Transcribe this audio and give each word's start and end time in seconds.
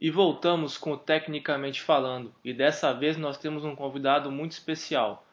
E 0.00 0.10
voltamos 0.10 0.78
com 0.78 0.92
o 0.92 0.96
Tecnicamente 0.96 1.82
Falando, 1.82 2.34
e 2.42 2.54
dessa 2.54 2.90
vez 2.94 3.18
nós 3.18 3.36
temos 3.36 3.64
um 3.64 3.76
convidado 3.76 4.30
muito 4.30 4.52
especial. 4.52 5.26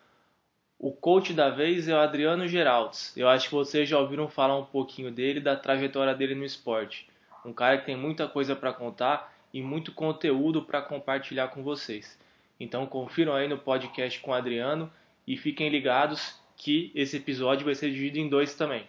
O 0.78 0.92
coach 0.92 1.34
da 1.34 1.50
vez 1.50 1.88
é 1.88 1.96
o 1.96 2.00
Adriano 2.00 2.47
Geraldes. 2.47 3.16
Eu 3.16 3.30
acho 3.30 3.48
que 3.48 3.56
vocês 3.56 3.88
já 3.88 3.98
ouviram 3.98 4.28
falar 4.28 4.58
um 4.58 4.66
pouquinho 4.66 5.10
dele, 5.10 5.40
da 5.40 5.56
trajetória 5.56 6.14
dele 6.14 6.36
no 6.36 6.44
esporte. 6.44 7.08
Um 7.46 7.54
cara 7.54 7.78
que 7.78 7.86
tem 7.86 7.96
muita 7.96 8.28
coisa 8.28 8.58
para 8.58 8.74
contar 8.74 9.33
e 9.53 9.62
muito 9.62 9.94
conteúdo 9.94 10.62
para 10.62 10.81
compartilhar 10.81 11.47
com 11.47 11.63
vocês. 11.63 12.20
Então 12.60 12.86
confiram 12.86 13.34
aí 13.34 13.47
no 13.47 13.58
podcast 13.58 14.20
com 14.20 14.31
o 14.31 14.34
Adriano 14.34 14.92
e 15.26 15.38
fiquem 15.38 15.70
ligados 15.70 16.36
que 16.58 16.91
esse 16.94 17.16
episódio 17.16 17.63
vai 17.63 17.73
ser 17.73 17.90
dividido 17.90 18.20
em 18.20 18.30
dois 18.30 18.54
também. 18.54 18.86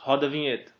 Roda 0.00 0.26
a 0.26 0.30
vinheta. 0.30 0.72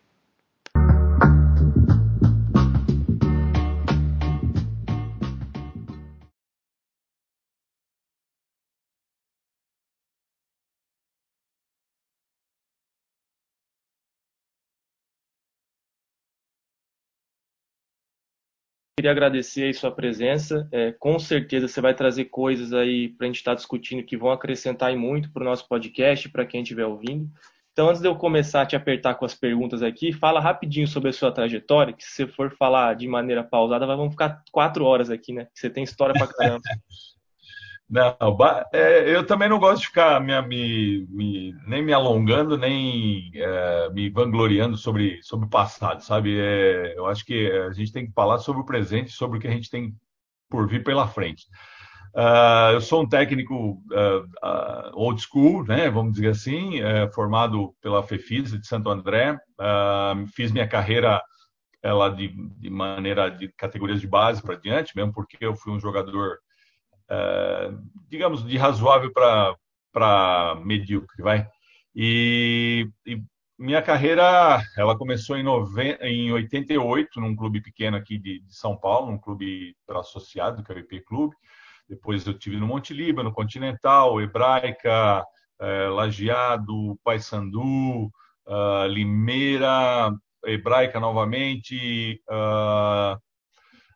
Queria 19.03 19.11
agradecer 19.11 19.65
aí 19.65 19.75
sua 19.75 19.91
presença. 19.91 20.69
É, 20.71 20.93
com 20.93 21.19
certeza 21.19 21.67
você 21.67 21.81
vai 21.81 21.93
trazer 21.93 22.27
coisas 22.27 22.73
aí 22.73 23.09
para 23.09 23.27
a 23.27 23.29
gente 23.29 23.39
estar 23.39 23.51
tá 23.51 23.57
discutindo 23.57 24.05
que 24.05 24.17
vão 24.17 24.31
acrescentar 24.31 24.95
muito 24.97 25.33
para 25.33 25.43
o 25.43 25.45
nosso 25.45 25.67
podcast, 25.67 26.29
para 26.29 26.47
quem 26.47 26.63
estiver 26.63 26.87
ouvindo. 26.87 27.29
Então, 27.73 27.89
antes 27.89 28.01
de 28.01 28.07
eu 28.07 28.15
começar 28.15 28.63
a 28.63 28.67
te 28.67 28.77
apertar 28.77 29.15
com 29.15 29.25
as 29.25 29.35
perguntas 29.35 29.83
aqui, 29.83 30.13
fala 30.13 30.39
rapidinho 30.39 30.87
sobre 30.87 31.09
a 31.09 31.13
sua 31.13 31.33
trajetória, 31.33 31.93
que 31.93 32.05
se 32.05 32.11
você 32.11 32.27
for 32.29 32.55
falar 32.55 32.95
de 32.95 33.09
maneira 33.09 33.43
pausada, 33.43 33.87
vamos 33.87 34.13
ficar 34.13 34.41
quatro 34.53 34.85
horas 34.85 35.11
aqui, 35.11 35.33
né? 35.33 35.49
Você 35.53 35.69
tem 35.69 35.83
história 35.83 36.15
para 36.15 36.33
caramba. 36.33 36.61
Não, 37.93 38.17
é, 38.73 39.15
eu 39.15 39.27
também 39.27 39.51
não 39.51 39.59
gosto 39.59 39.83
de 39.83 39.89
ficar 39.89 40.19
me, 40.19 40.41
me, 40.41 41.07
me, 41.11 41.55
nem 41.67 41.85
me 41.85 41.93
alongando, 41.93 42.57
nem 42.57 43.31
é, 43.35 43.91
me 43.91 44.09
vangloriando 44.09 44.79
sobre, 44.79 45.23
sobre 45.23 45.45
o 45.45 45.51
passado, 45.51 46.03
sabe? 46.03 46.41
É, 46.41 46.95
eu 46.97 47.05
acho 47.05 47.23
que 47.23 47.53
a 47.53 47.71
gente 47.71 47.93
tem 47.93 48.07
que 48.07 48.13
falar 48.15 48.39
sobre 48.39 48.63
o 48.63 48.65
presente, 48.65 49.11
sobre 49.11 49.37
o 49.37 49.41
que 49.43 49.47
a 49.47 49.51
gente 49.51 49.69
tem 49.69 49.95
por 50.49 50.67
vir 50.67 50.83
pela 50.83 51.07
frente. 51.07 51.45
Uh, 52.15 52.73
eu 52.73 52.81
sou 52.81 53.03
um 53.03 53.09
técnico 53.09 53.55
uh, 53.55 54.25
uh, 54.43 54.91
old 54.95 55.21
school, 55.21 55.63
né, 55.65 55.91
vamos 55.91 56.15
dizer 56.15 56.29
assim, 56.29 56.81
formado 57.13 57.75
pela 57.83 58.03
FEFIS 58.03 58.59
de 58.59 58.67
Santo 58.67 58.89
André. 58.89 59.39
fiz 60.35 60.51
minha 60.51 60.67
carreira 60.67 61.23
ela 61.83 62.09
de, 62.09 62.29
de 62.59 62.71
maneira 62.71 63.29
de 63.29 63.49
categorias 63.49 64.01
de 64.01 64.07
base 64.07 64.41
para 64.41 64.55
diante, 64.55 64.97
mesmo 64.97 65.13
porque 65.13 65.37
eu 65.41 65.55
fui 65.55 65.73
um 65.75 65.81
jogador 65.81 66.39
é, 66.39 66.43
digamos, 68.09 68.45
de 68.45 68.57
razoável 68.57 69.13
para 69.13 70.55
medíocre, 70.65 71.23
vai. 71.23 71.47
E, 71.95 72.89
e, 73.07 73.23
minha 73.59 73.83
carreira, 73.83 74.61
ela 74.77 74.97
começou 74.97 75.37
em, 75.37 75.43
nove... 75.43 75.97
em 76.01 76.33
88, 76.33 77.21
num 77.21 77.37
clube 77.37 77.61
pequeno 77.61 77.97
aqui 77.97 78.19
de, 78.19 78.41
de 78.41 78.55
São 78.57 78.77
Paulo, 78.77 79.13
um 79.13 79.19
clube 79.19 79.77
associado, 79.89 80.63
que 80.65 80.73
é 80.73 80.75
o 80.75 80.79
IP 80.79 81.01
Clube. 81.03 81.35
Depois 81.89 82.27
eu 82.27 82.35
tive 82.35 82.57
no 82.57 82.67
Monte 82.67 82.95
Líbano, 82.95 83.33
Continental, 83.33 84.21
Hebraica, 84.21 85.25
é, 85.61 85.89
Lajeado, 85.89 86.99
Paysandu, 87.05 88.11
uh, 88.47 88.87
Limeira, 88.89 90.13
Hebraica 90.45 90.99
novamente, 90.99 92.21
uh, 92.29 93.17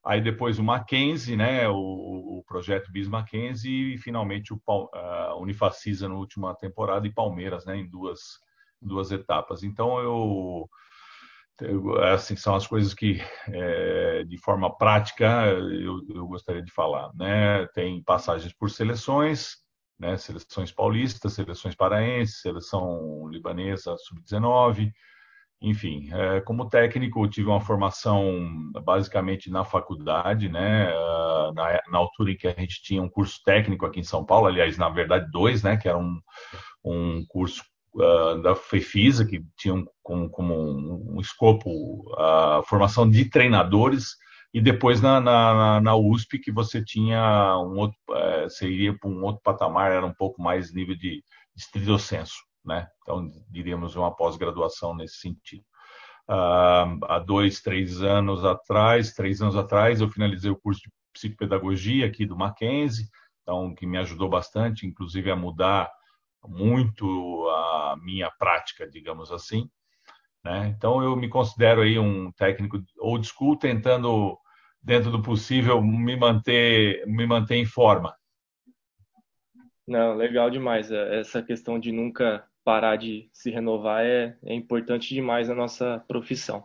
aí 0.06 0.20
depois 0.20 0.58
o 0.58 0.62
Mackenzie, 0.62 1.36
né, 1.36 1.68
o, 1.68 1.74
o 2.38 2.44
projeto 2.46 2.92
Bis 2.92 3.08
Mackenzie 3.08 3.94
e 3.94 3.98
finalmente 3.98 4.54
o 4.54 4.56
uh, 4.56 5.40
Unifacisa 5.40 6.08
na 6.08 6.14
última 6.14 6.54
temporada 6.54 7.06
e 7.06 7.12
Palmeiras, 7.12 7.66
né, 7.66 7.76
em 7.76 7.88
duas, 7.88 8.38
duas 8.80 9.10
etapas. 9.10 9.64
Então 9.64 9.98
eu, 9.98 10.70
assim 12.12 12.36
são 12.36 12.54
as 12.54 12.66
coisas 12.68 12.94
que 12.94 13.20
é, 13.48 14.22
de 14.24 14.38
forma 14.38 14.74
prática 14.76 15.46
eu, 15.46 16.00
eu, 16.08 16.26
gostaria 16.28 16.62
de 16.62 16.70
falar, 16.70 17.10
né? 17.14 17.66
Tem 17.74 18.00
passagens 18.02 18.52
por 18.52 18.70
seleções, 18.70 19.56
né, 19.98 20.16
seleções 20.16 20.70
paulistas, 20.70 21.32
seleções 21.32 21.74
paraenses, 21.74 22.42
seleção 22.42 23.28
libanesa 23.28 23.96
sub-19 23.96 24.92
enfim, 25.60 26.10
é, 26.12 26.40
como 26.42 26.68
técnico, 26.68 27.26
tive 27.28 27.48
uma 27.48 27.60
formação 27.60 28.70
basicamente 28.84 29.50
na 29.50 29.64
faculdade, 29.64 30.48
né? 30.48 30.88
Ah, 30.92 31.52
na, 31.54 31.80
na, 31.90 31.98
altura 31.98 32.32
em 32.32 32.36
que 32.36 32.46
a 32.46 32.52
gente 32.52 32.82
tinha 32.82 33.02
um 33.02 33.08
curso 33.08 33.40
técnico 33.44 33.86
aqui 33.86 34.00
em 34.00 34.04
São 34.04 34.24
Paulo, 34.24 34.46
aliás, 34.46 34.76
na 34.76 34.88
verdade, 34.90 35.30
dois, 35.30 35.62
né? 35.62 35.76
Que 35.76 35.88
era 35.88 35.98
um, 35.98 36.20
um 36.84 37.24
curso 37.26 37.62
uh, 37.94 38.40
da 38.42 38.54
FEFISA, 38.54 39.26
que 39.26 39.42
tinha 39.56 39.74
um, 39.74 39.86
como, 40.02 40.30
como 40.30 40.54
um, 40.54 41.16
um, 41.16 41.20
escopo 41.20 41.70
a 42.18 42.62
formação 42.66 43.08
de 43.08 43.24
treinadores, 43.30 44.16
e 44.52 44.60
depois 44.60 45.00
na, 45.00 45.20
na, 45.20 45.80
na, 45.80 45.96
USP, 45.96 46.38
que 46.38 46.52
você 46.52 46.84
tinha 46.84 47.56
um 47.58 47.78
outro, 47.78 47.98
uh, 48.10 48.42
você 48.44 48.68
iria 48.68 48.96
para 48.98 49.10
um 49.10 49.22
outro 49.24 49.42
patamar, 49.42 49.90
era 49.92 50.06
um 50.06 50.14
pouco 50.14 50.40
mais 50.42 50.72
nível 50.74 50.94
de, 50.94 51.22
de 51.22 51.22
estrito 51.56 51.98
senso 51.98 52.45
né? 52.66 52.88
Então, 53.02 53.30
diríamos 53.48 53.94
uma 53.94 54.14
pós-graduação 54.14 54.94
nesse 54.94 55.16
sentido. 55.16 55.64
Uh, 56.28 56.98
há 57.04 57.22
dois, 57.24 57.60
três 57.60 58.02
anos 58.02 58.44
atrás, 58.44 59.12
três 59.12 59.40
anos 59.40 59.56
atrás, 59.56 60.00
eu 60.00 60.08
finalizei 60.08 60.50
o 60.50 60.58
curso 60.58 60.80
de 60.82 60.90
psicopedagogia 61.12 62.04
aqui 62.06 62.26
do 62.26 62.36
Mackenzie, 62.36 63.08
então, 63.42 63.72
que 63.74 63.86
me 63.86 63.96
ajudou 63.98 64.28
bastante, 64.28 64.86
inclusive, 64.86 65.30
a 65.30 65.36
mudar 65.36 65.88
muito 66.44 67.48
a 67.48 67.96
minha 68.02 68.30
prática, 68.30 68.88
digamos 68.88 69.30
assim. 69.30 69.70
Né? 70.44 70.74
Então, 70.76 71.02
eu 71.02 71.16
me 71.16 71.28
considero 71.28 71.82
aí 71.82 71.98
um 71.98 72.32
técnico 72.32 72.82
old 72.98 73.26
school, 73.26 73.56
tentando, 73.56 74.36
dentro 74.82 75.12
do 75.12 75.22
possível, 75.22 75.80
me 75.80 76.16
manter, 76.16 77.06
me 77.06 77.24
manter 77.24 77.56
em 77.56 77.64
forma. 77.64 78.14
Não, 79.86 80.16
legal 80.16 80.50
demais. 80.50 80.90
Essa 80.90 81.40
questão 81.40 81.78
de 81.78 81.92
nunca 81.92 82.44
parar 82.66 82.96
de 82.96 83.28
se 83.32 83.48
renovar 83.48 84.04
é, 84.04 84.36
é 84.44 84.52
importante 84.52 85.14
demais 85.14 85.48
na 85.48 85.54
nossa 85.54 86.02
profissão. 86.08 86.64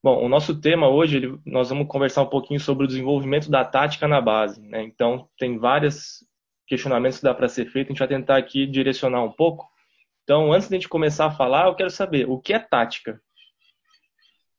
Bom, 0.00 0.24
o 0.24 0.28
nosso 0.28 0.60
tema 0.60 0.88
hoje, 0.88 1.16
ele, 1.16 1.40
nós 1.44 1.70
vamos 1.70 1.88
conversar 1.88 2.22
um 2.22 2.28
pouquinho 2.28 2.60
sobre 2.60 2.84
o 2.84 2.86
desenvolvimento 2.86 3.50
da 3.50 3.64
tática 3.64 4.06
na 4.06 4.20
base. 4.20 4.62
Né? 4.62 4.84
Então, 4.84 5.28
tem 5.36 5.58
vários 5.58 6.24
questionamentos 6.68 7.18
que 7.18 7.24
dá 7.24 7.34
para 7.34 7.48
ser 7.48 7.66
feito, 7.66 7.88
a 7.88 7.90
gente 7.90 7.98
vai 7.98 8.06
tentar 8.06 8.36
aqui 8.36 8.64
direcionar 8.64 9.24
um 9.24 9.32
pouco. 9.32 9.68
Então, 10.22 10.52
antes 10.52 10.68
de 10.68 10.76
a 10.76 10.78
gente 10.78 10.88
começar 10.88 11.26
a 11.26 11.32
falar, 11.32 11.66
eu 11.66 11.74
quero 11.74 11.90
saber, 11.90 12.28
o 12.28 12.38
que 12.38 12.52
é 12.52 12.58
tática? 12.60 13.20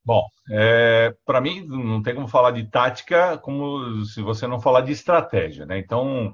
Bom, 0.03 0.24
é, 0.52 1.16
para 1.25 1.40
mim, 1.40 1.66
não 1.66 2.03
tem 2.03 2.14
como 2.14 2.28
falar 2.28 2.52
de 2.52 2.69
tática 2.69 3.38
como 3.38 4.03
se 4.03 4.22
você 4.22 4.46
não 4.46 4.59
falar 4.59 4.81
de 4.81 4.91
estratégia. 4.91 5.66
Né? 5.66 5.78
Então, 5.78 6.34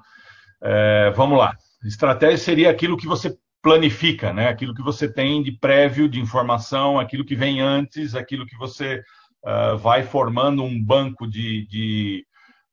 é, 0.63 1.12
vamos 1.12 1.38
lá. 1.38 1.56
Estratégia 1.84 2.38
seria 2.38 2.72
aquilo 2.72 2.97
que 2.97 3.07
você 3.07 3.38
planifica, 3.62 4.34
né? 4.34 4.48
Aquilo 4.48 4.74
que 4.74 4.82
você 4.82 5.12
tem 5.12 5.44
de 5.44 5.52
prévio 5.52 6.10
de 6.10 6.20
informação, 6.20 7.00
aquilo 7.00 7.26
que 7.26 7.36
vem 7.36 7.62
antes, 7.62 8.16
aquilo 8.16 8.46
que 8.46 8.58
você 8.58 9.04
uh, 9.44 9.78
vai 9.78 10.04
formando 10.04 10.64
um 10.64 10.84
banco 10.84 11.28
de, 11.28 11.68
de, 11.68 12.26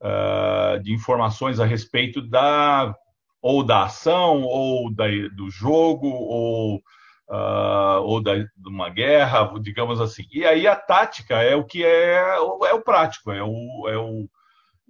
uh, 0.03 0.82
de, 0.82 0.93
informações 0.93 1.60
a 1.60 1.66
respeito 1.66 2.22
da 2.22 2.94
ou 3.41 3.62
da 3.62 3.84
ação, 3.84 4.43
ou 4.43 4.93
da, 4.93 5.06
do 5.37 5.49
jogo, 5.49 6.09
ou, 6.09 6.82
uh, 7.31 8.03
ou 8.03 8.20
da, 8.20 8.34
de 8.37 8.49
uma 8.66 8.88
guerra, 8.88 9.49
digamos 9.60 10.00
assim. 10.00 10.25
E 10.32 10.44
aí 10.44 10.66
a 10.66 10.75
tática 10.75 11.37
é 11.37 11.55
o 11.55 11.65
que 11.65 11.84
é, 11.84 12.37
é 12.37 12.75
o 12.75 12.82
prático, 12.82 13.31
é 13.31 13.43
o, 13.43 13.88
é 13.88 13.96
o, 13.96 14.29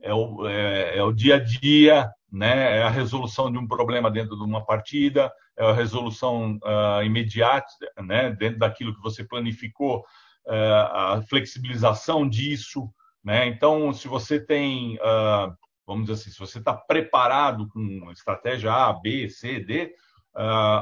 é 0.03 0.15
o, 0.15 0.49
é, 0.49 0.99
é 0.99 1.03
o 1.03 1.13
dia 1.13 1.37
a 1.37 1.39
dia, 1.39 2.11
né? 2.33 2.79
é 2.79 2.83
a 2.83 2.91
resolução 2.91 3.53
de 3.53 3.59
um 3.59 3.67
problema 3.67 4.11
dentro 4.11 4.35
de 4.35 4.43
uma 4.43 4.65
partida, 4.65 5.31
a 5.59 5.73
resolução 5.73 6.59
uh, 6.63 7.03
imediata, 7.03 7.69
né? 8.05 8.31
dentro 8.31 8.59
daquilo 8.59 8.95
que 8.95 9.03
você 9.03 9.25
planificou, 9.25 10.01
uh, 10.47 10.93
a 10.93 11.23
flexibilização 11.29 12.29
disso. 12.29 12.89
Né? 13.25 13.47
Então, 13.47 13.93
se 13.93 14.07
você 14.07 14.39
tem, 14.39 14.97
uh, 14.97 15.53
vamos 15.87 16.07
dizer 16.07 16.15
assim, 16.15 16.31
se 16.31 16.39
você 16.39 16.59
está 16.59 16.73
preparado 16.73 17.69
com 17.69 18.11
estratégia 18.13 18.73
A, 18.73 18.93
B, 18.93 19.29
C, 19.29 19.61
D, 19.61 19.95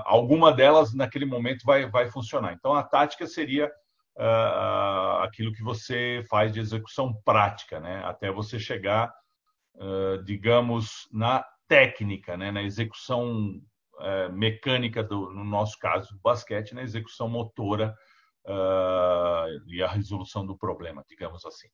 alguma 0.05 0.53
delas 0.53 0.93
naquele 0.93 1.25
momento 1.25 1.65
vai, 1.65 1.89
vai 1.89 2.11
funcionar. 2.11 2.53
Então, 2.53 2.75
a 2.75 2.83
tática 2.83 3.27
seria 3.27 3.71
aquilo 5.23 5.53
que 5.53 5.63
você 5.63 6.23
faz 6.29 6.53
de 6.53 6.61
execução 6.61 7.15
prática, 7.25 7.81
né? 7.81 8.03
até 8.05 8.31
você 8.31 8.59
chegar 8.59 9.11
digamos, 10.25 11.09
na 11.13 11.45
técnica, 11.69 12.37
né, 12.37 12.51
na 12.51 12.63
execução 12.63 13.61
uh, 13.99 14.33
mecânica, 14.33 15.03
do, 15.03 15.33
no 15.33 15.45
nosso 15.45 15.79
caso, 15.79 16.13
do 16.15 16.21
basquete, 16.21 16.75
na 16.75 16.83
execução 16.83 17.29
motora 17.29 17.95
uh, 18.47 19.69
e 19.69 19.83
a 19.83 19.89
resolução 19.89 20.47
do 20.47 20.57
problema, 20.57 21.05
digamos 21.09 21.45
assim. 21.45 21.69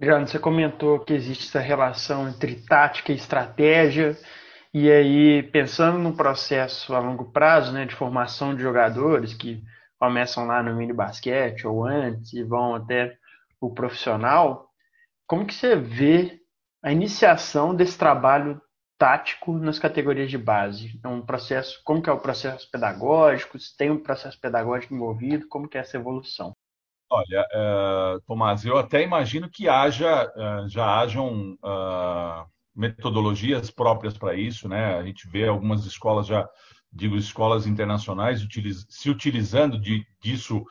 Jano, 0.00 0.26
você 0.26 0.38
comentou 0.38 0.98
que 1.00 1.12
existe 1.12 1.46
essa 1.46 1.60
relação 1.60 2.28
entre 2.28 2.56
tática 2.56 3.12
e 3.12 3.16
estratégia, 3.16 4.16
e 4.74 4.90
aí, 4.90 5.42
pensando 5.42 5.98
no 5.98 6.16
processo 6.16 6.94
a 6.94 6.98
longo 6.98 7.30
prazo, 7.30 7.72
né, 7.72 7.84
de 7.84 7.94
formação 7.94 8.54
de 8.54 8.62
jogadores 8.62 9.34
que 9.34 9.62
começam 9.98 10.46
lá 10.46 10.62
no 10.62 10.74
mini 10.74 10.92
basquete 10.92 11.66
ou 11.66 11.84
antes 11.86 12.32
e 12.32 12.42
vão 12.42 12.74
até 12.74 13.16
o 13.60 13.72
profissional, 13.72 14.68
como 15.26 15.46
que 15.46 15.54
você 15.54 15.76
vê 15.76 16.40
a 16.82 16.90
iniciação 16.90 17.74
desse 17.74 17.96
trabalho 17.96 18.60
tático 19.02 19.58
nas 19.58 19.80
categorias 19.80 20.30
de 20.30 20.38
base? 20.38 21.00
É 21.02 21.08
um 21.08 21.20
processo, 21.20 21.80
como 21.82 22.00
que 22.00 22.08
é 22.08 22.12
o 22.12 22.20
processo 22.20 22.70
pedagógico? 22.70 23.58
Se 23.58 23.76
tem 23.76 23.90
um 23.90 24.00
processo 24.00 24.38
pedagógico 24.40 24.94
envolvido, 24.94 25.48
como 25.48 25.68
que 25.68 25.76
é 25.76 25.80
essa 25.80 25.96
evolução? 25.96 26.54
Olha, 27.10 27.44
uh, 27.52 28.20
Tomás, 28.28 28.64
eu 28.64 28.78
até 28.78 29.02
imagino 29.02 29.50
que 29.50 29.68
haja, 29.68 30.30
uh, 30.36 30.68
já 30.68 31.00
hajam 31.00 31.54
uh, 31.54 32.46
metodologias 32.72 33.72
próprias 33.72 34.16
para 34.16 34.36
isso, 34.36 34.68
né? 34.68 34.96
A 34.96 35.02
gente 35.02 35.28
vê 35.28 35.48
algumas 35.48 35.84
escolas 35.84 36.28
já, 36.28 36.48
digo, 36.92 37.16
escolas 37.16 37.66
internacionais 37.66 38.40
utiliz 38.40 38.86
se 38.88 39.10
utilizando 39.10 39.80
de, 39.80 40.06
disso 40.22 40.64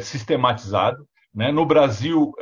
sistematizado. 0.00 1.04
Né? 1.34 1.50
No 1.50 1.66
Brasil, 1.66 2.32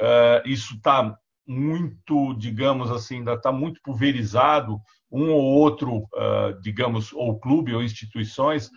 isso 0.44 0.74
está 0.74 1.16
muito, 1.50 2.34
digamos 2.34 2.90
assim, 2.90 3.16
ainda 3.16 3.34
está 3.34 3.50
muito 3.50 3.80
pulverizado. 3.82 4.78
Um 5.10 5.30
ou 5.30 5.42
outro, 5.42 6.06
é, 6.14 6.52
digamos, 6.62 7.12
ou 7.12 7.40
clube 7.40 7.74
ou 7.74 7.82
instituições. 7.82 8.70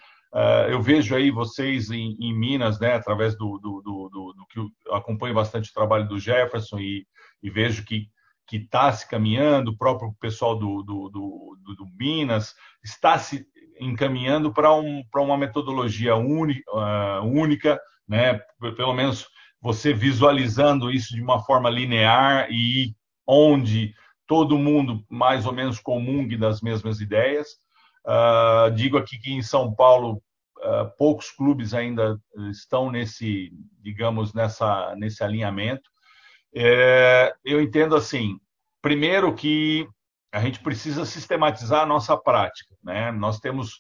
eu 0.70 0.82
vejo 0.82 1.16
aí 1.16 1.30
vocês 1.30 1.92
em, 1.92 2.18
em 2.20 2.34
Minas, 2.34 2.80
né, 2.80 2.96
através 2.96 3.38
do, 3.38 3.60
do, 3.60 3.82
do, 3.82 4.10
do, 4.10 4.46
que 4.50 4.60
acompanho 4.92 5.36
bastante 5.36 5.70
o 5.70 5.74
trabalho 5.74 6.08
do 6.08 6.20
Jefferson 6.20 6.80
e, 6.80 7.06
e 7.44 7.50
vejo 7.52 7.86
que 7.86 8.08
que 8.48 8.58
está 8.58 8.92
se 8.92 9.08
caminhando, 9.10 9.72
o 9.72 9.78
próprio 9.78 10.14
pessoal 10.20 10.58
do, 10.58 10.84
do, 10.84 11.10
do, 11.10 11.76
do 11.76 11.88
Minas 11.98 12.54
está 12.84 13.18
se 13.18 13.46
encaminhando 13.80 14.54
para 14.54 14.74
um, 14.74 15.04
uma 15.16 15.38
metodologia 15.38 16.16
única, 16.16 16.64
uh, 16.72 17.26
única, 17.26 17.80
né? 18.08 18.40
pelo 18.76 18.94
menos 18.94 19.28
você 19.64 19.94
visualizando 19.94 20.92
isso 20.92 21.16
de 21.16 21.22
uma 21.22 21.42
forma 21.42 21.70
linear 21.70 22.52
e 22.52 22.94
onde 23.26 23.96
todo 24.28 24.58
mundo 24.58 25.02
mais 25.10 25.46
ou 25.46 25.54
menos 25.54 25.80
comungue 25.80 26.36
das 26.36 26.60
mesmas 26.60 27.00
ideias. 27.00 27.48
Uh, 28.06 28.70
digo 28.72 28.98
aqui 28.98 29.18
que 29.18 29.32
em 29.32 29.42
São 29.42 29.74
Paulo 29.74 30.22
uh, 30.60 30.92
poucos 30.98 31.32
clubes 31.32 31.74
ainda 31.74 32.20
estão 32.52 32.92
nesse, 32.92 33.54
digamos, 33.80 34.34
nessa, 34.34 34.94
nesse 34.98 35.24
alinhamento. 35.24 35.90
É, 36.54 37.34
eu 37.46 37.62
entendo 37.62 37.96
assim, 37.96 38.38
primeiro 38.82 39.34
que 39.34 39.88
a 40.30 40.42
gente 40.42 40.60
precisa 40.60 41.06
sistematizar 41.06 41.84
a 41.84 41.86
nossa 41.86 42.18
prática, 42.18 42.76
né? 42.84 43.12
Nós 43.12 43.40
temos 43.40 43.80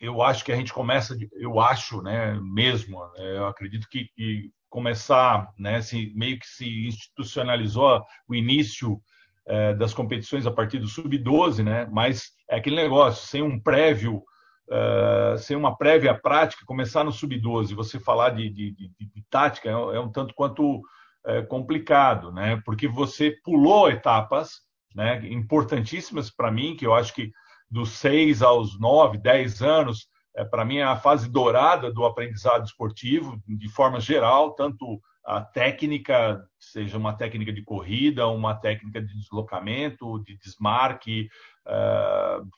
eu 0.00 0.22
acho 0.22 0.44
que 0.44 0.50
a 0.50 0.56
gente 0.56 0.72
começa, 0.72 1.16
eu 1.32 1.60
acho, 1.60 2.00
né, 2.00 2.38
mesmo, 2.42 2.98
né, 3.16 3.36
eu 3.36 3.46
acredito 3.46 3.86
que, 3.88 4.06
que 4.16 4.50
começar, 4.68 5.52
né, 5.58 5.80
meio 6.14 6.38
que 6.38 6.46
se 6.46 6.86
institucionalizou 6.86 8.02
o 8.26 8.34
início 8.34 8.98
é, 9.46 9.74
das 9.74 9.92
competições 9.92 10.46
a 10.46 10.50
partir 10.50 10.78
do 10.78 10.88
sub-12, 10.88 11.62
né, 11.62 11.86
mas 11.92 12.30
é 12.48 12.56
aquele 12.56 12.76
negócio, 12.76 13.26
sem 13.26 13.42
um 13.42 13.60
prévio, 13.60 14.22
uh, 14.68 15.36
sem 15.36 15.56
uma 15.56 15.76
prévia 15.76 16.14
prática, 16.14 16.64
começar 16.64 17.04
no 17.04 17.12
sub-12, 17.12 17.74
você 17.74 18.00
falar 18.00 18.30
de, 18.30 18.48
de, 18.48 18.70
de, 18.72 18.90
de 18.98 19.24
tática 19.28 19.68
é, 19.68 19.72
é, 19.72 20.00
um 20.00 20.10
tanto 20.10 20.34
quanto 20.34 20.80
é, 21.26 21.42
complicado, 21.42 22.32
né, 22.32 22.62
porque 22.64 22.88
você 22.88 23.36
pulou 23.44 23.90
etapas, 23.90 24.62
né, 24.94 25.20
importantíssimas 25.28 26.30
para 26.30 26.50
mim, 26.50 26.74
que 26.74 26.86
eu 26.86 26.94
acho 26.94 27.12
que 27.14 27.30
dos 27.70 27.90
6 27.92 28.42
aos 28.42 28.78
9, 28.78 29.18
10 29.18 29.62
anos, 29.62 30.08
é, 30.34 30.44
para 30.44 30.64
mim 30.64 30.78
é 30.78 30.84
a 30.84 30.96
fase 30.96 31.30
dourada 31.30 31.92
do 31.92 32.04
aprendizado 32.04 32.64
esportivo, 32.64 33.40
de 33.46 33.68
forma 33.68 34.00
geral, 34.00 34.54
tanto 34.54 35.00
a 35.24 35.40
técnica, 35.40 36.44
seja 36.58 36.96
uma 36.96 37.12
técnica 37.12 37.52
de 37.52 37.62
corrida, 37.62 38.26
uma 38.28 38.54
técnica 38.54 39.00
de 39.00 39.14
deslocamento, 39.14 40.18
de 40.24 40.36
desmarque, 40.38 41.28
uh, 41.66 42.48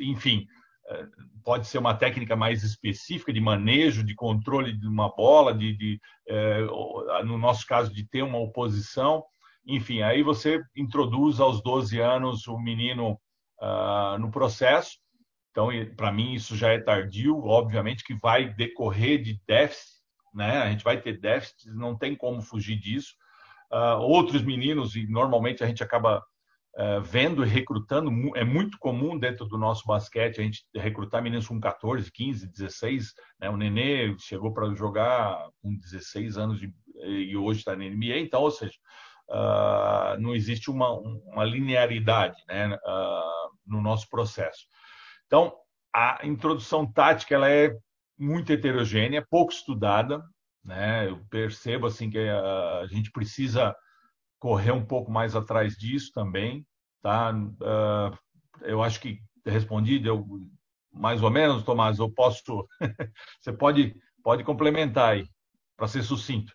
enfim, 0.00 0.46
uh, 0.86 1.42
pode 1.44 1.66
ser 1.66 1.78
uma 1.78 1.94
técnica 1.94 2.36
mais 2.36 2.62
específica 2.62 3.32
de 3.32 3.40
manejo, 3.40 4.04
de 4.04 4.14
controle 4.14 4.72
de 4.72 4.86
uma 4.86 5.14
bola, 5.14 5.52
de, 5.52 5.76
de 5.76 6.00
uh, 6.30 7.24
no 7.24 7.36
nosso 7.36 7.66
caso, 7.66 7.92
de 7.92 8.06
ter 8.08 8.22
uma 8.22 8.38
oposição. 8.38 9.24
Enfim, 9.66 10.02
aí 10.02 10.22
você 10.22 10.62
introduz 10.76 11.40
aos 11.40 11.62
12 11.62 12.00
anos 12.00 12.46
o 12.46 12.58
menino 12.58 13.18
uh, 13.62 14.18
no 14.18 14.30
processo. 14.30 14.98
Então, 15.50 15.68
para 15.96 16.10
mim, 16.10 16.34
isso 16.34 16.56
já 16.56 16.72
é 16.72 16.78
tardio. 16.78 17.44
Obviamente 17.44 18.04
que 18.04 18.14
vai 18.14 18.52
decorrer 18.52 19.22
de 19.22 19.40
déficit, 19.46 20.02
né? 20.34 20.58
A 20.58 20.70
gente 20.70 20.82
vai 20.82 21.00
ter 21.00 21.20
déficit, 21.20 21.70
não 21.70 21.96
tem 21.96 22.16
como 22.16 22.42
fugir 22.42 22.76
disso. 22.78 23.14
Uh, 23.70 24.00
outros 24.00 24.42
meninos, 24.42 24.96
e 24.96 25.06
normalmente 25.06 25.62
a 25.62 25.66
gente 25.66 25.82
acaba 25.82 26.18
uh, 26.76 27.00
vendo 27.02 27.44
e 27.44 27.48
recrutando, 27.48 28.10
é 28.36 28.44
muito 28.44 28.78
comum 28.78 29.18
dentro 29.18 29.46
do 29.46 29.56
nosso 29.56 29.86
basquete 29.86 30.40
a 30.40 30.42
gente 30.42 30.64
recrutar 30.74 31.22
meninos 31.22 31.46
com 31.46 31.60
14, 31.60 32.10
15, 32.10 32.50
16. 32.50 33.12
Né? 33.40 33.48
O 33.48 33.56
Nenê 33.56 34.14
chegou 34.18 34.52
para 34.52 34.74
jogar 34.74 35.48
com 35.62 35.74
16 35.74 36.36
anos 36.36 36.60
de, 36.60 36.72
e 37.02 37.36
hoje 37.36 37.60
está 37.60 37.74
na 37.74 37.84
NBA, 37.84 38.18
então, 38.18 38.42
ou 38.42 38.50
seja, 38.50 38.74
uh, 39.30 40.20
não 40.20 40.34
existe 40.34 40.70
uma, 40.70 40.90
uma 40.90 41.44
linearidade 41.44 42.36
né, 42.46 42.78
no 43.66 43.80
nosso 43.80 44.08
processo. 44.08 44.66
Então, 45.26 45.54
a 45.94 46.20
introdução 46.24 46.90
tática 46.90 47.34
ela 47.34 47.50
é 47.50 47.76
muito 48.18 48.52
heterogênea, 48.52 49.26
pouco 49.28 49.52
estudada. 49.52 50.22
Né? 50.64 51.08
Eu 51.08 51.24
percebo 51.28 51.86
assim 51.86 52.10
que 52.10 52.18
a, 52.18 52.80
a 52.80 52.86
gente 52.86 53.10
precisa 53.10 53.74
correr 54.38 54.72
um 54.72 54.84
pouco 54.84 55.10
mais 55.10 55.34
atrás 55.34 55.74
disso 55.74 56.10
também. 56.14 56.66
Tá? 57.02 57.32
Uh, 57.32 58.16
eu 58.62 58.82
acho 58.82 59.00
que 59.00 59.20
respondi 59.44 59.98
deu 59.98 60.26
mais 60.92 61.22
ou 61.22 61.30
menos, 61.30 61.62
Tomás. 61.62 61.98
Eu 61.98 62.10
posso. 62.10 62.66
Você 63.40 63.52
pode, 63.52 63.94
pode 64.22 64.44
complementar 64.44 65.14
aí, 65.14 65.26
para 65.76 65.88
ser 65.88 66.02
sucinto. 66.02 66.52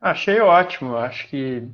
Achei 0.00 0.40
ótimo. 0.40 0.96
Acho 0.96 1.28
que 1.28 1.68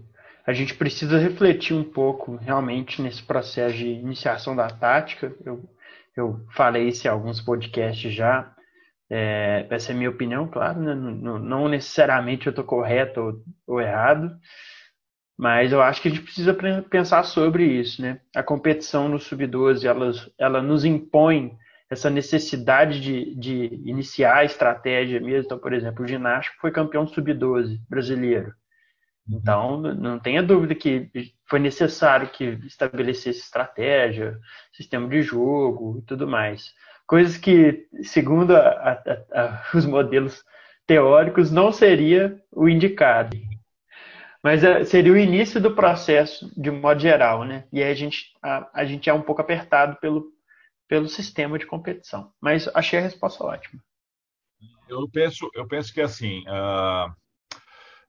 a 0.47 0.53
gente 0.53 0.75
precisa 0.75 1.19
refletir 1.19 1.75
um 1.75 1.85
pouco 1.85 2.37
realmente 2.37 3.01
nesse 3.01 3.23
processo 3.23 3.77
de 3.77 3.87
iniciação 3.87 4.55
da 4.55 4.69
tática. 4.69 5.35
Eu, 5.45 5.65
eu 6.17 6.41
falei 6.55 6.89
isso 6.89 7.07
em 7.07 7.11
alguns 7.11 7.41
podcasts 7.41 8.13
já. 8.13 8.53
É, 9.11 9.67
essa 9.71 9.93
é 9.93 9.95
a 9.95 9.97
minha 9.97 10.11
opinião, 10.11 10.47
claro. 10.47 10.81
Né? 10.81 10.95
Não, 10.95 11.39
não, 11.39 11.69
necessariamente 11.69 12.47
eu 12.47 12.51
estou 12.51 12.65
correto 12.65 13.21
ou, 13.21 13.43
ou, 13.67 13.81
errado, 13.81 14.37
mas 15.39 15.73
eu 15.73 15.81
acho 15.83 16.03
que 16.03 16.09
a 16.09 16.11
gente 16.11 16.23
precisa 16.23 16.55
pensar 16.91 17.23
sobre 17.25 17.65
isso. 17.65 18.03
Né? 18.03 18.21
A 18.35 18.43
competição 18.43 19.09
no 19.09 19.19
Sub-12 19.19 19.85
ela, 19.85 20.11
ela 20.39 20.63
nos 20.63 20.85
impõe 20.85 21.57
essa 21.91 22.11
necessidade 22.11 23.01
de, 23.01 23.35
de 23.35 23.81
iniciar 23.85 24.39
a 24.39 24.45
estratégia 24.45 25.21
mesmo. 25.21 25.47
Então, 25.47 25.59
por 25.59 25.73
exemplo, 25.73 26.05
o 26.05 26.09
ginástico 26.09 26.57
foi 26.61 26.71
campeão 26.71 27.07
sub-12 27.07 27.79
brasileiro. 27.89 28.53
Uhum. 29.29 29.39
Então, 29.39 29.81
não 29.81 30.19
tenha 30.19 30.43
dúvida 30.43 30.75
que 30.75 31.11
foi 31.47 31.59
necessário 31.59 32.29
que 32.29 32.45
estabelecesse 32.67 33.41
estratégia, 33.41 34.39
sistema 34.73 35.09
de 35.09 35.23
jogo 35.23 35.99
e 35.99 36.03
tudo 36.03 36.27
mais. 36.27 36.73
Coisas 37.07 37.37
que, 37.37 37.87
segundo 38.03 38.57
a, 38.57 38.61
a, 38.61 38.93
a, 39.33 39.77
os 39.77 39.87
modelos 39.87 40.45
teóricos, 40.87 41.51
não 41.51 41.73
seria 41.73 42.41
o 42.53 42.69
indicado. 42.69 43.37
Mas 44.43 44.63
é, 44.63 44.85
seria 44.85 45.13
o 45.13 45.17
início 45.17 45.59
do 45.59 45.75
processo, 45.75 46.51
de 46.61 46.71
modo 46.71 47.01
geral, 47.01 47.45
né? 47.45 47.67
E 47.73 47.83
aí 47.83 47.91
a 47.91 47.95
gente, 47.95 48.31
a, 48.43 48.85
gente 48.85 49.09
é 49.09 49.15
um 49.15 49.23
pouco 49.23 49.41
apertado 49.41 49.97
pelo, 49.97 50.27
pelo 50.87 51.09
sistema 51.09 51.59
de 51.59 51.65
competição. 51.65 52.31
Mas 52.39 52.69
achei 52.75 52.99
a 52.99 53.03
resposta 53.03 53.43
ótima. 53.43 53.83
Eu 54.87 55.09
penso, 55.09 55.51
eu 55.55 55.67
penso 55.67 55.95
que 55.95 56.01
assim 56.03 56.45
a, 56.47 57.15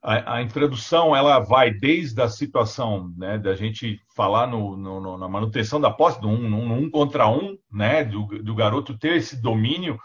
a, 0.06 0.42
introdução 0.44 1.16
ela 1.16 1.40
vai 1.40 1.72
desde 1.72 2.22
a 2.22 2.30
situação 2.30 3.12
né, 3.18 3.40
da 3.40 3.56
gente 3.56 4.00
falar 4.16 4.46
no, 4.46 4.78
no, 4.78 5.18
na 5.18 5.28
manutenção 5.28 5.82
da 5.82 5.90
posse, 5.90 6.24
um, 6.24 6.48
no 6.48 6.58
um 6.58 6.90
contra 6.92 7.28
um, 7.28 7.58
né, 7.72 8.04
do, 8.04 8.28
do 8.44 8.54
garoto 8.54 8.96
ter 8.96 9.16
esse 9.16 9.42
domínio 9.42 9.98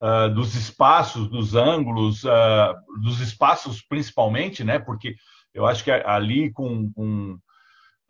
uh, 0.00 0.32
dos 0.34 0.54
espaços, 0.54 1.28
dos 1.28 1.54
ângulos, 1.54 2.24
uh, 2.24 2.74
dos 3.02 3.20
espaços 3.20 3.82
principalmente, 3.82 4.64
né, 4.64 4.78
porque 4.78 5.16
eu 5.52 5.66
acho 5.66 5.84
que 5.84 5.90
ali 5.90 6.50
com, 6.50 6.90
com 6.90 7.38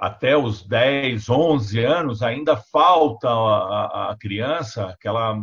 até 0.02 0.36
os 0.36 0.66
10, 0.66 1.30
11 1.30 1.84
anos, 1.84 2.22
ainda 2.24 2.56
falta 2.56 3.28
à 3.28 4.16
criança 4.18 4.86
aquela, 4.86 5.38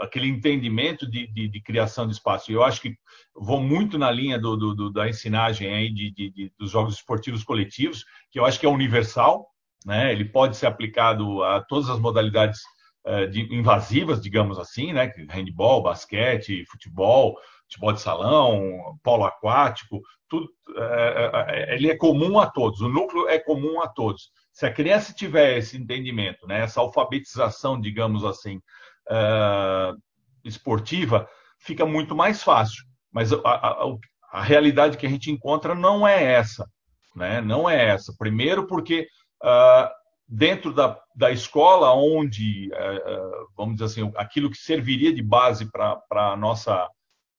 aquele 0.00 0.26
entendimento 0.26 1.08
de, 1.08 1.28
de, 1.28 1.46
de, 1.46 1.60
criação 1.60 2.04
de 2.04 2.14
espaço. 2.14 2.50
Eu 2.50 2.64
acho 2.64 2.80
que 2.80 2.96
vou 3.32 3.60
muito 3.60 3.96
na 3.96 4.10
linha 4.10 4.40
do, 4.40 4.56
do, 4.56 4.90
da 4.90 5.08
ensinagem 5.08 5.72
aí 5.72 5.88
de, 5.88 6.52
dos 6.58 6.72
jogos 6.72 6.96
esportivos 6.96 7.44
coletivos, 7.44 8.04
que 8.28 8.40
eu 8.40 8.44
acho 8.44 8.58
que 8.58 8.66
é 8.66 8.68
universal, 8.68 9.46
né? 9.86 10.10
ele 10.10 10.24
pode 10.24 10.56
ser 10.56 10.66
aplicado 10.66 11.44
a 11.44 11.60
todas 11.60 11.88
as 11.88 12.00
modalidades 12.00 12.60
uh, 13.06 13.54
invasivas, 13.54 14.20
digamos 14.20 14.58
assim, 14.58 14.92
né? 14.92 15.12
handball, 15.30 15.80
basquete, 15.80 16.64
futebol, 16.68 17.38
futebol 17.74 17.92
de 17.92 18.00
salão, 18.00 18.98
polo 19.02 19.24
aquático, 19.24 20.00
tudo, 20.28 20.48
é, 20.76 21.46
é, 21.48 21.74
ele 21.74 21.90
é 21.90 21.96
comum 21.96 22.38
a 22.38 22.46
todos, 22.46 22.80
o 22.80 22.88
núcleo 22.88 23.28
é 23.28 23.38
comum 23.38 23.82
a 23.82 23.88
todos. 23.88 24.30
Se 24.52 24.64
a 24.64 24.72
criança 24.72 25.12
tiver 25.12 25.58
esse 25.58 25.76
entendimento, 25.76 26.46
né, 26.46 26.60
essa 26.60 26.80
alfabetização, 26.80 27.80
digamos 27.80 28.24
assim, 28.24 28.60
uh, 29.10 30.00
esportiva, 30.44 31.28
fica 31.58 31.84
muito 31.84 32.14
mais 32.14 32.42
fácil. 32.42 32.84
Mas 33.12 33.32
a, 33.32 33.38
a, 33.44 33.96
a, 34.32 34.42
realidade 34.42 34.96
que 34.96 35.06
a 35.06 35.10
gente 35.10 35.30
encontra 35.30 35.74
não 35.74 36.06
é 36.06 36.22
essa. 36.22 36.68
Né? 37.16 37.40
Não 37.40 37.68
é 37.68 37.90
essa. 37.90 38.14
Primeiro, 38.16 38.66
porque 38.66 39.08
uh, 39.42 39.88
dentro 40.26 40.72
da, 40.72 40.98
da 41.16 41.30
escola, 41.32 41.92
onde, 41.92 42.70
uh, 42.72 43.48
vamos 43.56 43.74
dizer 43.74 43.84
assim, 43.86 44.12
aquilo 44.16 44.50
que 44.50 44.56
serviria 44.56 45.12
de 45.12 45.22
base 45.22 45.70
para 45.70 46.00
a 46.10 46.36
nossa 46.36 46.88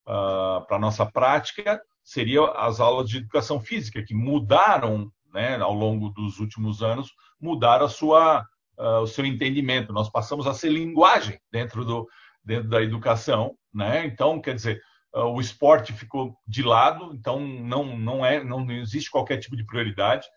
uh, 0.08 0.66
para 0.66 0.78
a 0.78 0.80
nossa 0.80 1.06
prática 1.06 1.82
seria 2.04 2.44
as 2.52 2.80
aulas 2.80 3.10
de 3.10 3.18
educação 3.18 3.60
física, 3.60 4.04
que 4.04 4.14
mudaram 4.14 5.12
né, 5.34 5.58
ao 5.58 5.74
longo 5.74 6.10
dos 6.10 6.40
últimos 6.40 6.84
anos, 6.84 7.12
mudaram 7.42 7.86
a 7.86 7.90
sua, 7.90 8.46
uh, 8.78 9.02
o 9.02 9.08
seu 9.08 9.26
entendimento. 9.26 9.92
Nós 9.92 10.10
passamos 10.10 10.48
a 10.48 10.54
ser 10.54 10.70
linguagem 10.70 11.40
dentro, 11.52 11.84
do, 11.84 12.08
dentro 12.44 12.70
da 12.70 12.82
educação. 12.82 13.56
Né? 13.74 14.06
Então, 14.06 14.40
quer 14.40 14.54
dizer, 14.54 14.80
uh, 15.16 15.24
o 15.24 15.42
esporte 15.42 15.94
ficou 15.94 16.38
de 16.48 16.62
lado, 16.62 17.12
então 17.14 17.40
não, 17.40 17.98
não, 17.98 18.26
é, 18.26 18.44
não 18.44 18.70
existe 18.72 19.10
qualquer 19.10 19.38
tipo 19.38 19.58
de 19.58 19.66
prioridade. 19.66 20.28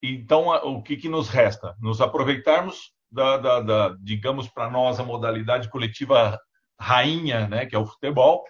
Então, 0.00 0.46
o 0.48 0.82
que, 0.82 0.96
que 0.96 1.08
nos 1.08 1.28
resta? 1.28 1.74
Nos 1.80 2.00
aproveitarmos 2.00 2.92
da, 3.10 3.36
da, 3.36 3.60
da 3.60 3.96
digamos, 4.00 4.46
para 4.48 4.70
nós, 4.70 5.00
a 5.00 5.04
modalidade 5.04 5.68
coletiva 5.68 6.38
rainha, 6.78 7.48
né, 7.48 7.66
que 7.66 7.74
é 7.74 7.78
o 7.78 7.86
futebol, 7.86 8.44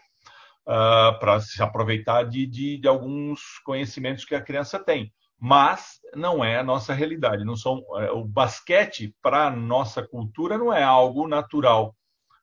uh, 0.67 1.19
para 1.19 1.41
se 1.41 1.63
aproveitar 1.63 2.25
de, 2.25 2.47
de, 2.47 2.79
de, 2.79 2.89
alguns 2.89 3.59
conhecimentos 3.65 4.25
que 4.25 4.35
a 4.35 4.43
criança 4.43 4.79
tem. 4.79 5.13
Mas 5.39 6.01
não 6.15 6.45
é 6.45 6.59
a 6.59 6.65
nossa 6.65 6.95
realidade. 6.95 7.45
Não 7.45 7.57
são, 7.57 7.83
é, 7.99 8.11
o 8.11 8.25
basquete, 8.25 9.15
para 9.23 9.47
a 9.47 9.51
nossa 9.51 10.03
cultura, 10.03 10.57
não 10.57 10.73
é 10.73 10.83
algo 10.83 11.29
natural. 11.29 11.95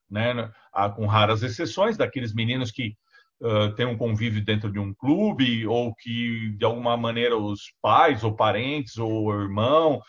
Né? 0.09 0.51
Há, 0.71 0.89
com 0.89 1.07
raras 1.07 1.41
exceções 1.41 1.97
daqueles 1.97 2.35
meninos 2.35 2.69
que 2.69 2.95
uh, 3.41 3.73
têm 3.73 3.87
um 3.87 3.97
convívio 3.97 4.45
dentro 4.45 4.71
de 4.71 4.77
um 4.77 4.93
clube 4.93 5.65
ou 5.65 5.93
que, 5.95 6.55
de 6.55 6.63
alguma 6.63 6.95
maneira, 6.95 7.35
os 7.35 7.73
pais 7.81 8.23
ou 8.23 8.35
parentes 8.35 8.97
ou 8.97 9.33
irmão 9.33 9.99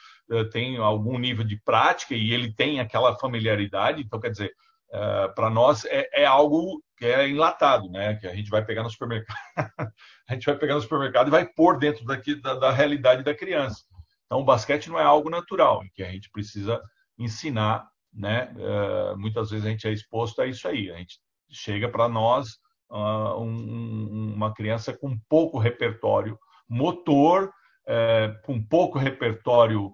têm 0.52 0.78
algum 0.78 1.18
nível 1.18 1.44
de 1.44 1.60
prática 1.64 2.14
e 2.14 2.32
ele 2.32 2.52
tem 2.52 2.80
aquela 2.80 3.14
familiaridade. 3.14 4.02
Então, 4.02 4.18
quer 4.18 4.30
dizer, 4.30 4.54
Uh, 4.94 5.34
para 5.34 5.50
nós 5.50 5.84
é, 5.86 6.08
é, 6.12 6.24
algo 6.24 6.80
que 6.96 7.04
é 7.04 7.28
enlatado, 7.28 7.90
né? 7.90 8.14
Que 8.14 8.28
a 8.28 8.34
gente 8.34 8.48
vai 8.48 8.64
pegar 8.64 8.84
no 8.84 8.90
supermercado, 8.90 9.36
a 10.28 10.34
gente 10.34 10.46
vai 10.46 10.56
pegar 10.56 10.76
no 10.76 10.82
supermercado 10.82 11.26
e 11.26 11.30
vai 11.32 11.44
pôr 11.44 11.78
dentro 11.78 12.04
daqui, 12.04 12.40
da, 12.40 12.54
da, 12.54 12.70
realidade 12.70 13.24
da 13.24 13.34
criança. 13.34 13.82
Então, 14.24 14.38
o 14.38 14.44
basquete 14.44 14.88
não 14.88 14.98
é 14.98 15.02
algo 15.02 15.28
natural, 15.28 15.82
que 15.96 16.02
a 16.04 16.12
gente 16.12 16.30
precisa 16.30 16.80
ensinar, 17.18 17.88
né? 18.12 18.54
Uh, 18.54 19.18
muitas 19.18 19.50
vezes 19.50 19.66
a 19.66 19.70
gente 19.70 19.88
é 19.88 19.92
exposto 19.92 20.40
a 20.40 20.46
isso 20.46 20.68
aí. 20.68 20.88
A 20.92 20.98
gente 20.98 21.18
chega 21.50 21.88
para 21.88 22.08
nós 22.08 22.50
uh, 22.88 23.40
um, 23.40 24.32
uma 24.36 24.54
criança 24.54 24.96
com 24.96 25.18
pouco 25.28 25.58
repertório 25.58 26.38
motor, 26.68 27.50
uh, 27.88 28.42
com 28.44 28.64
pouco 28.64 28.96
repertório 28.96 29.92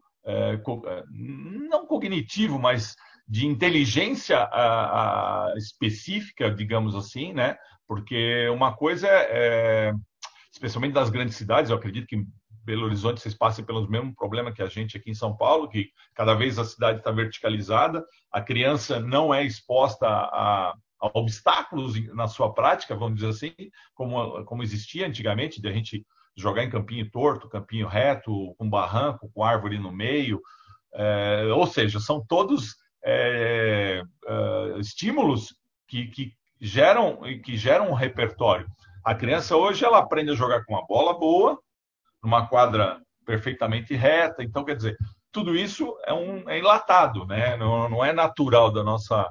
co 0.62 0.82
não 1.10 1.86
cognitivo, 1.86 2.58
mas 2.58 2.94
de 3.30 3.46
inteligência 3.46 4.38
a, 4.38 5.52
a 5.52 5.54
específica, 5.56 6.50
digamos 6.50 6.96
assim, 6.96 7.32
né? 7.32 7.56
Porque 7.86 8.48
uma 8.48 8.74
coisa 8.74 9.06
é, 9.08 9.92
especialmente 10.52 10.94
das 10.94 11.10
grandes 11.10 11.36
cidades, 11.36 11.70
eu 11.70 11.76
acredito 11.76 12.08
que 12.08 12.26
Belo 12.64 12.86
Horizonte 12.86 13.20
vocês 13.20 13.34
passem 13.34 13.64
pelos 13.64 13.88
mesmos 13.88 14.16
problemas 14.16 14.52
que 14.52 14.62
a 14.62 14.66
gente 14.66 14.96
aqui 14.96 15.12
em 15.12 15.14
São 15.14 15.36
Paulo, 15.36 15.68
que 15.68 15.90
cada 16.12 16.34
vez 16.34 16.58
a 16.58 16.64
cidade 16.64 16.98
está 16.98 17.12
verticalizada, 17.12 18.04
a 18.32 18.40
criança 18.40 18.98
não 18.98 19.32
é 19.32 19.44
exposta 19.44 20.08
a, 20.08 20.74
a, 21.00 21.10
obstáculos 21.14 21.94
na 22.12 22.26
sua 22.26 22.52
prática, 22.52 22.96
vamos 22.96 23.20
dizer 23.20 23.28
assim, 23.28 23.54
como, 23.94 24.44
como 24.44 24.64
existia 24.64 25.06
antigamente, 25.06 25.62
de 25.62 25.68
a 25.68 25.72
gente 25.72 26.04
jogar 26.36 26.64
em 26.64 26.70
campinho 26.70 27.08
torto, 27.08 27.48
campinho 27.48 27.86
reto, 27.86 28.54
com 28.58 28.68
barranco, 28.68 29.30
com 29.32 29.44
árvore 29.44 29.78
no 29.78 29.92
meio, 29.92 30.42
é, 30.92 31.44
ou 31.54 31.66
seja, 31.66 32.00
são 32.00 32.24
todos 32.26 32.74
é, 33.04 34.02
é, 34.26 34.78
estímulos 34.78 35.54
que, 35.88 36.06
que, 36.08 36.32
geram, 36.60 37.20
que 37.42 37.56
geram 37.56 37.90
um 37.90 37.94
repertório. 37.94 38.66
A 39.04 39.14
criança 39.14 39.56
hoje 39.56 39.84
ela 39.84 39.98
aprende 39.98 40.30
a 40.30 40.34
jogar 40.34 40.64
com 40.64 40.74
uma 40.74 40.86
bola 40.86 41.18
boa, 41.18 41.58
numa 42.22 42.46
quadra 42.46 43.00
perfeitamente 43.24 43.94
reta. 43.94 44.42
Então, 44.42 44.64
quer 44.64 44.76
dizer, 44.76 44.96
tudo 45.32 45.56
isso 45.56 45.96
é, 46.06 46.12
um, 46.12 46.48
é 46.48 46.58
enlatado, 46.58 47.26
né? 47.26 47.56
não, 47.56 47.88
não 47.88 48.04
é 48.04 48.12
natural 48.12 48.70
da 48.70 48.82
nossa, 48.82 49.28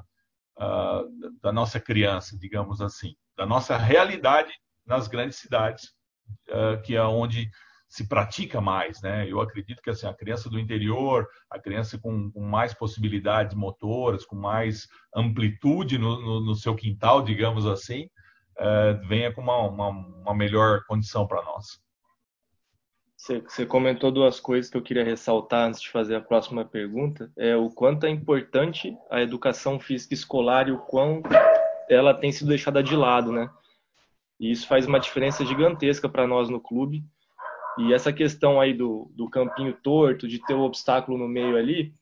uh, 0.58 1.38
da 1.40 1.52
nossa 1.52 1.78
criança, 1.78 2.36
digamos 2.38 2.80
assim, 2.80 3.14
da 3.36 3.46
nossa 3.46 3.76
realidade 3.76 4.52
nas 4.84 5.06
grandes 5.06 5.38
cidades, 5.38 5.92
uh, 6.48 6.80
que 6.82 6.96
é 6.96 7.02
onde 7.02 7.48
se 7.90 8.06
pratica 8.06 8.60
mais, 8.60 9.02
né? 9.02 9.28
Eu 9.28 9.40
acredito 9.40 9.82
que 9.82 9.90
assim, 9.90 10.06
a 10.06 10.14
criança 10.14 10.48
do 10.48 10.60
interior, 10.60 11.26
a 11.50 11.58
criança 11.58 11.98
com, 11.98 12.30
com 12.30 12.40
mais 12.40 12.72
possibilidades 12.72 13.56
motoras, 13.56 14.24
com 14.24 14.36
mais 14.36 14.86
amplitude 15.12 15.98
no, 15.98 16.20
no, 16.20 16.40
no 16.40 16.54
seu 16.54 16.76
quintal, 16.76 17.20
digamos 17.20 17.66
assim, 17.66 18.08
é, 18.56 18.92
venha 19.08 19.32
com 19.32 19.40
uma, 19.40 19.58
uma, 19.68 19.88
uma 19.88 20.34
melhor 20.34 20.84
condição 20.86 21.26
para 21.26 21.42
nós. 21.42 21.82
Você, 23.16 23.40
você, 23.40 23.66
comentou 23.66 24.12
duas 24.12 24.38
coisas 24.38 24.70
que 24.70 24.76
eu 24.76 24.82
queria 24.82 25.04
ressaltar 25.04 25.66
antes 25.66 25.80
de 25.80 25.90
fazer 25.90 26.14
a 26.14 26.20
próxima 26.20 26.64
pergunta. 26.64 27.30
É 27.36 27.56
o 27.56 27.68
quanto 27.70 28.06
é 28.06 28.08
importante 28.08 28.96
a 29.10 29.20
educação 29.20 29.80
física 29.80 30.14
escolar 30.14 30.68
e 30.68 30.72
o 30.72 30.78
quão 30.78 31.22
ela 31.88 32.14
tem 32.14 32.30
sido 32.30 32.48
deixada 32.48 32.84
de 32.84 32.94
lado, 32.94 33.32
né? 33.32 33.50
E 34.38 34.52
isso 34.52 34.68
faz 34.68 34.86
uma 34.86 35.00
diferença 35.00 35.44
gigantesca 35.44 36.08
para 36.08 36.26
nós 36.26 36.48
no 36.48 36.60
clube 36.60 37.04
e 37.78 37.92
essa 37.92 38.12
questão 38.12 38.60
aí 38.60 38.74
do, 38.74 39.10
do 39.14 39.28
campinho 39.28 39.72
torto, 39.82 40.28
de 40.28 40.38
ter 40.38 40.54
o 40.54 40.58
um 40.58 40.62
obstáculo 40.62 41.16
no 41.16 41.28
meio 41.28 41.56
ali, 41.56 41.94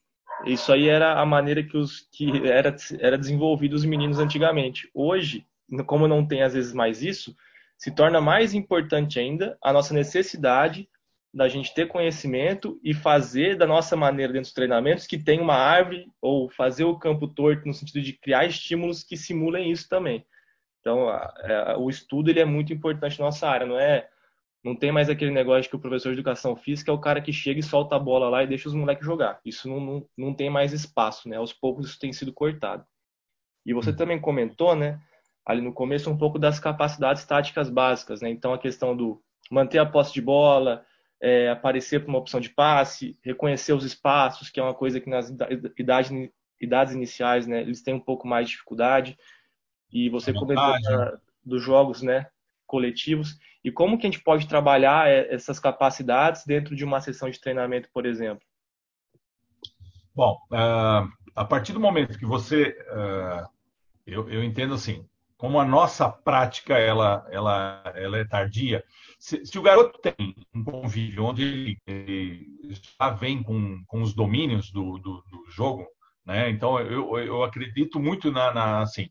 isso 0.45 0.73
aí 0.73 0.89
era 0.89 1.21
a 1.21 1.27
maneira 1.27 1.63
que, 1.63 1.77
os, 1.77 2.09
que 2.13 2.47
era, 2.47 2.75
era 3.01 3.19
desenvolvido 3.19 3.75
os 3.75 3.85
meninos 3.85 4.19
antigamente. 4.19 4.89
Hoje, 4.95 5.47
como 5.87 6.09
não 6.09 6.27
tem 6.27 6.43
às 6.43 6.55
vezes 6.55 6.73
mais 6.73 7.03
isso, 7.03 7.35
se 7.77 7.91
torna 7.95 8.21
mais 8.21 8.55
importante 8.55 9.19
ainda 9.19 9.57
a 9.63 9.73
nossa 9.73 9.95
necessidade 9.95 10.89
da 11.33 11.49
gente 11.49 11.75
ter 11.75 11.87
conhecimento 11.87 12.81
e 12.83 12.95
fazer 12.95 13.57
da 13.57 13.67
nossa 13.67 13.95
maneira 13.95 14.33
dentro 14.33 14.47
dos 14.47 14.55
treinamentos 14.55 15.07
que 15.07 15.19
tem 15.19 15.41
uma 15.41 15.55
árvore 15.55 16.07
ou 16.21 16.49
fazer 16.49 16.85
o 16.85 16.99
campo 16.99 17.29
torto 17.29 17.67
no 17.67 17.75
sentido 17.75 18.01
de 18.03 18.15
criar 18.15 18.47
estímulos 18.47 19.05
que 19.05 19.17
simulem 19.17 19.71
isso 19.71 19.89
também. 19.89 20.25
Então, 20.81 21.09
a, 21.09 21.33
a, 21.73 21.79
o 21.79 21.91
estudo 21.91 22.31
ele 22.31 22.41
é 22.41 22.45
muito 22.45 22.73
importante 22.73 23.19
na 23.19 23.27
nossa 23.27 23.47
área, 23.47 23.67
não 23.67 23.79
é 23.79 24.09
não 24.65 24.75
tem 24.75 24.91
mais 24.91 25.09
aquele 25.09 25.31
negócio 25.31 25.71
que 25.71 25.77
o 25.77 25.81
professor 25.81 26.11
de 26.11 26.19
educação 26.19 26.57
física 26.57 26.91
é 26.91 26.95
o 26.95 27.01
cara 27.01 27.21
que 27.21 27.33
chega 27.33 27.61
e 27.61 27.63
solta 27.63 27.97
a 27.97 27.99
bola 27.99 28.29
lá 28.29 28.43
e 28.43 28.47
deixa 28.47 28.69
os 28.69 28.75
moleques 28.75 29.05
jogar. 29.05 29.41
Isso 29.45 29.69
não, 29.69 29.81
não, 29.81 30.09
não 30.17 30.35
tem 30.35 30.51
mais 30.51 30.73
espaço, 30.73 31.29
né? 31.29 31.37
Aos 31.37 31.53
poucos 31.53 31.87
isso 31.87 31.99
tem 31.99 32.13
sido 32.13 32.33
cortado. 32.33 32.85
E 33.65 33.73
você 33.73 33.91
hum. 33.91 33.97
também 33.97 34.21
comentou, 34.21 34.75
né, 34.75 35.01
ali 35.45 35.61
no 35.61 35.73
começo, 35.73 36.11
um 36.11 36.19
pouco 36.19 36.39
das 36.39 36.59
capacidades 36.59 37.25
táticas 37.25 37.71
básicas, 37.71 38.21
né? 38.21 38.31
Então 38.31 38.53
a 38.53 38.59
questão 38.59 38.97
do 38.97 39.23
manter 39.51 39.79
a 39.79 39.87
posse 39.87 40.13
de 40.13 40.21
bola, 40.21 40.85
é, 41.21 41.49
aparecer 41.51 42.01
para 42.01 42.09
uma 42.09 42.19
opção 42.19 42.41
de 42.41 42.51
passe, 42.51 43.19
reconhecer 43.23 43.73
os 43.73 43.85
espaços, 43.85 44.51
que 44.51 44.61
é 44.61 44.63
uma 44.63 44.75
coisa 44.75 45.01
que 45.01 45.09
nas 45.09 45.31
idades, 45.31 46.11
idades 46.61 46.95
iniciais, 46.95 47.47
né, 47.47 47.61
eles 47.61 47.83
têm 47.83 47.95
um 47.95 48.01
pouco 48.01 48.27
mais 48.27 48.47
de 48.47 48.53
dificuldade. 48.53 49.17
E 49.91 50.09
você 50.11 50.33
comentou 50.33 50.75
dos 51.45 51.63
jogos, 51.63 52.03
né, 52.03 52.27
coletivos 52.67 53.39
e 53.69 53.73
como 53.73 53.99
que 53.99 54.07
a 54.07 54.11
gente 54.11 54.25
pode 54.25 54.49
trabalhar 54.49 55.11
é, 55.11 55.35
essas 55.35 55.61
capacidades 55.61 56.43
dentro 56.47 56.75
de 56.75 56.87
uma 56.87 57.03
sessão 57.03 57.29
de 57.29 57.39
treinamento, 57.39 57.91
por 57.93 58.07
exemplo? 58.07 58.43
Bom, 60.15 60.39
uh, 60.51 61.07
a 61.37 61.45
partir 61.45 61.75
do 61.75 61.81
momento 61.81 62.19
que 62.19 62.25
você, 62.25 62.75
uh, 62.91 63.47
eu, 64.07 64.27
eu, 64.31 64.43
entendo 64.43 64.73
assim, 64.73 65.07
como 65.37 65.61
a 65.61 65.67
nossa 65.67 66.09
prática 66.09 66.79
ela, 66.79 67.27
ela, 67.31 67.83
ela 67.95 68.17
é 68.17 68.25
tardia, 68.25 68.83
se, 69.19 69.45
se 69.45 69.59
o 69.59 69.63
garoto 69.63 70.01
tem 70.01 70.15
um 70.55 70.65
convívio 70.65 71.25
onde 71.25 71.43
ele, 71.43 71.79
ele 71.87 72.75
já 72.99 73.11
vem 73.11 73.43
com, 73.43 73.85
com 73.87 74.01
os 74.01 74.15
domínios 74.15 74.73
do, 74.73 74.97
do, 74.99 75.23
do 75.31 75.45
jogo, 75.51 75.87
né? 76.25 76.49
Então 76.49 76.81
eu, 76.81 77.19
eu 77.19 77.45
acredito 77.45 78.01
muito 78.01 78.33
na, 78.33 78.51
na 78.55 78.81
assim, 78.81 79.11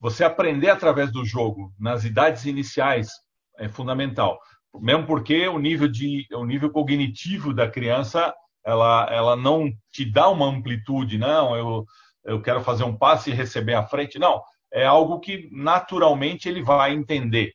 você 0.00 0.22
aprender 0.22 0.70
através 0.70 1.10
do 1.10 1.24
jogo 1.24 1.74
nas 1.76 2.04
idades 2.04 2.44
iniciais 2.44 3.10
é 3.58 3.68
fundamental, 3.68 4.38
mesmo 4.80 5.06
porque 5.06 5.46
o 5.48 5.58
nível 5.58 5.88
de 5.88 6.26
o 6.32 6.44
nível 6.44 6.70
cognitivo 6.70 7.52
da 7.52 7.68
criança 7.68 8.32
ela, 8.64 9.08
ela 9.10 9.36
não 9.36 9.70
te 9.90 10.04
dá 10.04 10.28
uma 10.28 10.46
amplitude, 10.46 11.16
não, 11.16 11.56
eu, 11.56 11.86
eu 12.24 12.42
quero 12.42 12.60
fazer 12.62 12.84
um 12.84 12.96
passe 12.96 13.30
e 13.30 13.34
receber 13.34 13.74
à 13.74 13.82
frente, 13.82 14.18
não, 14.18 14.42
é 14.70 14.84
algo 14.84 15.20
que 15.20 15.48
naturalmente 15.50 16.48
ele 16.48 16.62
vai 16.62 16.92
entender, 16.92 17.54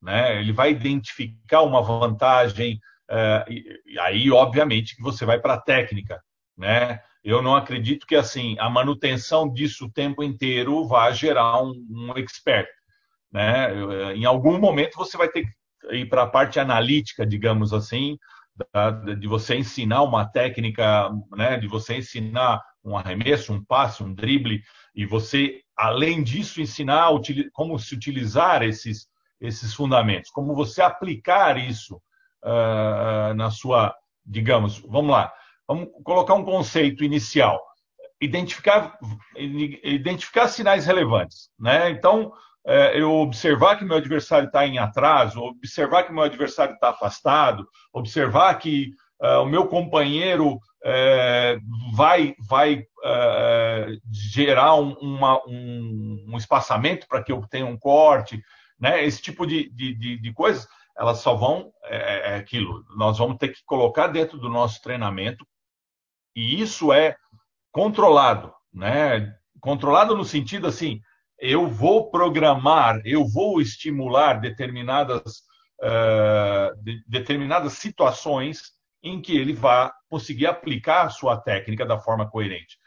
né? 0.00 0.40
Ele 0.40 0.52
vai 0.52 0.70
identificar 0.70 1.62
uma 1.62 1.82
vantagem, 1.82 2.80
é, 3.10 3.44
e, 3.48 3.82
e, 3.86 3.98
aí 3.98 4.30
obviamente 4.30 4.96
que 4.96 5.02
você 5.02 5.26
vai 5.26 5.38
para 5.38 5.54
a 5.54 5.60
técnica, 5.60 6.18
né? 6.56 7.00
Eu 7.22 7.42
não 7.42 7.56
acredito 7.56 8.06
que 8.06 8.16
assim 8.16 8.56
a 8.58 8.70
manutenção 8.70 9.50
disso 9.52 9.86
o 9.86 9.92
tempo 9.92 10.22
inteiro 10.22 10.86
vá 10.86 11.10
gerar 11.10 11.62
um, 11.62 11.74
um 11.90 12.12
expert, 12.16 12.68
né? 13.34 13.66
É, 13.72 14.16
em 14.16 14.24
algum 14.24 14.58
momento 14.58 14.96
você 14.96 15.16
vai 15.18 15.28
ter 15.28 15.42
que 15.42 15.96
ir 15.96 16.08
para 16.08 16.22
a 16.22 16.28
parte 16.28 16.60
analítica, 16.60 17.26
digamos 17.26 17.72
assim, 17.72 18.16
de 19.18 19.26
você 19.26 19.56
ensinar 19.56 20.02
uma 20.02 20.24
técnica, 20.24 21.10
né? 21.36 21.58
De 21.58 21.66
você 21.66 21.96
ensinar 21.96 22.62
um 22.84 22.96
arremesso, 22.96 23.52
um 23.52 23.64
passe, 23.64 24.04
um 24.04 24.14
drible, 24.14 24.62
e 24.94 25.04
você, 25.04 25.60
além 25.76 26.22
disso, 26.22 26.60
ensinar 26.60 27.10
como 27.52 27.78
se 27.78 27.94
utilizar 27.94 28.62
esses, 28.62 29.08
esses 29.40 29.74
fundamentos, 29.74 30.30
como 30.30 30.54
você 30.54 30.82
aplicar 30.82 31.58
isso 31.58 31.96
uh, 32.44 33.34
na 33.34 33.50
sua, 33.50 33.92
digamos, 34.24 34.78
vamos 34.78 35.10
lá, 35.10 35.32
vamos 35.66 35.88
colocar 36.04 36.34
um 36.34 36.44
conceito 36.44 37.02
inicial, 37.02 37.60
identificar, 38.20 38.96
identificar 39.36 40.46
sinais 40.46 40.86
relevantes, 40.86 41.48
né? 41.58 41.90
Então, 41.90 42.32
é, 42.66 42.98
eu 42.98 43.12
observar 43.12 43.76
que 43.76 43.84
meu 43.84 43.96
adversário 43.96 44.46
está 44.46 44.66
em 44.66 44.78
atraso, 44.78 45.40
observar 45.40 46.04
que 46.04 46.12
meu 46.12 46.22
adversário 46.22 46.74
está 46.74 46.90
afastado, 46.90 47.68
observar 47.92 48.54
que 48.54 48.90
uh, 49.20 49.42
o 49.42 49.46
meu 49.46 49.66
companheiro 49.66 50.58
é, 50.84 51.58
vai, 51.92 52.34
vai 52.38 52.84
é, 53.04 53.86
gerar 54.10 54.74
um, 54.76 54.92
uma, 54.94 55.42
um, 55.46 56.26
um 56.28 56.36
espaçamento 56.36 57.06
para 57.08 57.22
que 57.22 57.32
eu 57.32 57.40
tenha 57.48 57.66
um 57.66 57.78
corte, 57.78 58.42
né? 58.78 59.04
Esse 59.04 59.22
tipo 59.22 59.46
de, 59.46 59.70
de, 59.70 60.18
de 60.18 60.32
coisas, 60.32 60.68
elas 60.96 61.18
só 61.18 61.34
vão 61.34 61.72
é, 61.84 62.32
é, 62.32 62.34
aquilo. 62.36 62.84
Nós 62.96 63.18
vamos 63.18 63.38
ter 63.38 63.48
que 63.48 63.64
colocar 63.64 64.08
dentro 64.08 64.38
do 64.38 64.48
nosso 64.48 64.80
treinamento 64.82 65.46
e 66.36 66.60
isso 66.60 66.92
é 66.92 67.16
controlado, 67.72 68.52
né? 68.72 69.34
Controlado 69.60 70.14
no 70.14 70.24
sentido 70.24 70.66
assim, 70.66 71.00
eu 71.38 71.68
vou 71.68 72.10
programar, 72.10 73.00
eu 73.04 73.26
vou 73.26 73.60
estimular 73.60 74.40
determinadas 74.40 75.42
uh, 75.82 76.82
de, 76.82 77.02
determinadas 77.06 77.74
situações 77.74 78.72
em 79.02 79.20
que 79.20 79.36
ele 79.36 79.52
vá 79.52 79.92
conseguir 80.08 80.46
aplicar 80.46 81.06
a 81.06 81.10
sua 81.10 81.36
técnica 81.36 81.84
da 81.84 81.98
forma 81.98 82.28
coerente. 82.30 82.78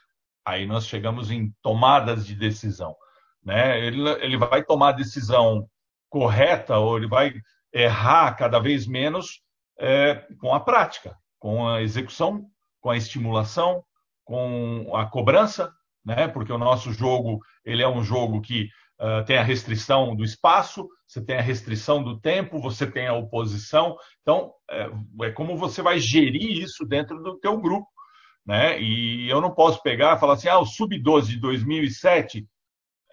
Aí 0.46 0.66
nós 0.66 0.88
chegamos 0.88 1.30
em 1.30 1.54
tomadas 1.62 2.26
de 2.26 2.34
decisão. 2.34 2.96
Né? 3.44 3.86
Ele, 3.86 4.10
ele 4.22 4.38
vai 4.38 4.64
tomar 4.64 4.90
a 4.90 4.94
decisão 4.94 5.70
correta 6.10 6.78
ou 6.78 6.98
ele 6.98 7.08
vai 7.08 7.34
errar 7.72 8.34
cada 8.36 8.60
vez 8.60 8.88
menos 8.88 9.42
é, 9.78 10.26
com 10.40 10.54
a 10.54 10.60
prática, 10.60 11.16
com 11.38 11.68
a 11.68 11.82
execução, 11.82 12.50
com 12.82 12.90
a 12.90 12.98
estimulação, 12.98 13.84
com 14.26 14.96
a 14.96 15.06
cobrança, 15.06 15.72
né? 16.08 16.26
porque 16.30 16.54
o 16.54 16.58
nosso 16.58 16.94
jogo 16.94 17.42
ele 17.66 17.84
é 17.84 17.88
um 17.88 18.02
jogo 18.02 18.40
que 18.40 18.70
uh, 18.98 19.26
tem 19.26 19.38
a 19.38 19.44
restrição 19.44 20.16
do 20.16 20.24
espaço, 20.24 20.88
você 21.06 21.22
tem 21.22 21.36
a 21.36 21.42
restrição 21.42 22.02
do 22.02 22.18
tempo, 22.18 22.62
você 22.62 22.90
tem 22.90 23.08
a 23.08 23.14
oposição. 23.14 23.98
Então, 24.22 24.54
é, 24.72 24.90
é 25.24 25.32
como 25.32 25.58
você 25.58 25.82
vai 25.82 26.00
gerir 26.00 26.64
isso 26.64 26.86
dentro 26.86 27.22
do 27.22 27.38
teu 27.38 27.60
grupo. 27.60 27.88
Né? 28.46 28.82
E 28.82 29.30
eu 29.30 29.42
não 29.42 29.54
posso 29.54 29.84
pegar 29.84 30.16
e 30.16 30.20
falar 30.20 30.36
assim, 30.36 30.48
ah, 30.48 30.60
o 30.60 30.66
Sub-12 30.66 31.26
de 31.26 31.40
2007 31.42 32.48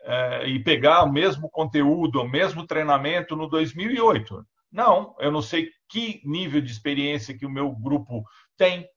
é, 0.05 0.49
e 0.49 0.63
pegar 0.63 1.03
o 1.03 1.13
mesmo 1.13 1.51
conteúdo, 1.51 2.21
o 2.21 2.29
mesmo 2.29 2.65
treinamento 2.65 3.35
no 3.35 3.49
2008. 3.49 4.47
Não, 4.71 5.17
eu 5.19 5.33
não 5.33 5.43
sei 5.43 5.69
que 5.89 6.21
nível 6.25 6.61
de 6.61 6.71
experiência 6.71 7.37
que 7.37 7.47
o 7.47 7.51
meu 7.51 7.73
grupo 7.73 8.25
tem, 8.57 8.89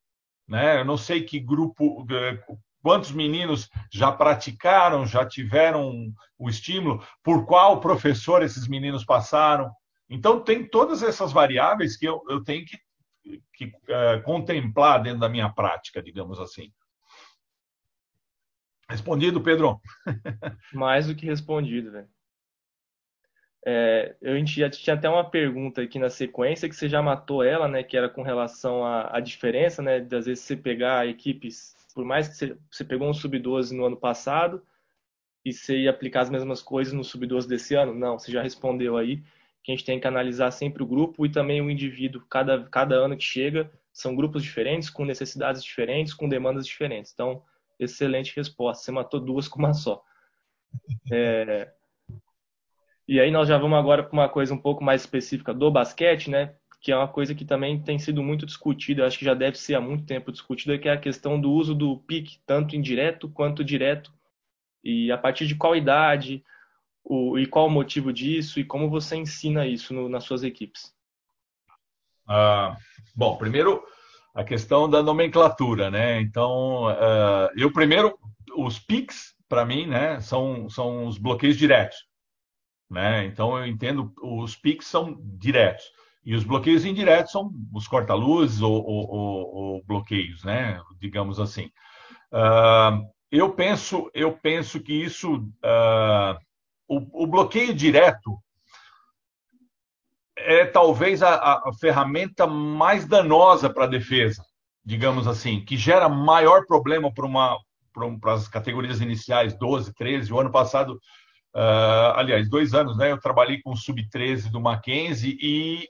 né? 0.48 0.80
Eu 0.80 0.86
não 0.86 0.98
sei 0.98 1.24
que 1.24 1.40
grupo, 1.40 2.06
é, 2.12 2.40
quantos 2.88 3.12
meninos 3.12 3.70
já 3.92 4.14
praticaram, 4.14 5.06
já 5.06 5.26
tiveram 5.26 6.14
o 6.40 6.48
estímulo, 6.48 7.06
por 7.22 7.46
qual 7.46 7.82
professor 7.82 8.42
esses 8.42 8.66
meninos 8.66 9.04
passaram. 9.04 9.70
Então, 10.10 10.40
tem 10.42 10.66
todas 10.66 11.04
essas 11.04 11.34
variáveis 11.34 11.98
que 11.98 12.06
eu, 12.06 12.24
eu 12.30 12.42
tenho 12.46 12.66
que, 12.66 12.80
que 13.54 13.66
uh, 13.66 14.24
contemplar 14.24 15.04
dentro 15.04 15.20
da 15.20 15.28
minha 15.28 15.50
prática, 15.50 16.02
digamos 16.02 16.40
assim. 16.40 16.72
Respondido, 18.90 19.42
Pedro? 19.42 19.82
Mais 20.74 21.08
do 21.08 21.14
que 21.16 21.26
respondido, 21.26 21.92
velho. 21.92 22.08
É, 23.66 24.16
a 24.24 24.34
gente 24.36 24.62
já 24.62 24.70
tinha 24.70 24.96
até 24.96 25.10
uma 25.10 25.30
pergunta 25.30 25.82
aqui 25.82 26.00
na 26.00 26.10
sequência 26.10 26.70
que 26.70 26.76
você 26.76 26.88
já 26.88 27.02
matou 27.02 27.44
ela, 27.44 27.68
né? 27.68 27.84
Que 27.84 27.98
era 27.98 28.08
com 28.08 28.22
relação 28.22 28.86
à, 28.86 29.18
à 29.18 29.20
diferença, 29.20 29.82
né? 29.82 30.00
De 30.00 30.16
às 30.16 30.26
vezes 30.26 30.46
você 30.46 30.56
pegar 30.56 31.06
equipes 31.06 31.77
por 31.98 32.06
mais 32.06 32.28
que 32.28 32.56
você, 32.70 32.86
pegou 32.86 33.10
um 33.10 33.14
sub-12 33.14 33.72
no 33.76 33.84
ano 33.84 33.98
passado 33.98 34.62
e 35.44 35.52
você 35.52 35.80
ia 35.80 35.90
aplicar 35.90 36.22
as 36.22 36.30
mesmas 36.30 36.62
coisas 36.62 36.94
no 36.94 37.04
sub-12 37.04 37.48
desse 37.48 37.74
ano? 37.74 37.92
Não, 37.92 38.20
você 38.20 38.32
já 38.32 38.40
respondeu 38.40 38.96
aí 38.96 39.24
que 39.64 39.72
a 39.72 39.76
gente 39.76 39.84
tem 39.84 40.00
que 40.00 40.06
analisar 40.06 40.52
sempre 40.52 40.84
o 40.84 40.86
grupo 40.86 41.26
e 41.26 41.32
também 41.32 41.60
o 41.60 41.72
indivíduo. 41.72 42.22
Cada, 42.30 42.66
cada 42.66 42.94
ano 42.98 43.18
que 43.18 43.24
chega, 43.24 43.72
são 43.92 44.16
grupos 44.16 44.44
diferentes, 44.44 44.92
com 44.92 45.06
necessidades 45.06 45.64
diferentes, 45.64 46.14
com 46.14 46.30
demandas 46.30 46.68
diferentes. 46.68 47.12
Então, 47.12 47.42
excelente 47.80 48.36
resposta. 48.36 48.84
Você 48.84 48.92
matou 48.92 49.20
duas 49.20 49.48
com 49.50 49.58
uma 49.58 49.74
só. 49.74 50.04
É... 51.12 51.74
E 53.08 53.20
aí 53.20 53.32
nós 53.32 53.48
já 53.48 53.58
vamos 53.58 53.80
agora 53.80 54.04
para 54.04 54.14
uma 54.14 54.30
coisa 54.30 54.54
um 54.54 54.62
pouco 54.62 54.84
mais 54.84 55.02
específica 55.02 55.52
do 55.52 55.72
basquete, 55.72 56.30
né? 56.30 56.54
Que 56.80 56.92
é 56.92 56.96
uma 56.96 57.08
coisa 57.08 57.34
que 57.34 57.46
também 57.46 57.82
tem 57.82 57.98
sido 57.98 58.22
muito 58.24 58.46
discutida, 58.46 59.06
acho 59.06 59.18
que 59.18 59.26
já 59.26 59.34
deve 59.34 59.58
ser 59.58 59.76
há 59.76 59.82
muito 59.82 60.06
tempo 60.06 60.32
discutida, 60.32 60.78
que 60.78 60.88
é 60.88 60.94
a 60.94 61.00
questão 61.00 61.40
do 61.40 61.52
uso 61.52 61.74
do 61.74 61.98
PIC, 61.98 62.40
tanto 62.46 62.76
indireto 62.76 63.30
quanto 63.30 63.64
direto, 63.64 64.14
e 64.84 65.12
a 65.12 65.18
partir 65.18 65.48
de 65.48 65.56
qual 65.56 65.76
idade, 65.76 66.44
o, 67.04 67.38
e 67.38 67.46
qual 67.46 67.68
o 67.68 67.72
motivo 67.72 68.14
disso, 68.14 68.60
e 68.60 68.64
como 68.64 68.90
você 68.90 69.16
ensina 69.16 69.66
isso 69.66 69.94
no, 69.94 70.08
nas 70.08 70.24
suas 70.24 70.44
equipes. 70.44 70.94
Ah, 72.28 72.76
bom, 73.16 73.38
primeiro 73.38 73.84
a 74.38 74.44
questão 74.44 74.88
da 74.88 75.02
nomenclatura, 75.02 75.90
né? 75.90 76.22
Então, 76.22 76.86
uh, 76.86 77.50
eu 77.56 77.74
primeiro, 77.74 78.20
os 78.56 78.78
PICs, 78.78 79.34
para 79.50 79.66
mim, 79.66 79.88
né, 79.88 80.20
são, 80.22 80.70
são 80.70 81.08
os 81.08 81.18
bloqueios 81.18 81.58
diretos. 81.58 82.06
Né? 82.88 83.26
Então, 83.26 83.58
eu 83.58 83.66
entendo, 83.66 84.14
os 84.22 84.56
PICs 84.56 84.86
são 84.86 85.18
diretos. 85.20 85.86
E 86.28 86.36
os 86.36 86.44
bloqueios 86.44 86.84
indiretos 86.84 87.32
são 87.32 87.50
os 87.74 87.88
corta-luzes 87.88 88.62
ou, 88.62 88.86
ou, 88.86 89.10
ou, 89.10 89.56
ou, 89.56 89.84
bloqueios, 89.86 90.44
né? 90.44 90.78
digamos 91.00 91.40
assim. 91.40 91.72
Uh, 92.34 93.08
eu, 93.32 93.54
penso, 93.54 94.12
eu 94.14 94.34
penso 94.34 94.82
que 94.82 94.92
isso, 94.92 95.36
uh, 95.36 96.38
o, 96.86 97.24
o, 97.24 97.28
bloqueio 97.28 97.74
direto 97.74 98.38
é 100.36 100.66
talvez 100.66 101.24
a, 101.24 101.62
a 101.66 101.72
ferramenta 101.80 102.46
mais 102.46 103.08
danosa 103.08 103.70
para 103.70 103.86
a 103.86 103.90
defesa, 103.90 104.44
digamos 104.84 105.28
assim, 105.28 105.64
que 105.64 105.78
gera 105.78 106.10
maior 106.10 106.66
problema 106.66 107.10
para 107.10 107.26
uma 107.26 107.58
para 108.20 108.34
as 108.34 108.50
categorias 108.50 109.00
iniciais 109.00 109.58
12, 109.58 109.94
13. 109.94 110.34
O 110.34 110.40
ano 110.42 110.52
passado, 110.52 111.00
uh, 111.56 112.12
aliás, 112.18 112.50
dois 112.50 112.74
anos, 112.74 112.98
né? 112.98 113.14
Eu 113.14 113.18
trabalhei 113.18 113.62
com 113.62 113.72
o 113.72 113.78
sub-13 113.78 114.52
do 114.52 114.60
Mackenzie 114.60 115.38
e 115.42 115.88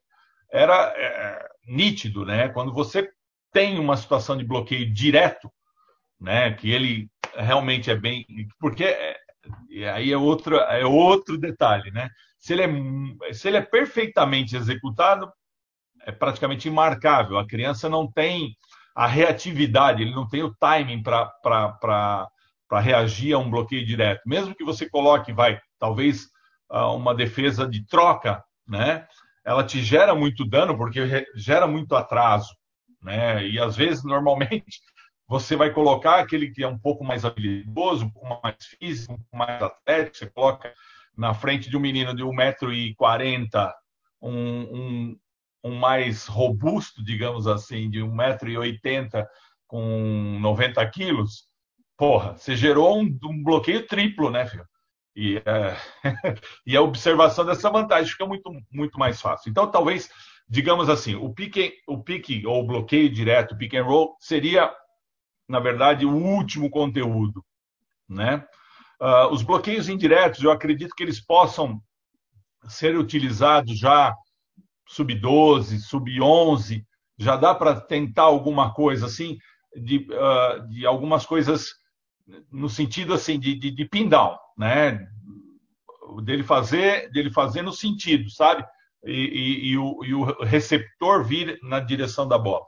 era 0.52 0.94
é, 0.96 1.48
nítido, 1.68 2.26
né? 2.26 2.50
Quando 2.50 2.74
você 2.74 3.10
tem 3.52 3.80
uma 3.80 3.98
situação 3.98 4.38
de 4.38 4.46
bloqueio 4.46 4.92
direto, 4.92 5.52
né? 6.20 6.54
Que 6.54 6.72
ele 6.72 7.10
realmente 7.36 7.92
é 7.92 7.96
bem, 7.96 8.26
porque 8.60 8.84
é, 8.84 9.16
aí 9.94 10.12
é 10.12 10.18
outro 10.18 10.58
é 10.58 10.86
outro 10.86 11.38
detalhe, 11.38 11.92
né? 11.92 12.10
Se 12.40 12.54
ele 12.54 12.64
é 12.64 13.34
se 13.34 13.48
ele 13.48 13.58
é 13.58 13.62
perfeitamente 13.62 14.56
executado, 14.56 15.32
é 16.02 16.12
praticamente 16.12 16.68
imarcável. 16.68 17.38
A 17.38 17.48
criança 17.48 17.90
não 17.90 18.10
tem 18.10 18.56
a 18.96 19.06
reatividade, 19.06 20.02
ele 20.02 20.16
não 20.16 20.28
tem 20.28 20.42
o 20.42 20.56
timing 20.56 21.04
para 21.04 22.30
reagir 22.82 23.34
a 23.34 23.38
um 23.38 23.50
bloqueio 23.50 23.86
direto. 23.86 24.22
Mesmo 24.26 24.56
que 24.56 24.64
você 24.64 24.90
coloque, 24.90 25.32
vai, 25.32 25.60
talvez 25.78 26.28
uma 26.70 27.14
defesa 27.14 27.68
de 27.68 27.86
troca, 27.86 28.44
né? 28.68 29.08
Ela 29.48 29.64
te 29.64 29.82
gera 29.82 30.14
muito 30.14 30.44
dano 30.44 30.76
porque 30.76 31.26
gera 31.34 31.66
muito 31.66 31.96
atraso, 31.96 32.54
né? 33.02 33.48
E 33.48 33.58
às 33.58 33.78
vezes, 33.78 34.04
normalmente, 34.04 34.82
você 35.26 35.56
vai 35.56 35.72
colocar 35.72 36.20
aquele 36.20 36.52
que 36.52 36.64
é 36.64 36.68
um 36.68 36.78
pouco 36.78 37.02
mais 37.06 37.24
habilidoso, 37.24 38.06
um 38.06 38.10
pouco 38.10 38.42
mais 38.44 38.58
físico, 38.66 39.14
um 39.14 39.18
pouco 39.18 39.38
mais 39.38 39.64
atlético, 39.64 40.18
você 40.18 40.30
coloca 40.30 40.74
na 41.16 41.34
frente 41.34 41.70
de 41.70 41.78
um 41.78 41.80
menino 41.80 42.14
de 42.14 42.24
1,40m, 42.24 43.72
um, 44.22 44.32
um, 44.32 45.18
um 45.64 45.76
mais 45.76 46.28
robusto, 46.28 47.02
digamos 47.02 47.48
assim, 47.48 47.90
de 47.90 48.02
1,80m 48.02 49.26
com 49.66 50.40
90 50.42 50.86
quilos, 50.90 51.48
porra, 51.98 52.34
você 52.38 52.54
gerou 52.54 53.02
um, 53.02 53.18
um 53.24 53.44
bloqueio 53.44 53.88
triplo, 53.88 54.30
né, 54.30 54.46
filho? 54.46 54.66
E, 55.17 55.38
é, 55.38 55.75
e, 56.63 56.77
a 56.77 56.82
observação 56.84 57.43
dessa 57.43 57.71
vantagem 57.71 58.12
fica 58.12 58.27
muito, 58.27 58.51
muito 58.71 58.99
mais 58.99 59.19
fácil. 59.19 59.49
Então, 59.49 59.65
talvez, 59.69 60.08
digamos 60.47 60.89
assim, 60.89 61.15
o 61.15 61.34
pique, 61.34 61.73
o 61.88 62.03
pique 62.03 62.45
ou 62.45 62.62
o 62.62 62.67
bloqueio 62.67 63.10
direto, 63.10 63.53
o 63.53 63.58
pick 63.58 63.73
and 63.73 63.84
roll, 63.84 64.15
seria, 64.19 64.71
na 65.49 65.60
verdade, 65.60 66.06
o 66.06 66.15
último 66.15 66.69
conteúdo, 66.69 67.43
né? 68.08 68.45
Uh, 69.01 69.34
os 69.34 69.41
bloqueios 69.41 69.89
indiretos, 69.89 70.43
eu 70.43 70.51
acredito 70.51 70.93
que 70.95 71.01
eles 71.01 71.19
possam 71.19 71.82
ser 72.67 72.95
utilizados 72.95 73.77
já 73.80 74.15
sub-12, 74.88 75.80
sub-11, 75.80 76.86
já 77.17 77.36
dá 77.36 77.56
para 77.56 77.82
tentar 77.82 78.23
alguma 78.23 78.71
coisa 78.71 79.08
assim, 79.08 79.39
de, 79.75 80.08
uh, 80.12 80.67
de 80.67 80.86
algumas 80.86 81.25
coisas 81.25 81.69
no 82.51 82.69
sentido 82.69 83.13
assim 83.13 83.39
de, 83.39 83.56
de, 83.56 83.71
de 83.71 83.86
pin 83.86 84.08
down, 84.08 84.38
né? 84.58 85.08
Dele 86.24 86.43
fazer, 86.43 87.12
dele 87.12 87.30
fazer 87.30 87.62
no 87.62 87.72
sentido, 87.72 88.30
sabe? 88.30 88.65
E, 89.06 89.12
e, 89.12 89.67
e, 89.70 89.78
o, 89.78 90.04
e 90.04 90.13
o, 90.13 90.24
receptor 90.43 91.24
vir 91.24 91.60
na 91.62 91.80
direção 91.80 92.28
da 92.28 92.38
bola. 92.38 92.65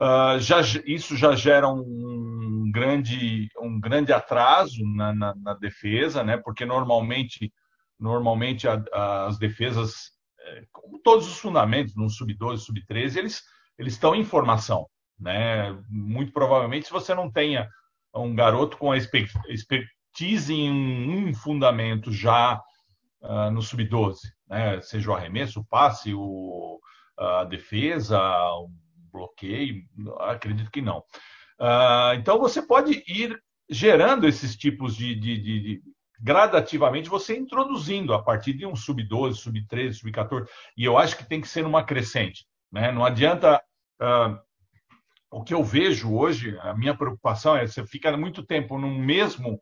Uh, 0.00 0.40
já, 0.40 0.60
isso 0.84 1.16
já 1.16 1.34
gera 1.36 1.68
um 1.68 2.70
grande, 2.72 3.48
um 3.60 3.78
grande 3.78 4.12
atraso 4.12 4.82
na, 4.84 5.14
na, 5.14 5.34
na 5.36 5.54
defesa, 5.54 6.24
né? 6.24 6.36
Porque 6.36 6.64
normalmente, 6.64 7.52
normalmente 8.00 8.66
a, 8.66 8.82
a, 8.92 9.26
as 9.26 9.38
defesas, 9.38 10.10
é, 10.40 10.64
como 10.72 10.98
todos 10.98 11.28
os 11.28 11.38
fundamentos, 11.38 11.94
no 11.94 12.10
sub-12, 12.10 12.58
sub-13, 12.58 13.16
eles, 13.16 13.42
eles 13.78 13.92
estão 13.92 14.14
em 14.14 14.24
formação, 14.24 14.88
né? 15.18 15.70
Muito 15.88 16.32
provavelmente, 16.32 16.86
se 16.86 16.92
você 16.92 17.14
não 17.14 17.30
tenha 17.30 17.68
um 18.14 18.34
garoto 18.34 18.76
com 18.76 18.90
a 18.90 18.96
expertise 20.12 20.52
em 20.52 21.28
um 21.28 21.34
fundamento 21.34 22.12
já 22.12 22.60
uh, 23.22 23.50
no 23.50 23.62
sub-12, 23.62 24.18
né? 24.48 24.80
seja 24.82 25.10
o 25.10 25.14
arremesso, 25.14 25.60
o 25.60 25.64
passe, 25.64 26.12
o, 26.14 26.78
a 27.16 27.44
defesa, 27.44 28.20
o 28.20 28.70
bloqueio, 29.10 29.82
acredito 30.20 30.70
que 30.70 30.82
não. 30.82 30.98
Uh, 31.58 32.14
então 32.16 32.38
você 32.38 32.60
pode 32.60 33.02
ir 33.06 33.40
gerando 33.70 34.28
esses 34.28 34.54
tipos 34.54 34.94
de, 34.94 35.14
de, 35.14 35.40
de, 35.40 35.60
de 35.60 35.82
gradativamente 36.20 37.08
você 37.08 37.36
introduzindo 37.36 38.12
a 38.12 38.22
partir 38.22 38.52
de 38.52 38.66
um 38.66 38.76
sub-12, 38.76 39.34
sub-13, 39.34 39.94
sub-14, 39.94 40.46
e 40.76 40.84
eu 40.84 40.98
acho 40.98 41.16
que 41.16 41.28
tem 41.28 41.40
que 41.40 41.48
ser 41.48 41.64
uma 41.64 41.82
crescente. 41.82 42.46
Né? 42.70 42.92
Não 42.92 43.04
adianta 43.04 43.62
uh, 44.00 44.38
o 45.30 45.42
que 45.42 45.54
eu 45.54 45.64
vejo 45.64 46.14
hoje, 46.14 46.58
a 46.60 46.74
minha 46.74 46.94
preocupação 46.94 47.56
é 47.56 47.66
você 47.66 47.86
fica 47.86 48.14
muito 48.16 48.44
tempo 48.44 48.78
no 48.78 48.90
mesmo 48.90 49.58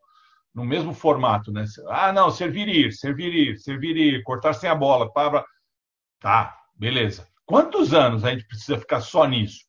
no 0.53 0.65
mesmo 0.65 0.93
formato, 0.93 1.51
né? 1.51 1.65
Ah, 1.87 2.11
não, 2.11 2.29
servir 2.29 2.67
ir, 2.67 2.91
servir 2.91 3.33
ir, 3.33 3.57
servir 3.57 3.95
ir, 3.95 4.23
cortar 4.23 4.53
sem 4.53 4.69
a 4.69 4.75
bola, 4.75 5.11
para 5.11 5.45
tá, 6.19 6.57
beleza. 6.75 7.27
Quantos 7.45 7.93
anos 7.93 8.23
a 8.23 8.31
gente 8.31 8.45
precisa 8.47 8.77
ficar 8.77 9.01
só 9.01 9.25
nisso, 9.25 9.65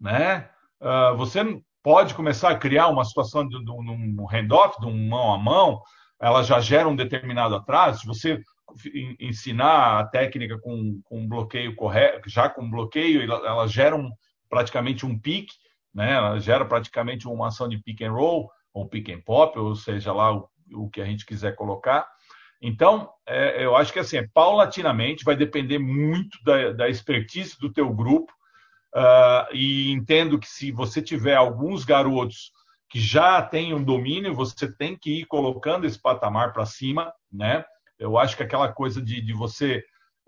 né? 0.00 0.50
Uh, 0.80 1.16
você 1.16 1.40
pode 1.82 2.14
começar 2.14 2.50
a 2.50 2.58
criar 2.58 2.88
uma 2.88 3.04
situação 3.04 3.46
de, 3.46 3.64
de, 3.64 3.70
um 3.70 4.26
handoff, 4.26 4.80
de 4.80 4.86
um 4.86 5.08
mão 5.08 5.32
a 5.32 5.38
mão, 5.38 5.82
ela 6.20 6.42
já 6.42 6.60
gera 6.60 6.88
um 6.88 6.96
determinado 6.96 7.54
atraso. 7.54 8.00
Se 8.00 8.06
você 8.06 8.42
ensinar 9.18 9.98
a 9.98 10.06
técnica 10.06 10.58
com, 10.60 11.00
com 11.04 11.28
bloqueio 11.28 11.74
correto, 11.74 12.28
já 12.28 12.48
com 12.48 12.70
bloqueio, 12.70 13.22
ela, 13.22 13.46
ela 13.46 13.66
gera 13.66 13.96
um, 13.96 14.10
praticamente 14.48 15.06
um 15.06 15.18
pick, 15.18 15.48
né? 15.94 16.12
Ela 16.12 16.38
gera 16.38 16.64
praticamente 16.64 17.26
uma 17.26 17.48
ação 17.48 17.68
de 17.68 17.78
pick 17.78 18.02
and 18.02 18.12
roll 18.12 18.50
ou 18.72 18.88
pick 18.88 19.10
and 19.10 19.20
pop, 19.20 19.58
ou 19.58 19.74
seja 19.74 20.12
lá 20.12 20.34
o, 20.34 20.48
o 20.74 20.88
que 20.90 21.00
a 21.00 21.04
gente 21.04 21.26
quiser 21.26 21.54
colocar. 21.54 22.06
Então, 22.62 23.10
é, 23.26 23.64
eu 23.64 23.74
acho 23.74 23.92
que 23.92 23.98
assim, 23.98 24.18
é, 24.18 24.28
paulatinamente 24.34 25.24
vai 25.24 25.34
depender 25.34 25.78
muito 25.78 26.38
da, 26.44 26.72
da 26.72 26.88
expertise 26.88 27.58
do 27.58 27.72
teu 27.72 27.92
grupo 27.92 28.30
uh, 28.94 29.54
e 29.54 29.90
entendo 29.90 30.38
que 30.38 30.46
se 30.46 30.70
você 30.70 31.00
tiver 31.00 31.36
alguns 31.36 31.84
garotos 31.84 32.52
que 32.90 33.00
já 33.00 33.40
têm 33.40 33.72
um 33.72 33.82
domínio, 33.82 34.34
você 34.34 34.70
tem 34.76 34.96
que 34.96 35.20
ir 35.20 35.26
colocando 35.26 35.86
esse 35.86 36.00
patamar 36.00 36.52
para 36.52 36.66
cima, 36.66 37.12
né? 37.32 37.64
Eu 37.98 38.18
acho 38.18 38.36
que 38.36 38.42
aquela 38.42 38.72
coisa 38.72 39.00
de, 39.00 39.20
de 39.20 39.32
você 39.32 39.82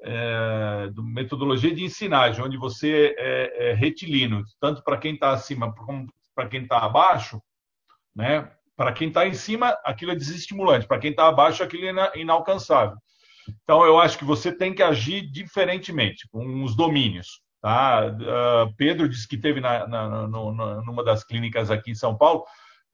é, 0.05 0.91
metodologia 0.97 1.75
de 1.75 1.85
ensinagem, 1.85 2.45
onde 2.45 2.57
você 2.57 3.15
é, 3.19 3.71
é 3.71 3.75
retilíneo, 3.75 4.45
tanto 4.61 4.83
para 4.83 4.97
quem 4.97 5.15
está 5.15 5.31
acima 5.31 5.75
como 5.75 6.07
para 6.35 6.49
quem 6.49 6.63
está 6.63 6.79
abaixo, 6.79 7.41
né? 8.15 8.51
Para 8.77 8.93
quem 8.93 9.09
está 9.09 9.27
em 9.27 9.35
cima, 9.35 9.77
aquilo 9.85 10.13
é 10.13 10.17
desestimulante, 10.17 10.87
para 10.87 10.99
quem 10.99 11.11
está 11.11 11.29
abaixo, 11.29 11.63
aquilo 11.63 11.85
é 11.87 12.19
inalcançável. 12.19 12.97
Então, 13.63 13.85
eu 13.85 13.99
acho 13.99 14.19
que 14.19 14.25
você 14.25 14.53
tem 14.53 14.75
que 14.75 14.83
agir 14.83 15.23
diferentemente, 15.31 16.29
com 16.31 16.63
os 16.63 16.77
domínios. 16.77 17.43
Tá? 17.61 18.07
Uh, 18.07 18.75
Pedro 18.77 19.09
disse 19.09 19.29
que 19.29 19.37
teve 19.37 19.61
na, 19.61 19.87
na, 19.87 20.27
no, 20.27 20.53
numa 20.83 21.05
das 21.05 21.23
clínicas 21.23 21.71
aqui 21.71 21.93
em 21.93 21.95
São 21.95 22.17
Paulo, 22.17 22.45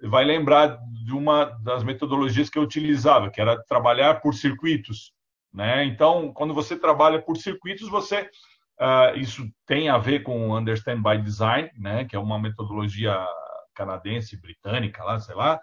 vai 0.02 0.24
lembrar 0.24 0.78
de 1.04 1.12
uma 1.12 1.44
das 1.62 1.82
metodologias 1.82 2.48
que 2.48 2.58
eu 2.58 2.62
utilizava, 2.62 3.30
que 3.30 3.40
era 3.40 3.60
trabalhar 3.64 4.20
por 4.20 4.34
circuitos. 4.34 5.12
Né? 5.52 5.84
Então, 5.84 6.32
quando 6.32 6.54
você 6.54 6.76
trabalha 6.76 7.20
por 7.20 7.36
circuitos, 7.36 7.88
você 7.88 8.28
uh, 8.80 9.16
isso 9.16 9.48
tem 9.66 9.88
a 9.88 9.98
ver 9.98 10.22
com 10.22 10.54
Understand 10.54 11.02
by 11.02 11.20
Design, 11.20 11.70
né? 11.76 12.04
que 12.04 12.14
é 12.14 12.18
uma 12.18 12.38
metodologia 12.38 13.18
canadense, 13.78 14.40
britânica, 14.40 15.04
lá, 15.04 15.20
sei 15.20 15.36
lá, 15.36 15.60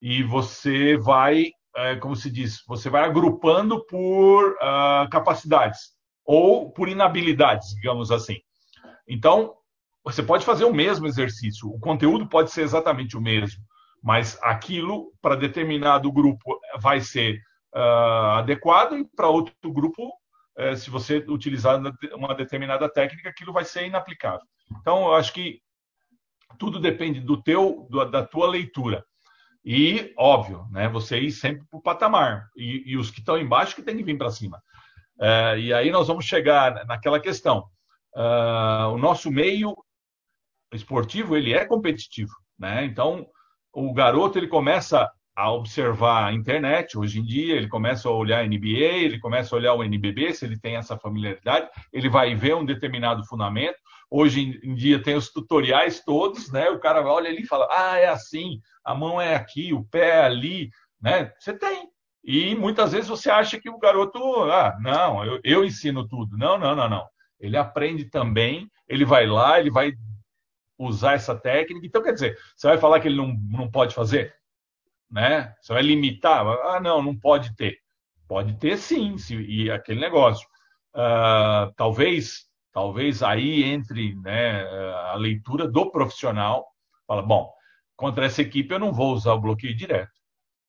e 0.00 0.22
você 0.22 0.96
vai, 0.96 1.46
uh, 1.76 1.98
como 2.00 2.14
se 2.14 2.30
diz, 2.30 2.62
você 2.66 2.88
vai 2.88 3.02
agrupando 3.02 3.84
por 3.86 4.52
uh, 4.52 5.10
capacidades 5.10 5.96
ou 6.24 6.70
por 6.70 6.88
inabilidades, 6.88 7.74
digamos 7.74 8.10
assim. 8.12 8.36
Então, 9.08 9.54
você 10.04 10.22
pode 10.22 10.44
fazer 10.44 10.64
o 10.64 10.72
mesmo 10.72 11.06
exercício, 11.06 11.68
o 11.68 11.80
conteúdo 11.80 12.28
pode 12.28 12.52
ser 12.52 12.62
exatamente 12.62 13.16
o 13.16 13.20
mesmo, 13.20 13.60
mas 14.02 14.38
aquilo 14.42 15.12
para 15.20 15.34
determinado 15.34 16.12
grupo 16.12 16.60
vai 16.78 17.00
ser 17.00 17.40
uh, 17.74 18.38
adequado 18.38 18.96
e 18.96 19.04
para 19.16 19.28
outro 19.28 19.72
grupo, 19.72 20.08
uh, 20.58 20.76
se 20.76 20.90
você 20.90 21.24
utilizar 21.28 21.80
uma 22.14 22.34
determinada 22.34 22.88
técnica, 22.88 23.28
aquilo 23.28 23.52
vai 23.52 23.64
ser 23.64 23.86
inaplicável. 23.86 24.46
Então, 24.80 25.06
eu 25.06 25.14
acho 25.14 25.32
que 25.32 25.60
tudo 26.58 26.80
depende 26.80 27.20
do 27.20 27.42
teu, 27.42 27.86
do, 27.90 28.04
da 28.04 28.24
tua 28.24 28.48
leitura. 28.48 29.04
E, 29.64 30.12
óbvio, 30.16 30.66
né, 30.70 30.88
você 30.88 31.18
ir 31.18 31.32
sempre 31.32 31.66
para 31.68 31.78
o 31.78 31.82
patamar. 31.82 32.48
E, 32.56 32.92
e, 32.92 32.96
os 32.96 33.10
que 33.10 33.18
estão 33.18 33.36
embaixo 33.36 33.74
que 33.74 33.82
tem 33.82 33.96
que 33.96 34.04
vir 34.04 34.16
para 34.16 34.30
cima. 34.30 34.62
Uh, 35.18 35.58
e 35.58 35.72
aí 35.72 35.90
nós 35.90 36.06
vamos 36.06 36.24
chegar 36.24 36.84
naquela 36.86 37.18
questão. 37.18 37.64
Uh, 38.14 38.92
o 38.94 38.98
nosso 38.98 39.30
meio 39.30 39.76
esportivo 40.72 41.36
ele 41.36 41.52
é 41.52 41.64
competitivo, 41.64 42.32
né? 42.58 42.84
Então 42.84 43.26
o 43.72 43.92
garoto 43.92 44.38
ele 44.38 44.48
começa 44.48 45.10
a 45.36 45.52
observar 45.52 46.24
a 46.24 46.32
internet 46.32 46.96
hoje 46.96 47.20
em 47.20 47.22
dia, 47.22 47.56
ele 47.56 47.68
começa 47.68 48.08
a 48.08 48.12
olhar 48.12 48.40
a 48.40 48.46
NBA, 48.46 49.04
ele 49.04 49.20
começa 49.20 49.54
a 49.54 49.58
olhar 49.58 49.74
o 49.74 49.84
NBB, 49.84 50.32
se 50.32 50.46
ele 50.46 50.58
tem 50.58 50.76
essa 50.76 50.96
familiaridade, 50.96 51.68
ele 51.92 52.08
vai 52.08 52.34
ver 52.34 52.56
um 52.56 52.64
determinado 52.64 53.22
fundamento. 53.26 53.76
Hoje 54.10 54.58
em 54.64 54.74
dia 54.74 55.02
tem 55.02 55.14
os 55.14 55.30
tutoriais 55.30 56.02
todos, 56.02 56.50
né? 56.50 56.70
O 56.70 56.80
cara 56.80 57.06
olha 57.06 57.28
ali 57.28 57.42
e 57.42 57.46
fala: 57.46 57.68
"Ah, 57.70 57.98
é 57.98 58.08
assim, 58.08 58.60
a 58.82 58.94
mão 58.94 59.20
é 59.20 59.34
aqui, 59.34 59.74
o 59.74 59.84
pé 59.84 60.20
é 60.20 60.24
ali", 60.24 60.70
né? 61.00 61.30
Você 61.38 61.52
tem. 61.52 61.88
E 62.24 62.54
muitas 62.54 62.92
vezes 62.92 63.08
você 63.08 63.30
acha 63.30 63.60
que 63.60 63.68
o 63.68 63.78
garoto, 63.78 64.18
ah, 64.50 64.76
não, 64.80 65.24
eu, 65.24 65.40
eu 65.44 65.64
ensino 65.64 66.08
tudo. 66.08 66.36
Não, 66.38 66.58
não, 66.58 66.74
não, 66.74 66.88
não. 66.88 67.06
Ele 67.38 67.56
aprende 67.56 68.06
também, 68.06 68.70
ele 68.88 69.04
vai 69.04 69.26
lá, 69.26 69.60
ele 69.60 69.70
vai 69.70 69.92
usar 70.78 71.14
essa 71.14 71.34
técnica. 71.36 71.86
Então, 71.86 72.02
quer 72.02 72.14
dizer, 72.14 72.38
você 72.56 72.68
vai 72.68 72.78
falar 72.78 73.00
que 73.00 73.08
ele 73.08 73.16
não, 73.16 73.34
não 73.50 73.70
pode 73.70 73.94
fazer? 73.94 74.34
Né? 75.10 75.54
Você 75.60 75.72
vai 75.72 75.82
limitar? 75.82 76.46
Ah, 76.46 76.80
não, 76.80 77.02
não 77.02 77.16
pode 77.18 77.54
ter. 77.56 77.78
Pode 78.28 78.58
ter 78.58 78.76
sim, 78.76 79.16
se, 79.18 79.36
e 79.36 79.70
aquele 79.70 80.00
negócio. 80.00 80.46
Uh, 80.94 81.72
talvez, 81.76 82.46
talvez 82.72 83.22
aí 83.22 83.64
entre 83.64 84.14
né, 84.16 84.62
a 85.10 85.14
leitura 85.14 85.68
do 85.68 85.90
profissional. 85.90 86.66
Fala, 87.06 87.22
bom, 87.22 87.52
contra 87.96 88.26
essa 88.26 88.42
equipe 88.42 88.72
eu 88.72 88.80
não 88.80 88.92
vou 88.92 89.12
usar 89.12 89.34
o 89.34 89.40
bloqueio 89.40 89.76
direto. 89.76 90.12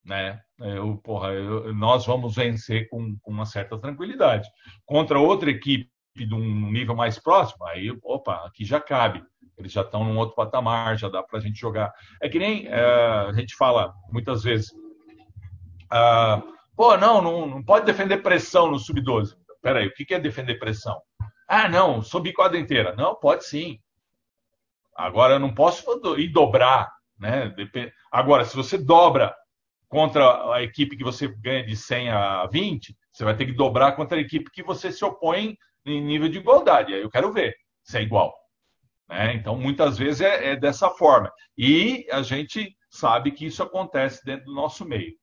né? 0.05 0.39
Eu, 0.59 0.97
porra, 0.97 1.29
eu, 1.33 1.73
nós 1.73 2.05
vamos 2.05 2.35
vencer 2.35 2.87
com, 2.89 3.17
com, 3.21 3.31
uma 3.31 3.45
certa 3.45 3.77
tranquilidade. 3.79 4.47
Contra 4.85 5.19
outra 5.19 5.49
equipe 5.49 5.89
de 6.15 6.33
um 6.33 6.71
nível 6.71 6.95
mais 6.95 7.19
próximo, 7.19 7.63
aí, 7.65 7.95
opa, 8.03 8.45
aqui 8.45 8.65
já 8.65 8.79
cabe. 8.79 9.23
Eles 9.57 9.71
já 9.71 9.81
estão 9.81 10.03
num 10.03 10.17
outro 10.17 10.35
patamar, 10.35 10.97
já 10.97 11.09
dá 11.09 11.23
para 11.23 11.39
a 11.39 11.41
gente 11.41 11.59
jogar. 11.59 11.91
É 12.21 12.29
que 12.29 12.37
nem 12.37 12.67
é, 12.67 12.79
a 13.27 13.31
gente 13.33 13.55
fala 13.55 13.93
muitas 14.11 14.43
vezes, 14.43 14.71
ah, 15.89 16.41
pô, 16.75 16.95
não, 16.97 17.21
não, 17.21 17.47
não 17.47 17.63
pode 17.63 17.85
defender 17.85 18.17
pressão 18.17 18.69
no 18.69 18.77
sub-12. 18.77 19.35
Peraí, 19.61 19.87
o 19.87 19.93
que 19.93 20.13
é 20.13 20.19
defender 20.19 20.59
pressão? 20.59 21.01
Ah, 21.47 21.67
não, 21.67 22.01
subir 22.01 22.33
quadra 22.33 22.59
inteira. 22.59 22.95
Não, 22.95 23.15
pode 23.15 23.45
sim. 23.45 23.79
Agora, 24.95 25.35
eu 25.35 25.39
não 25.39 25.53
posso 25.53 25.83
ir 26.17 26.29
dobrar. 26.29 26.91
Né? 27.17 27.53
Agora, 28.11 28.45
se 28.45 28.55
você 28.55 28.77
dobra 28.77 29.33
contra 29.87 30.53
a 30.53 30.61
equipe 30.61 30.97
que 30.97 31.03
você 31.03 31.27
ganha 31.27 31.65
de 31.65 31.75
100 31.75 32.09
a 32.09 32.45
20, 32.47 32.95
você 33.11 33.23
vai 33.23 33.35
ter 33.35 33.45
que 33.45 33.53
dobrar 33.53 33.93
contra 33.93 34.17
a 34.17 34.21
equipe 34.21 34.51
que 34.51 34.61
você 34.61 34.91
se 34.91 35.03
opõe 35.03 35.57
em 35.85 36.01
nível 36.01 36.29
de 36.29 36.37
igualdade. 36.37 36.93
Aí 36.93 37.01
eu 37.01 37.09
quero 37.09 37.31
ver 37.31 37.55
se 37.83 37.97
é 37.97 38.01
igual. 38.01 38.33
Né? 39.09 39.35
Então, 39.35 39.57
muitas 39.57 39.97
vezes 39.97 40.21
é, 40.21 40.51
é 40.51 40.55
dessa 40.55 40.89
forma. 40.89 41.31
E 41.57 42.05
a 42.11 42.21
gente 42.21 42.75
sabe 42.89 43.31
que 43.31 43.45
isso 43.45 43.63
acontece 43.63 44.23
dentro 44.25 44.45
do 44.45 44.53
nosso 44.53 44.85
meio. 44.85 45.15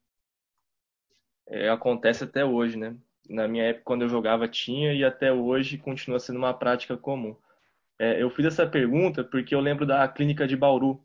É, 1.47 1.68
acontece 1.68 2.25
até 2.25 2.44
hoje, 2.44 2.79
né? 2.79 2.97
Na 3.29 3.47
minha 3.49 3.64
época, 3.64 3.85
quando 3.85 4.03
eu 4.03 4.09
jogava, 4.09 4.49
tinha 4.49 4.92
e 4.92 5.05
até 5.05 5.33
hoje 5.33 5.79
continua 5.79 6.18
sendo 6.18 6.37
uma 6.37 6.55
prática 6.55 6.97
comum. 6.97 7.37
É, 7.99 8.20
eu 8.23 8.29
fiz 8.31 8.47
essa 8.47 8.66
pergunta 8.66 9.23
porque 9.23 9.55
eu 9.55 9.61
lembro 9.61 9.87
da 9.87 10.07
clínica 10.09 10.47
de 10.47 10.57
Bauru. 10.57 11.05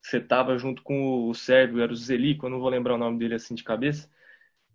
Você 0.00 0.18
estava 0.18 0.56
junto 0.56 0.82
com 0.82 1.28
o 1.28 1.34
Sérgio, 1.34 1.80
era 1.80 1.92
o 1.92 1.96
Zelico, 1.96 2.46
eu 2.46 2.50
não 2.50 2.60
vou 2.60 2.68
lembrar 2.68 2.94
o 2.94 2.98
nome 2.98 3.18
dele 3.18 3.34
assim 3.34 3.54
de 3.54 3.64
cabeça. 3.64 4.08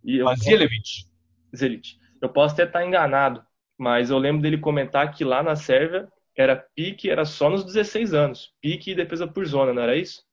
E 0.04 0.18
eu, 0.18 0.36
Zelic. 0.36 1.08
Zelic. 1.56 1.98
Eu 2.22 2.30
posso 2.30 2.54
até 2.54 2.64
estar 2.64 2.86
enganado, 2.86 3.44
mas 3.78 4.10
eu 4.10 4.18
lembro 4.18 4.42
dele 4.42 4.58
comentar 4.58 5.14
que 5.14 5.24
lá 5.24 5.42
na 5.42 5.56
Sérvia 5.56 6.12
era 6.36 6.56
pique, 6.56 7.10
era 7.10 7.26
só 7.26 7.50
nos 7.50 7.64
16 7.64 8.14
anos. 8.14 8.54
Pique 8.62 8.92
e 8.92 8.96
defesa 8.96 9.28
por 9.28 9.46
zona, 9.46 9.74
não 9.74 9.82
era 9.82 9.96
isso? 9.96 10.24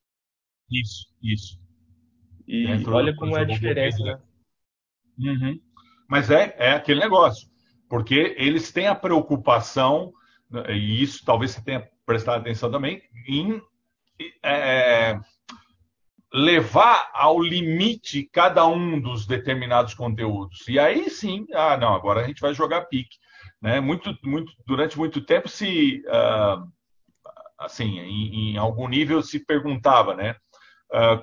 Isso, 0.71 1.07
isso. 1.23 1.61
E 2.47 2.67
olha 2.87 3.15
como 3.15 3.37
é 3.37 3.43
a 3.43 3.45
diferença, 3.45 4.03
né? 4.03 4.21
Uhum. 5.19 5.61
Mas 6.09 6.31
é, 6.31 6.55
é 6.59 6.73
aquele 6.73 7.01
negócio. 7.01 7.49
Porque 7.89 8.35
eles 8.39 8.73
têm 8.73 8.87
a 8.87 8.95
preocupação, 8.95 10.13
e 10.69 11.03
isso 11.03 11.25
talvez 11.25 11.53
você 11.53 11.63
tenha 11.63 11.89
prestado 12.07 12.41
atenção 12.41 12.71
também, 12.71 13.03
em 13.29 13.61
é, 14.43 15.19
levar 16.33 17.11
ao 17.13 17.41
limite 17.41 18.29
cada 18.33 18.67
um 18.67 19.01
dos 19.01 19.27
determinados 19.27 19.95
conteúdos. 19.95 20.67
E 20.69 20.79
aí 20.79 21.11
sim, 21.11 21.47
ah, 21.53 21.77
não, 21.77 21.95
agora 21.95 22.21
a 22.21 22.27
gente 22.27 22.41
vai 22.41 22.55
jogar 22.55 22.83
pique. 22.83 23.17
Né? 23.61 23.81
Muito, 23.81 24.17
muito, 24.23 24.53
durante 24.67 24.99
muito 24.99 25.21
tempo 25.21 25.49
se, 25.49 26.03
uh, 26.07 26.67
assim, 27.59 27.99
em, 27.99 28.53
em, 28.53 28.57
algum 28.57 28.89
nível 28.89 29.23
se 29.23 29.39
perguntava, 29.45 30.15
né? 30.15 30.37
Uh, 30.93 31.23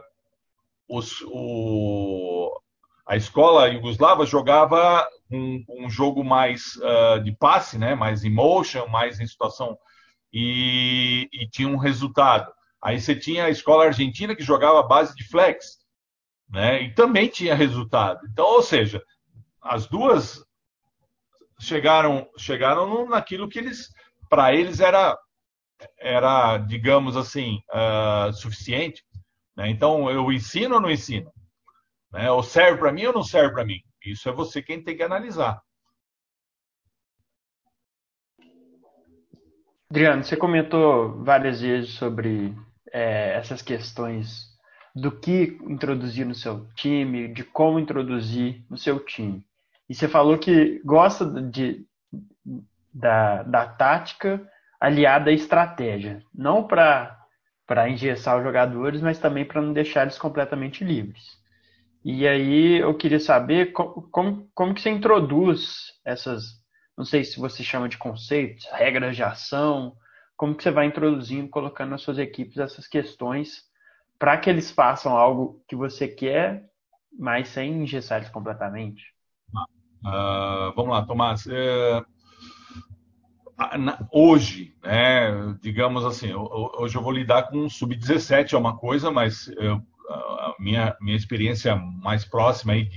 os, 0.87 1.21
o, 1.27 2.61
a 3.05 3.17
escola 3.17 3.67
Yugoslava 3.67 4.25
jogava 4.25 5.07
um, 5.29 5.63
um 5.67 5.89
jogo 5.89 6.23
mais 6.23 6.75
uh, 6.77 7.21
de 7.23 7.31
passe, 7.31 7.77
né? 7.77 7.95
Mais 7.95 8.23
emotion, 8.23 8.87
mais 8.87 9.19
em 9.19 9.27
situação 9.27 9.77
e, 10.31 11.29
e, 11.33 11.47
tinha 11.47 11.67
um 11.67 11.77
resultado. 11.77 12.51
Aí 12.81 12.99
você 12.99 13.15
tinha 13.15 13.45
a 13.45 13.49
escola 13.49 13.85
argentina 13.85 14.35
que 14.35 14.43
jogava 14.43 14.83
base 14.83 15.15
de 15.15 15.27
flex, 15.27 15.79
né? 16.49 16.83
E 16.83 16.93
também 16.93 17.27
tinha 17.27 17.55
resultado. 17.55 18.19
Então, 18.31 18.45
ou 18.45 18.61
seja, 18.61 19.01
as 19.61 19.87
duas 19.87 20.45
chegaram 21.59 22.29
chegaram 22.37 23.07
naquilo 23.07 23.49
que 23.49 23.59
eles 23.59 23.93
para 24.29 24.53
eles 24.53 24.79
era 24.79 25.17
era 25.97 26.57
digamos 26.57 27.17
assim 27.17 27.61
uh, 27.71 28.31
suficiente 28.33 29.03
né? 29.55 29.69
então 29.69 30.09
eu 30.09 30.31
ensino 30.31 30.75
ou 30.75 30.81
não 30.81 30.91
ensino 30.91 31.31
né? 32.11 32.29
ou 32.31 32.43
serve 32.43 32.79
para 32.79 32.91
mim 32.91 33.05
ou 33.05 33.13
não 33.13 33.23
serve 33.23 33.53
para 33.53 33.65
mim 33.65 33.81
isso 34.05 34.29
é 34.29 34.31
você 34.31 34.61
quem 34.61 34.83
tem 34.83 34.95
que 34.95 35.03
analisar 35.03 35.61
Adriano 39.89 40.23
você 40.23 40.35
comentou 40.35 41.23
várias 41.23 41.61
vezes 41.61 41.91
sobre 41.91 42.53
é, 42.91 43.33
essas 43.35 43.61
questões 43.61 44.45
do 44.93 45.11
que 45.11 45.57
introduzir 45.61 46.25
no 46.25 46.35
seu 46.35 46.67
time 46.73 47.27
de 47.33 47.43
como 47.43 47.79
introduzir 47.79 48.65
no 48.69 48.77
seu 48.77 48.99
time 48.99 49.47
e 49.89 49.95
você 49.95 50.07
falou 50.07 50.37
que 50.37 50.81
gosta 50.83 51.25
de, 51.41 51.85
da, 52.93 53.43
da 53.43 53.65
tática 53.65 54.45
aliada 54.79 55.29
à 55.29 55.33
estratégia. 55.33 56.21
Não 56.33 56.65
para 56.65 57.89
engessar 57.89 58.37
os 58.37 58.43
jogadores, 58.43 59.01
mas 59.01 59.19
também 59.19 59.45
para 59.45 59.61
não 59.61 59.73
deixar 59.73 60.03
eles 60.03 60.17
completamente 60.17 60.83
livres. 60.83 61.37
E 62.03 62.27
aí 62.27 62.79
eu 62.79 62.95
queria 62.95 63.19
saber 63.19 63.71
como, 63.73 64.49
como, 64.53 64.73
que 64.73 64.81
você 64.81 64.89
introduz 64.89 65.93
essas, 66.05 66.61
não 66.97 67.03
sei 67.03 67.23
se 67.23 67.39
você 67.39 67.63
chama 67.63 67.89
de 67.89 67.97
conceitos, 67.97 68.65
regras 68.71 69.15
de 69.15 69.23
ação, 69.23 69.95
como 70.35 70.55
que 70.55 70.63
você 70.63 70.71
vai 70.71 70.85
introduzindo, 70.85 71.49
colocando 71.49 71.89
nas 71.89 72.01
suas 72.01 72.17
equipes 72.17 72.57
essas 72.57 72.87
questões 72.87 73.65
para 74.19 74.37
que 74.37 74.49
eles 74.49 74.71
façam 74.71 75.17
algo 75.17 75.63
que 75.67 75.75
você 75.75 76.07
quer, 76.07 76.69
mas 77.17 77.49
sem 77.49 77.83
engessar 77.83 78.19
eles 78.19 78.29
completamente? 78.29 79.16
Uh, 80.05 80.73
vamos 80.75 80.91
lá, 80.91 81.05
Tomás. 81.05 81.47
É, 81.47 82.03
hoje, 84.11 84.73
né, 84.83 85.57
digamos 85.61 86.05
assim, 86.05 86.33
hoje 86.33 86.95
eu 86.95 87.01
vou 87.01 87.11
lidar 87.11 87.49
com 87.49 87.69
sub-17 87.69 88.53
é 88.53 88.57
uma 88.57 88.77
coisa, 88.77 89.09
mas 89.09 89.47
eu, 89.57 89.81
a 90.09 90.55
minha, 90.59 90.95
minha 91.01 91.17
experiência 91.17 91.75
mais 91.75 92.23
próxima 92.23 92.73
aí 92.73 92.87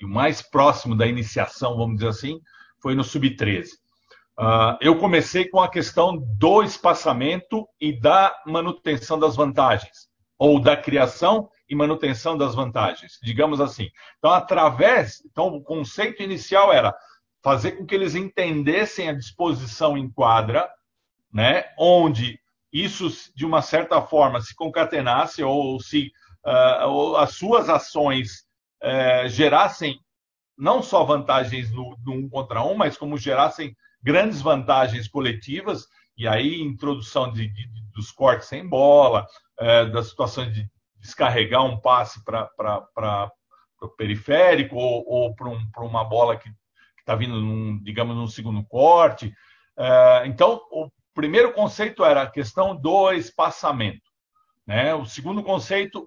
e 0.00 0.06
mais 0.06 0.40
próximo 0.40 0.96
da 0.96 1.06
iniciação, 1.06 1.76
vamos 1.76 1.96
dizer 1.96 2.08
assim, 2.08 2.40
foi 2.80 2.94
no 2.94 3.04
sub-13. 3.04 3.66
Uh, 3.66 4.42
ah, 4.42 4.78
eu 4.80 4.96
comecei 4.96 5.46
com 5.46 5.60
a 5.60 5.68
questão 5.68 6.16
do 6.16 6.62
espaçamento 6.62 7.68
e 7.78 7.92
da 7.92 8.34
manutenção 8.46 9.18
das 9.18 9.36
vantagens, 9.36 10.08
ou 10.38 10.58
da 10.58 10.74
criação 10.74 11.50
e 11.70 11.74
manutenção 11.76 12.36
das 12.36 12.56
vantagens, 12.56 13.18
digamos 13.22 13.60
assim. 13.60 13.88
Então, 14.18 14.32
através, 14.32 15.22
então 15.24 15.46
o 15.46 15.62
conceito 15.62 16.20
inicial 16.20 16.72
era 16.72 16.92
fazer 17.42 17.72
com 17.72 17.86
que 17.86 17.94
eles 17.94 18.16
entendessem 18.16 19.08
a 19.08 19.14
disposição 19.14 19.96
em 19.96 20.10
quadra, 20.10 20.68
né, 21.32 21.66
onde 21.78 22.40
isso 22.72 23.08
de 23.36 23.46
uma 23.46 23.62
certa 23.62 24.02
forma 24.02 24.40
se 24.40 24.54
concatenasse 24.54 25.44
ou 25.44 25.80
se 25.80 26.10
uh, 26.44 26.88
ou 26.88 27.16
as 27.16 27.36
suas 27.36 27.68
ações 27.68 28.44
uh, 28.82 29.28
gerassem 29.28 29.98
não 30.58 30.82
só 30.82 31.04
vantagens 31.04 31.70
no, 31.70 31.96
no 32.04 32.14
um 32.14 32.28
contra 32.28 32.62
um, 32.62 32.74
mas 32.74 32.96
como 32.96 33.16
gerassem 33.16 33.74
grandes 34.02 34.42
vantagens 34.42 35.08
coletivas 35.08 35.86
e 36.16 36.26
aí 36.26 36.60
introdução 36.60 37.32
de, 37.32 37.48
de, 37.48 37.68
dos 37.94 38.10
cortes 38.10 38.48
sem 38.48 38.68
bola, 38.68 39.24
uh, 39.60 39.90
das 39.90 40.08
situações 40.08 40.52
de 40.52 40.68
descarregar 41.00 41.64
um 41.64 41.80
passe 41.80 42.22
para 42.24 43.30
o 43.80 43.88
periférico 43.88 44.76
ou, 44.76 45.04
ou 45.06 45.34
para 45.34 45.48
um, 45.48 45.60
uma 45.78 46.04
bola 46.04 46.36
que 46.36 46.50
está 46.98 47.14
vindo, 47.14 47.40
num, 47.40 47.82
digamos, 47.82 48.14
num 48.14 48.28
segundo 48.28 48.64
corte. 48.64 49.34
É, 49.76 50.26
então, 50.26 50.60
o 50.70 50.90
primeiro 51.14 51.52
conceito 51.52 52.04
era 52.04 52.22
a 52.22 52.30
questão 52.30 52.76
do 52.76 53.12
espaçamento. 53.12 54.10
Né? 54.66 54.94
O 54.94 55.04
segundo 55.06 55.42
conceito, 55.42 56.06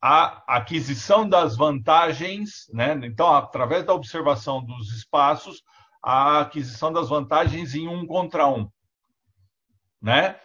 a 0.00 0.42
aquisição 0.56 1.28
das 1.28 1.56
vantagens, 1.56 2.70
né? 2.72 2.98
então, 3.04 3.34
através 3.34 3.84
da 3.84 3.92
observação 3.92 4.64
dos 4.64 4.92
espaços, 4.92 5.62
a 6.02 6.40
aquisição 6.40 6.92
das 6.92 7.08
vantagens 7.08 7.74
em 7.74 7.86
um 7.86 8.06
contra 8.06 8.46
um. 8.46 8.70
Né? 10.00 10.40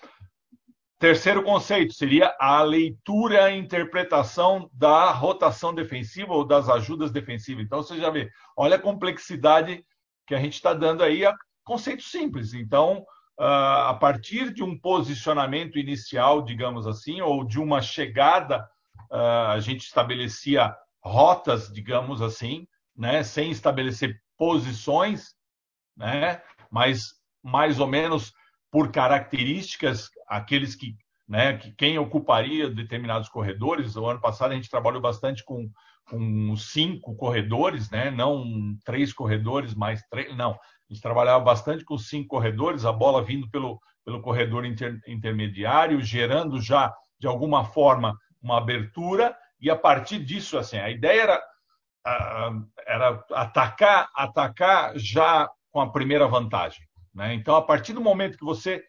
Terceiro 0.97 1.43
conceito 1.43 1.93
seria 1.93 2.33
a 2.39 2.61
leitura 2.61 3.51
e 3.51 3.57
interpretação 3.57 4.69
da 4.73 5.11
rotação 5.11 5.73
defensiva 5.73 6.33
ou 6.33 6.45
das 6.45 6.69
ajudas 6.69 7.11
defensivas. 7.11 7.65
Então 7.65 7.83
você 7.83 7.97
já 7.97 8.09
vê, 8.09 8.29
olha 8.55 8.77
a 8.77 8.81
complexidade 8.81 9.85
que 10.25 10.33
a 10.33 10.39
gente 10.39 10.53
está 10.53 10.73
dando 10.73 11.03
aí 11.03 11.25
a 11.25 11.35
conceito 11.65 12.03
simples. 12.03 12.53
Então, 12.53 13.05
ah, 13.37 13.89
a 13.89 13.93
partir 13.93 14.53
de 14.53 14.63
um 14.63 14.79
posicionamento 14.79 15.77
inicial, 15.77 16.41
digamos 16.41 16.87
assim, 16.87 17.19
ou 17.19 17.43
de 17.43 17.59
uma 17.59 17.81
chegada, 17.81 18.65
ah, 19.11 19.51
a 19.51 19.59
gente 19.59 19.81
estabelecia 19.85 20.73
rotas, 21.03 21.71
digamos 21.71 22.21
assim, 22.21 22.65
né, 22.95 23.21
sem 23.21 23.51
estabelecer 23.51 24.21
posições, 24.37 25.35
né, 25.97 26.41
mas 26.71 27.15
mais 27.43 27.79
ou 27.79 27.87
menos 27.87 28.33
por 28.75 28.91
características, 28.91 30.09
aqueles 30.27 30.75
que 30.75 30.97
né? 31.25 31.57
Que 31.57 31.71
quem 31.71 31.97
ocuparia 31.97 32.69
determinados 32.69 33.29
corredores. 33.29 33.95
O 33.95 34.05
ano 34.05 34.19
passado 34.19 34.51
a 34.51 34.55
gente 34.55 34.69
trabalhou 34.69 35.01
bastante 35.01 35.45
com, 35.45 35.71
com 36.09 36.57
cinco 36.57 37.15
corredores, 37.15 37.89
né? 37.89 38.11
Não 38.11 38.75
três 38.83 39.13
corredores 39.13 39.73
mais 39.73 40.01
três, 40.09 40.35
não. 40.35 40.51
A 40.51 40.57
gente 40.93 41.01
trabalhava 41.01 41.41
bastante 41.41 41.85
com 41.85 41.97
cinco 41.97 42.27
corredores, 42.27 42.83
a 42.83 42.91
bola 42.91 43.23
vindo 43.23 43.49
pelo, 43.49 43.79
pelo 44.03 44.21
corredor 44.21 44.65
inter, 44.65 44.99
intermediário, 45.07 46.01
gerando 46.01 46.59
já 46.59 46.93
de 47.17 47.27
alguma 47.27 47.63
forma 47.63 48.13
uma 48.43 48.57
abertura 48.57 49.37
e 49.57 49.69
a 49.69 49.75
partir 49.77 50.19
disso, 50.19 50.57
assim, 50.57 50.77
a 50.77 50.89
ideia 50.89 51.21
era, 51.21 51.43
era 52.85 53.25
atacar, 53.31 54.09
atacar 54.13 54.91
já 54.97 55.49
com 55.71 55.79
a 55.79 55.89
primeira 55.89 56.27
vantagem. 56.27 56.85
Né? 57.15 57.33
Então, 57.33 57.55
a 57.55 57.61
partir 57.61 57.93
do 57.93 58.01
momento 58.01 58.37
que 58.37 58.43
você 58.43 58.83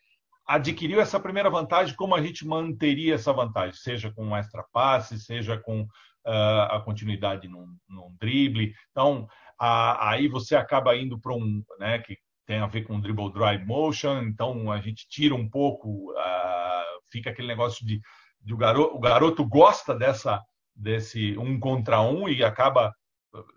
adquiriu 0.47 1.01
essa 1.01 1.19
primeira 1.19 1.49
vantagem, 1.49 1.95
como 1.95 2.15
a 2.15 2.23
gente 2.23 2.47
manteria 2.47 3.15
essa 3.15 3.33
vantagem, 3.33 3.75
seja 3.75 4.13
com 4.13 4.27
um 4.27 4.37
extra 4.37 4.65
passe, 4.73 5.19
seja 5.19 5.59
com 5.59 5.83
uh, 5.83 6.63
a 6.71 6.81
continuidade 6.85 7.49
num, 7.49 7.77
num 7.89 8.15
drible. 8.21 8.73
Então, 8.91 9.29
a, 9.59 10.11
aí 10.11 10.29
você 10.29 10.57
acaba 10.57 10.97
indo 10.97 11.19
para 11.19 11.35
um, 11.35 11.63
né, 11.79 11.99
que 12.01 12.19
tem 12.45 12.59
a 12.59 12.67
ver 12.67 12.83
com 12.83 13.01
dribble 13.01 13.33
drive 13.33 13.65
motion, 13.65 14.23
então 14.23 14.71
a 14.71 14.81
gente 14.81 15.07
tira 15.09 15.35
um 15.35 15.49
pouco, 15.49 16.13
uh, 16.13 17.03
fica 17.11 17.31
aquele 17.31 17.49
negócio 17.49 17.85
de, 17.85 18.01
de 18.41 18.55
o, 18.55 18.57
garoto, 18.57 18.97
o 18.97 19.01
garoto 19.01 19.45
gosta 19.45 19.95
dessa 19.95 20.41
desse 20.79 21.39
um 21.39 21.59
contra 21.59 22.03
um 22.03 22.29
e 22.29 22.45
acaba 22.45 22.93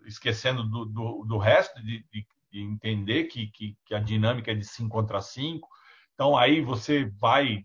esquecendo 0.06 0.64
do, 0.64 0.86
do, 0.86 1.24
do 1.26 1.38
resto, 1.38 1.80
de, 1.82 2.04
de, 2.10 2.26
de 2.50 2.60
entender 2.60 3.24
que, 3.24 3.48
que, 3.48 3.76
que, 3.84 3.94
a 3.94 3.98
dinâmica 4.00 4.50
é 4.50 4.54
de 4.54 4.64
5 4.64 4.88
contra 4.88 5.20
5. 5.20 5.68
Então, 6.14 6.36
aí 6.36 6.60
você 6.60 7.10
vai, 7.18 7.64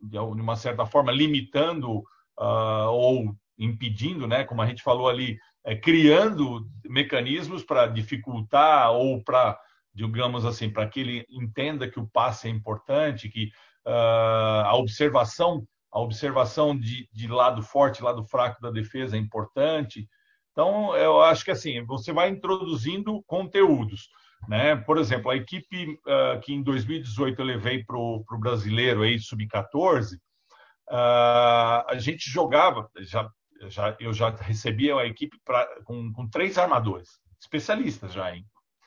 de 0.00 0.18
uma 0.18 0.56
certa 0.56 0.86
forma, 0.86 1.12
limitando 1.12 1.98
uh, 2.38 2.90
ou 2.90 3.34
impedindo, 3.58 4.26
né, 4.26 4.44
como 4.44 4.62
a 4.62 4.66
gente 4.66 4.82
falou 4.82 5.08
ali, 5.08 5.38
é, 5.64 5.76
criando 5.76 6.66
mecanismos 6.84 7.62
para 7.62 7.86
dificultar 7.86 8.90
ou 8.92 9.22
para, 9.22 9.58
digamos 9.94 10.44
assim, 10.44 10.70
para 10.70 10.88
que 10.88 11.00
ele 11.00 11.26
entenda 11.30 11.88
que 11.88 12.00
o 12.00 12.08
passe 12.08 12.48
é 12.48 12.50
importante, 12.50 13.28
que 13.28 13.52
uh, 13.86 14.64
a 14.64 14.74
observação 14.76 15.66
a 15.92 16.00
observação 16.00 16.76
de, 16.76 17.06
de 17.12 17.28
lado 17.28 17.62
forte, 17.62 18.02
lado 18.02 18.24
fraco 18.24 18.60
da 18.62 18.70
defesa 18.70 19.14
é 19.14 19.20
importante. 19.20 20.08
Então, 20.50 20.96
eu 20.96 21.20
acho 21.20 21.44
que 21.44 21.50
assim, 21.50 21.84
você 21.84 22.12
vai 22.12 22.30
introduzindo 22.30 23.22
conteúdos. 23.26 24.08
Né? 24.48 24.76
Por 24.76 24.98
exemplo, 24.98 25.30
a 25.30 25.36
equipe 25.36 25.98
uh, 26.06 26.40
que 26.40 26.52
em 26.52 26.62
2018 26.62 27.40
eu 27.40 27.44
levei 27.44 27.84
para 27.84 27.96
o 27.96 28.24
brasileiro 28.38 29.02
aí, 29.02 29.18
sub-14, 29.18 30.16
uh, 30.16 31.86
a 31.88 31.96
gente 31.98 32.28
jogava, 32.28 32.90
já, 33.00 33.30
já, 33.68 33.96
eu 34.00 34.12
já 34.12 34.30
recebia 34.30 34.96
a 34.96 35.06
equipe 35.06 35.38
pra, 35.44 35.66
com, 35.84 36.12
com 36.12 36.28
três 36.28 36.58
armadores, 36.58 37.08
especialistas 37.40 38.12
já, 38.12 38.34
hein? 38.34 38.44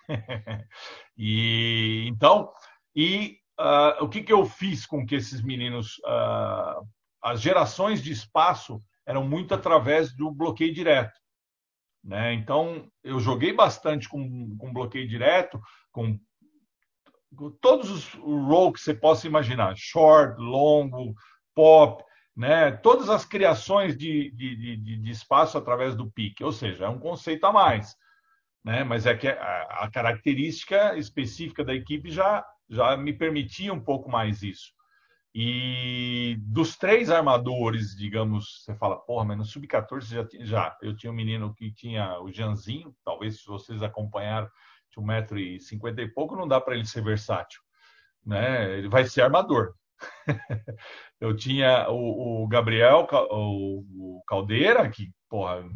e 1.18 2.06
então, 2.08 2.52
e 2.96 3.38
uh, 3.60 4.04
o 4.04 4.10
que, 4.10 4.24
que 4.24 4.34
eu 4.34 4.46
fiz 4.46 4.86
com 4.86 5.06
que 5.06 5.15
esses 5.15 5.41
meninos 5.41 6.00
as 7.22 7.41
gerações 7.41 8.04
de 8.04 8.12
espaço 8.12 8.80
eram 9.04 9.28
muito 9.28 9.54
através 9.54 10.15
do 10.15 10.32
bloqueio 10.32 10.72
direto. 10.72 11.20
Né? 12.06 12.34
Então, 12.34 12.88
eu 13.04 13.20
joguei 13.20 13.52
bastante 13.52 14.08
com, 14.08 14.56
com 14.58 14.72
bloqueio 14.72 15.08
direto, 15.08 15.60
com, 15.91 16.20
todos 17.60 17.89
os 17.89 18.13
roles 18.13 18.74
que 18.74 18.80
você 18.80 18.94
possa 18.94 19.26
imaginar, 19.26 19.76
short, 19.76 20.39
longo, 20.39 21.15
pop, 21.56 22.04
né? 22.38 22.72
todas 22.72 23.10
as 23.10 23.26
criações 23.26 23.98
de, 23.98 24.32
de, 24.32 24.56
de, 24.56 24.98
de 24.98 25.10
espaço 25.10 25.58
através 25.58 25.96
do 25.96 26.12
pique, 26.12 26.44
ou 26.44 26.52
seja, 26.52 26.86
é 26.86 26.89
um 26.89 27.00
conceito 27.00 27.44
a 27.46 27.52
mais. 27.52 27.96
Né? 28.63 28.84
Mas 28.84 29.08
é 29.08 29.15
que 29.15 29.28
a, 29.28 29.62
a 29.72 29.89
característica 29.91 30.96
específica 30.98 31.65
da 31.65 31.74
equipe 31.74 32.12
já, 32.12 32.46
já 32.70 32.96
me 32.96 33.13
permitia 33.13 33.74
um 33.74 33.84
pouco 33.84 34.12
mais 34.12 34.44
isso. 34.44 34.75
E 35.38 36.38
dos 36.39 36.78
três 36.78 37.10
armadores, 37.10 37.93
digamos, 37.93 38.63
você 38.63 38.74
fala, 38.74 38.95
porra, 38.95 39.26
mas 39.26 39.38
no 39.38 39.43
Sub-14 39.43 40.04
já, 40.04 40.26
já. 40.45 40.78
Eu 40.82 40.95
tinha 40.95 41.12
um 41.12 41.15
menino 41.15 41.54
que 41.54 41.74
tinha 41.74 42.17
o 42.21 42.32
Janzinho, 42.32 42.95
talvez 43.04 43.41
se 43.41 43.45
vocês 43.45 43.84
acompanharam, 43.84 44.50
tinha 44.89 45.06
1,50m 45.06 46.00
e 46.00 46.08
pouco, 46.08 46.38
não 46.38 46.48
dá 46.48 46.62
para 46.62 46.74
ele 46.74 46.86
ser 46.86 47.04
versátil. 47.04 47.60
Né? 48.26 48.78
Ele 48.78 48.88
vai 48.88 49.04
ser 49.04 49.24
armador. 49.24 49.74
eu 51.19 51.36
tinha 51.36 51.89
o, 51.89 52.45
o 52.45 52.48
Gabriel, 52.48 53.06
o, 53.30 53.80
o, 53.80 54.24
Caldeira, 54.26 54.89
que, 54.89 55.12
porra, 55.30 55.69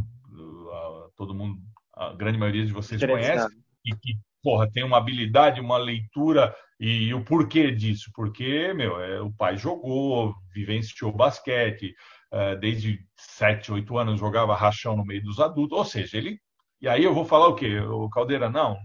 todo 1.18 1.36
mundo, 1.36 1.62
a 1.98 2.14
grande 2.14 2.38
maioria 2.38 2.66
de 2.66 2.72
vocês 2.72 3.06
conhece, 3.06 3.54
e 3.86 3.94
que 3.94 4.18
porra, 4.42 4.70
tem 4.72 4.84
uma 4.84 4.98
habilidade, 4.98 5.62
uma 5.62 5.78
leitura 5.78 6.56
e 6.80 7.14
o 7.14 7.24
porquê 7.24 7.72
disso? 7.72 8.10
Porque, 8.14 8.74
meu, 8.74 9.00
é, 9.02 9.22
o 9.22 9.32
pai 9.32 9.58
jogou, 9.58 10.34
vivenciou 10.54 11.12
basquete, 11.12 11.94
é, 12.32 12.56
desde 12.56 13.00
7, 13.16 13.72
8 13.72 13.98
anos 13.98 14.20
jogava 14.20 14.56
rachão 14.56 14.96
no 14.96 15.06
meio 15.06 15.22
dos 15.24 15.40
adultos, 15.40 15.78
ou 15.78 15.86
seja, 15.86 16.18
ele. 16.18 16.40
E 16.82 16.88
aí 16.88 17.04
eu 17.04 17.14
vou 17.14 17.26
falar 17.26 17.48
o 17.48 17.56
quê? 17.56 17.80
O 17.80 18.10
Caldeira, 18.10 18.50
não, 18.50 18.78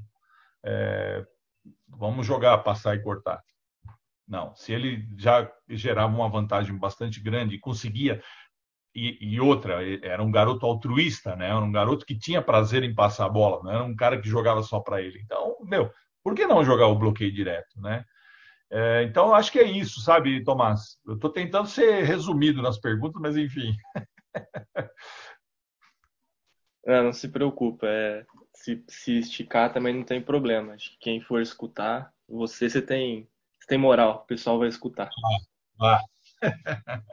é, 0.64 1.24
vamos 1.88 2.26
jogar, 2.26 2.58
passar 2.58 2.96
e 2.96 3.02
cortar. 3.02 3.40
Não, 4.26 4.54
se 4.56 4.72
ele 4.72 5.06
já 5.18 5.50
gerava 5.68 6.12
uma 6.12 6.28
vantagem 6.28 6.76
bastante 6.76 7.20
grande 7.20 7.54
e 7.54 7.60
conseguia 7.60 8.22
e, 8.94 9.18
e, 9.20 9.40
outra, 9.40 9.80
era 10.02 10.22
um 10.22 10.30
garoto 10.30 10.64
altruísta, 10.64 11.34
né? 11.34 11.46
Era 11.46 11.58
um 11.58 11.72
garoto 11.72 12.06
que 12.06 12.16
tinha 12.16 12.40
prazer 12.40 12.84
em 12.84 12.94
passar 12.94 13.26
a 13.26 13.28
bola, 13.28 13.62
não 13.62 13.70
era 13.70 13.84
um 13.84 13.96
cara 13.96 14.20
que 14.20 14.28
jogava 14.28 14.62
só 14.62 14.78
para 14.80 15.02
ele. 15.02 15.20
Então, 15.24 15.56
meu, 15.62 15.90
por 16.22 16.34
que 16.34 16.46
não 16.46 16.64
jogar 16.64 16.86
o 16.86 16.98
bloqueio 16.98 17.32
direto, 17.32 17.80
né? 17.80 18.04
É, 18.70 19.02
então, 19.02 19.34
acho 19.34 19.52
que 19.52 19.58
é 19.58 19.64
isso, 19.64 20.00
sabe, 20.00 20.42
Tomás? 20.42 20.98
Eu 21.06 21.14
estou 21.14 21.30
tentando 21.30 21.68
ser 21.68 22.02
resumido 22.04 22.62
nas 22.62 22.78
perguntas, 22.78 23.20
mas 23.20 23.36
enfim. 23.36 23.74
Não, 26.86 27.04
não 27.04 27.12
se 27.12 27.28
preocupa. 27.28 27.86
É, 27.86 28.24
se, 28.54 28.84
se 28.88 29.18
esticar 29.18 29.72
também 29.72 29.94
não 29.94 30.04
tem 30.04 30.20
problema. 30.20 30.74
Acho 30.74 30.90
que 30.92 30.98
quem 30.98 31.20
for 31.20 31.40
escutar, 31.40 32.12
você, 32.28 32.70
você 32.70 32.80
tem, 32.80 33.28
você 33.58 33.66
tem 33.66 33.78
moral, 33.78 34.22
o 34.22 34.26
pessoal 34.26 34.58
vai 34.58 34.68
escutar. 34.68 35.08
Ah, 35.80 35.96
ah. 35.96 36.00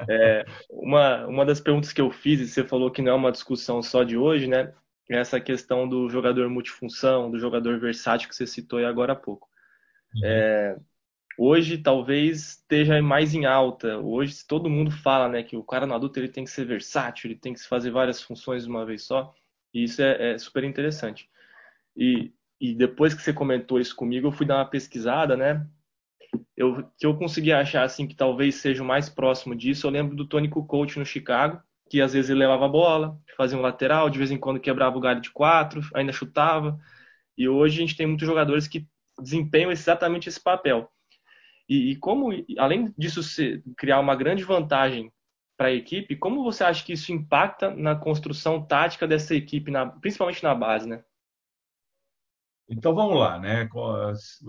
É, 0.10 0.46
uma, 0.70 1.28
uma 1.28 1.46
das 1.46 1.60
perguntas 1.60 1.94
que 1.94 2.02
eu 2.02 2.12
fiz, 2.12 2.40
e 2.40 2.48
você 2.48 2.64
falou 2.64 2.92
que 2.92 3.02
não 3.02 3.12
é 3.12 3.16
uma 3.16 3.32
discussão 3.32 3.82
só 3.82 4.04
de 4.04 4.18
hoje, 4.18 4.48
né? 4.48 4.74
É 5.10 5.18
essa 5.18 5.40
questão 5.40 5.88
do 5.88 6.10
jogador 6.10 6.50
multifunção, 6.50 7.30
do 7.30 7.38
jogador 7.38 7.80
versátil 7.80 8.30
que 8.30 8.36
você 8.36 8.48
citou 8.48 8.80
aí 8.80 8.86
agora 8.86 9.14
há 9.14 9.16
pouco. 9.16 9.48
Uhum. 10.16 10.22
É, 10.24 10.78
hoje 11.38 11.78
talvez 11.78 12.58
esteja 12.58 13.02
mais 13.02 13.34
em 13.34 13.46
alta. 13.46 13.98
Hoje 13.98 14.46
todo 14.48 14.70
mundo 14.70 14.90
fala 14.90 15.28
né, 15.28 15.44
que 15.44 15.58
o 15.58 15.64
cara 15.64 15.86
no 15.86 15.94
adulto 15.94 16.20
ele 16.20 16.30
tem 16.30 16.44
que 16.44 16.50
ser 16.50 16.66
versátil, 16.66 17.30
ele 17.30 17.40
tem 17.40 17.54
que 17.54 17.68
fazer 17.68 17.92
várias 17.92 18.22
funções 18.22 18.64
de 18.64 18.70
uma 18.70 18.86
vez 18.86 19.04
só. 19.04 19.34
E 19.74 19.84
isso 19.84 20.02
é, 20.02 20.34
é 20.34 20.38
super 20.38 20.64
interessante. 20.64 21.30
E, 21.96 22.32
e 22.60 22.74
depois 22.74 23.14
que 23.14 23.22
você 23.22 23.34
comentou 23.34 23.80
isso 23.80 23.96
comigo, 23.96 24.28
eu 24.28 24.32
fui 24.32 24.46
dar 24.46 24.58
uma 24.58 24.70
pesquisada, 24.70 25.36
né? 25.36 25.66
Eu, 26.56 26.84
que 26.98 27.06
eu 27.06 27.18
consegui 27.18 27.52
achar 27.52 27.84
assim 27.84 28.08
que 28.08 28.16
talvez 28.16 28.56
seja 28.56 28.84
o 28.84 28.86
mais 28.86 29.10
próximo 29.10 29.56
disso, 29.56 29.88
eu 29.88 29.92
lembro 29.92 30.16
do 30.16 30.28
Tony 30.28 30.48
Kukoc 30.48 30.98
no 30.98 31.06
Chicago, 31.06 31.62
que 31.90 32.02
às 32.02 32.14
vezes 32.14 32.30
ele 32.30 32.40
levava 32.40 32.66
a 32.66 32.70
bola, 32.70 33.20
fazia 33.36 33.58
um 33.58 33.62
lateral, 33.62 34.10
de 34.10 34.18
vez 34.18 34.32
em 34.32 34.38
quando 34.38 34.60
quebrava 34.60 34.98
o 34.98 35.02
galho 35.02 35.20
de 35.20 35.32
quatro, 35.32 35.82
ainda 35.94 36.14
chutava. 36.14 36.80
E 37.38 37.50
hoje 37.50 37.78
a 37.78 37.82
gente 37.82 37.98
tem 37.98 38.08
muitos 38.08 38.26
jogadores 38.26 38.68
que 38.68 38.88
desempenham 39.20 39.72
exatamente 39.72 40.30
esse 40.30 40.40
papel. 40.40 40.90
E, 41.68 41.92
e 41.92 41.96
como, 41.96 42.30
além 42.58 42.94
disso 42.98 43.22
ser, 43.22 43.64
criar 43.78 44.00
uma 44.00 44.16
grande 44.16 44.44
vantagem 44.44 45.12
para 45.58 45.68
a 45.68 45.74
equipe, 45.74 46.16
como 46.16 46.44
você 46.44 46.64
acha 46.64 46.84
que 46.84 46.94
isso 46.94 47.12
impacta 47.12 47.70
na 47.70 47.96
construção 47.96 48.62
tática 48.66 49.08
dessa 49.08 49.36
equipe, 49.36 49.70
na, 49.70 49.86
principalmente 49.86 50.44
na 50.44 50.56
base, 50.56 50.88
né? 50.88 51.04
Então 52.72 52.96
vamos 52.96 53.20
lá, 53.20 53.38
né? 53.38 53.68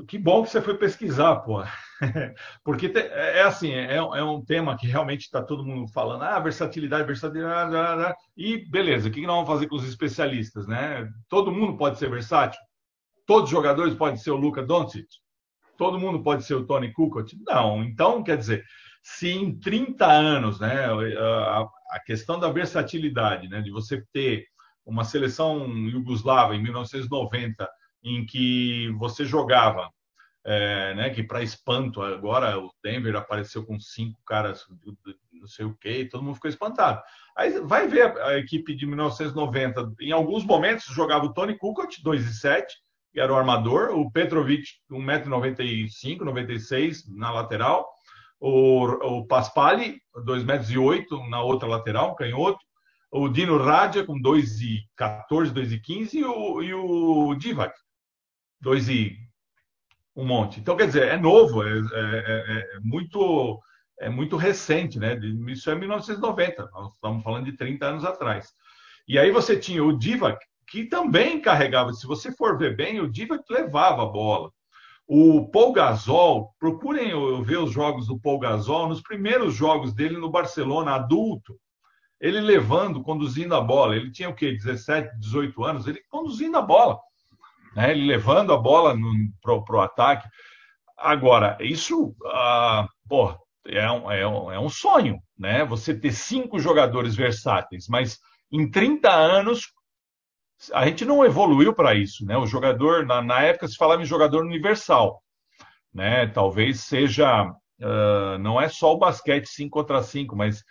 Que 0.07 0.17
bom 0.17 0.45
que 0.45 0.51
você 0.51 0.63
foi 0.63 0.79
pesquisar, 0.79 1.37
pô. 1.41 1.61
Porque 2.65 2.87
é, 2.95 3.41
é 3.41 3.43
assim, 3.43 3.73
é, 3.73 3.97
é, 3.97 4.23
um 4.23 4.41
tema 4.45 4.77
que 4.79 4.87
realmente 4.87 5.23
está 5.23 5.43
todo 5.43 5.67
mundo 5.67 5.89
falando, 5.89 6.23
ah, 6.23 6.39
versatilidade, 6.39 7.05
versatilidade, 7.05 8.15
e 8.37 8.59
beleza, 8.71 9.09
o 9.09 9.11
que 9.11 9.27
nós 9.27 9.35
vamos 9.35 9.49
fazer 9.49 9.67
com 9.67 9.75
os 9.75 9.89
especialistas, 9.89 10.69
né? 10.69 11.11
Todo 11.29 11.51
mundo 11.51 11.77
pode 11.77 11.99
ser 11.99 12.09
versátil? 12.09 12.61
Todos 13.27 13.45
os 13.45 13.51
jogadores 13.51 13.93
podem 13.93 14.17
ser 14.17 14.31
o 14.31 14.37
Luca 14.37 14.63
Doncic? 14.63 15.09
Todo 15.77 15.99
mundo 15.99 16.23
pode 16.23 16.45
ser 16.45 16.55
o 16.55 16.65
Tony 16.65 16.93
Kukoc? 16.93 17.33
Não. 17.45 17.83
Então, 17.83 18.23
quer 18.23 18.37
dizer, 18.37 18.65
se 19.03 19.31
em 19.31 19.59
30 19.59 20.07
anos, 20.07 20.61
né, 20.61 20.87
a, 21.91 22.01
questão 22.07 22.39
da 22.39 22.49
versatilidade, 22.51 23.49
né, 23.49 23.61
de 23.61 23.71
você 23.73 24.05
ter 24.13 24.47
uma 24.87 25.03
seleção 25.03 25.67
iugoslava 25.89 26.55
em 26.55 26.63
1990 26.63 27.69
em 28.03 28.25
que 28.27 28.89
você 28.99 29.25
jogava 29.25 29.91
é, 30.45 30.95
né, 30.95 31.11
que 31.11 31.23
para 31.23 31.43
espanto 31.43 32.03
agora 32.03 32.59
o 32.59 32.71
Denver 32.83 33.15
apareceu 33.15 33.65
com 33.65 33.79
cinco 33.79 34.21
caras, 34.27 34.67
não 35.33 35.47
sei 35.47 35.65
o 35.65 35.75
que, 35.75 36.07
todo 36.07 36.23
mundo 36.23 36.35
ficou 36.35 36.51
espantado. 36.51 37.01
Aí 37.37 37.61
vai 37.61 37.87
ver 37.87 38.17
a, 38.19 38.37
equipe 38.39 38.75
de 38.75 38.87
1990, 38.87 39.95
em 40.01 40.13
alguns 40.13 40.45
momentos 40.45 40.87
jogava 40.87 41.27
o 41.27 41.33
Tony 41.33 41.57
Kukoc, 41.57 42.03
2 42.03 42.27
e 42.27 42.35
7, 42.35 42.75
que 43.13 43.21
era 43.21 43.33
o 43.33 43.37
armador, 43.37 43.91
o 43.91 44.11
Petrovic, 44.11 44.65
1,95m, 44.91 46.21
96 46.21 47.09
na 47.09 47.31
lateral, 47.31 47.89
o, 48.41 48.87
o 48.87 49.27
Paspali, 49.27 50.01
2 50.25 50.45
metros 50.45 50.71
e 50.71 50.79
8 50.79 51.29
na 51.29 51.41
outra 51.41 51.69
lateral, 51.69 52.17
canhoto, 52.17 52.59
o 53.13 53.29
Dino 53.29 53.59
Radia 53.59 54.05
com 54.05 54.21
2,14, 54.21 55.53
2,15 55.53 56.15
e 56.15 56.25
o, 56.25 56.63
e 56.63 56.75
o 56.75 57.35
Divac, 57.35 57.73
2 58.63 58.89
e 58.89 59.19
um 60.17 60.25
monte. 60.25 60.61
Então, 60.61 60.77
quer 60.77 60.87
dizer, 60.87 61.09
é 61.09 61.17
novo, 61.19 61.63
é, 61.63 61.79
é, 61.79 61.83
é, 61.93 62.77
é 62.77 62.81
muito 62.81 63.61
é 64.01 64.09
muito 64.09 64.37
recente, 64.37 64.99
né? 64.99 65.17
Isso 65.49 65.71
é 65.71 65.77
1990, 65.77 66.71
nós 66.73 66.93
estamos 66.93 67.23
falando 67.23 67.45
de 67.45 67.57
30 67.57 67.87
anos 67.87 68.05
atrás. 68.05 68.53
E 69.07 69.17
aí 69.17 69.31
você 69.31 69.57
tinha 69.57 69.85
o 69.85 69.97
Divac, 69.97 70.45
que 70.67 70.87
também 70.87 71.41
carregava, 71.41 71.93
se 71.93 72.05
você 72.07 72.33
for 72.33 72.59
ver 72.59 72.75
bem, 72.75 73.01
o 73.01 73.09
Divac 73.09 73.45
levava 73.49 74.03
a 74.03 74.07
bola. 74.07 74.51
O 75.07 75.49
Paul 75.51 75.73
Gasol, 75.73 76.53
procurem 76.59 77.13
ver 77.45 77.59
os 77.59 77.73
jogos 77.73 78.09
do 78.09 78.19
Paul 78.19 78.41
Gasol, 78.41 78.89
nos 78.89 79.01
primeiros 79.01 79.55
jogos 79.55 79.95
dele 79.95 80.17
no 80.17 80.31
Barcelona, 80.31 80.95
adulto, 80.95 81.57
ele 82.21 82.41
levando, 82.41 83.03
conduzindo 83.03 83.55
a 83.55 83.61
bola. 83.61 83.95
Ele 83.95 84.11
tinha 84.11 84.29
o 84.29 84.35
quê? 84.35 84.53
17, 84.53 85.17
18 85.19 85.65
anos, 85.65 85.87
ele 85.87 86.03
conduzindo 86.09 86.57
a 86.57 86.63
bola, 86.63 86.99
né? 87.75 87.91
ele 87.91 88.07
levando 88.07 88.53
a 88.53 88.57
bola 88.57 88.95
para 89.43 89.77
o 89.77 89.81
ataque. 89.81 90.29
Agora, 90.97 91.57
isso, 91.61 92.15
ah, 92.27 92.87
porra, 93.09 93.39
é 93.67 93.91
um, 93.91 94.11
é, 94.11 94.27
um, 94.27 94.53
é 94.53 94.59
um 94.59 94.69
sonho, 94.69 95.21
né? 95.39 95.65
Você 95.65 95.99
ter 95.99 96.13
cinco 96.13 96.59
jogadores 96.59 97.15
versáteis, 97.15 97.87
mas 97.89 98.19
em 98.51 98.71
30 98.71 99.11
anos 99.11 99.73
a 100.73 100.87
gente 100.87 101.05
não 101.05 101.25
evoluiu 101.25 101.75
para 101.75 101.95
isso, 101.95 102.25
né? 102.25 102.37
O 102.37 102.47
jogador, 102.47 103.05
na, 103.07 103.21
na, 103.21 103.43
época 103.43 103.67
se 103.67 103.77
falava 103.77 104.03
em 104.03 104.07
jogador 104.07 104.45
universal, 104.45 105.21
né? 105.93 106.27
Talvez 106.29 106.81
seja, 106.83 107.45
uh, 107.45 108.39
não 108.39 108.61
é 108.61 108.69
só 108.69 108.93
o 108.93 108.99
basquete 108.99 109.47
5 109.47 109.71
contra 109.71 110.03
5, 110.03 110.37
mas 110.37 110.63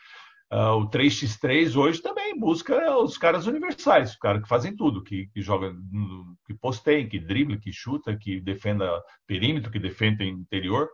uh, 0.52 0.76
o 0.76 0.90
3x3 0.90 1.76
hoje 1.76 2.02
também 2.02 2.38
busca 2.38 2.98
os 2.98 3.18
caras 3.18 3.48
universais, 3.48 4.12
os 4.12 4.18
caras 4.18 4.42
que 4.42 4.50
fazem 4.50 4.76
tudo, 4.76 5.04
que, 5.04 5.28
que 5.28 5.42
joga, 5.42 5.74
que 6.46 6.54
posteia, 6.54 7.08
que 7.08 7.20
drible, 7.20 7.60
que 7.60 7.72
chuta, 7.72 8.16
que 8.16 8.40
defenda 8.42 9.02
perímetro, 9.28 9.72
que 9.72 9.80
defende 9.80 10.28
interior. 10.28 10.90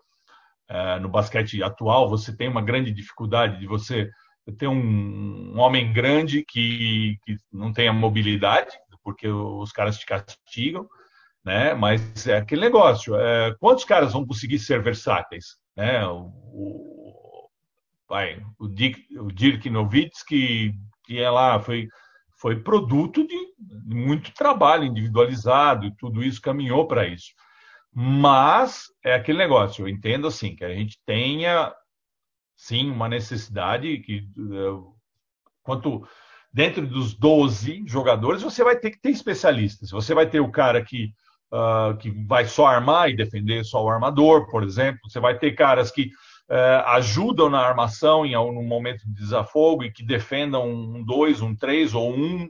Uh, 0.70 1.00
no 1.02 1.08
basquete 1.08 1.64
atual, 1.64 2.10
você 2.10 2.36
tem 2.36 2.50
uma 2.50 2.62
grande 2.62 2.92
dificuldade 2.92 3.58
de 3.58 3.66
você 3.66 4.10
ter 4.58 4.68
um, 4.68 5.54
um 5.54 5.60
homem 5.60 5.92
grande 5.94 6.44
que, 6.46 7.18
que 7.24 7.38
não 7.52 7.72
tenha 7.72 7.94
mobilidade, 7.94 8.72
porque 9.04 9.28
os 9.28 9.72
caras 9.72 9.98
te 9.98 10.06
castigam, 10.06 10.86
né? 11.44 11.74
Mas 11.74 12.28
é 12.28 12.38
aquele 12.38 12.62
negócio. 12.62 13.16
É, 13.16 13.56
quantos 13.60 13.86
caras 13.86 14.12
vão 14.12 14.26
conseguir 14.26 14.60
ser 14.60 14.82
versáteis, 14.82 15.56
né? 15.76 16.06
O, 16.06 16.97
vai, 18.08 18.42
o, 18.60 18.68
Dick, 18.68 19.06
o 19.18 19.32
Dirk 19.32 19.70
Nowitzki, 19.70 20.74
que 21.04 21.20
é 21.20 21.30
lá, 21.30 21.60
foi, 21.60 21.88
foi 22.40 22.60
produto 22.62 23.26
de, 23.28 23.36
muito 23.86 24.34
trabalho 24.34 24.86
individualizado, 24.86 25.86
e 25.86 25.96
tudo 25.96 26.24
isso 26.24 26.42
caminhou 26.42 26.88
para 26.88 27.08
isso. 27.08 27.32
Mas 27.94 28.86
é 29.04 29.16
aquele 29.16 29.38
negócio, 29.38 29.84
eu 29.84 29.90
entendo 29.90 30.28
assim, 30.28 30.56
que 30.56 30.64
a 30.64 30.74
gente 30.74 31.00
tenha, 31.06 31.74
sim, 32.56 32.90
uma 32.90 33.10
necessidade 33.10 34.00
que 34.00 34.28
uh, 34.38 34.96
quanto 35.64 36.08
dentro 36.54 36.88
dos 36.88 37.14
12 37.14 37.84
jogadores, 37.86 38.42
você 38.42 38.64
vai 38.64 38.76
ter 38.78 38.92
que 38.92 39.00
ter 39.00 39.10
especialistas. 39.10 39.92
Você 39.92 40.14
vai 40.14 40.28
ter 40.28 40.40
o 40.40 40.52
cara 40.52 40.84
que, 40.84 41.14
uh, 41.52 41.96
que 41.98 42.10
vai 42.26 42.46
só 42.46 42.66
armar 42.66 43.10
e 43.10 43.16
defender 43.16 43.64
só 43.64 43.84
o 43.84 43.90
armador, 43.90 44.50
por 44.50 44.64
exemplo. 44.64 45.00
Você 45.08 45.20
vai 45.20 45.38
ter 45.38 45.52
caras 45.52 45.92
que 45.92 46.10
ajudam 46.86 47.50
na 47.50 47.60
armação 47.60 48.26
em 48.26 48.36
um 48.36 48.64
momento 48.64 49.06
de 49.06 49.14
desafogo 49.14 49.84
e 49.84 49.92
que 49.92 50.06
defendam 50.06 50.70
um 50.70 51.04
2, 51.04 51.42
um 51.42 51.56
3 51.56 51.94
ou 51.94 52.14
um. 52.14 52.50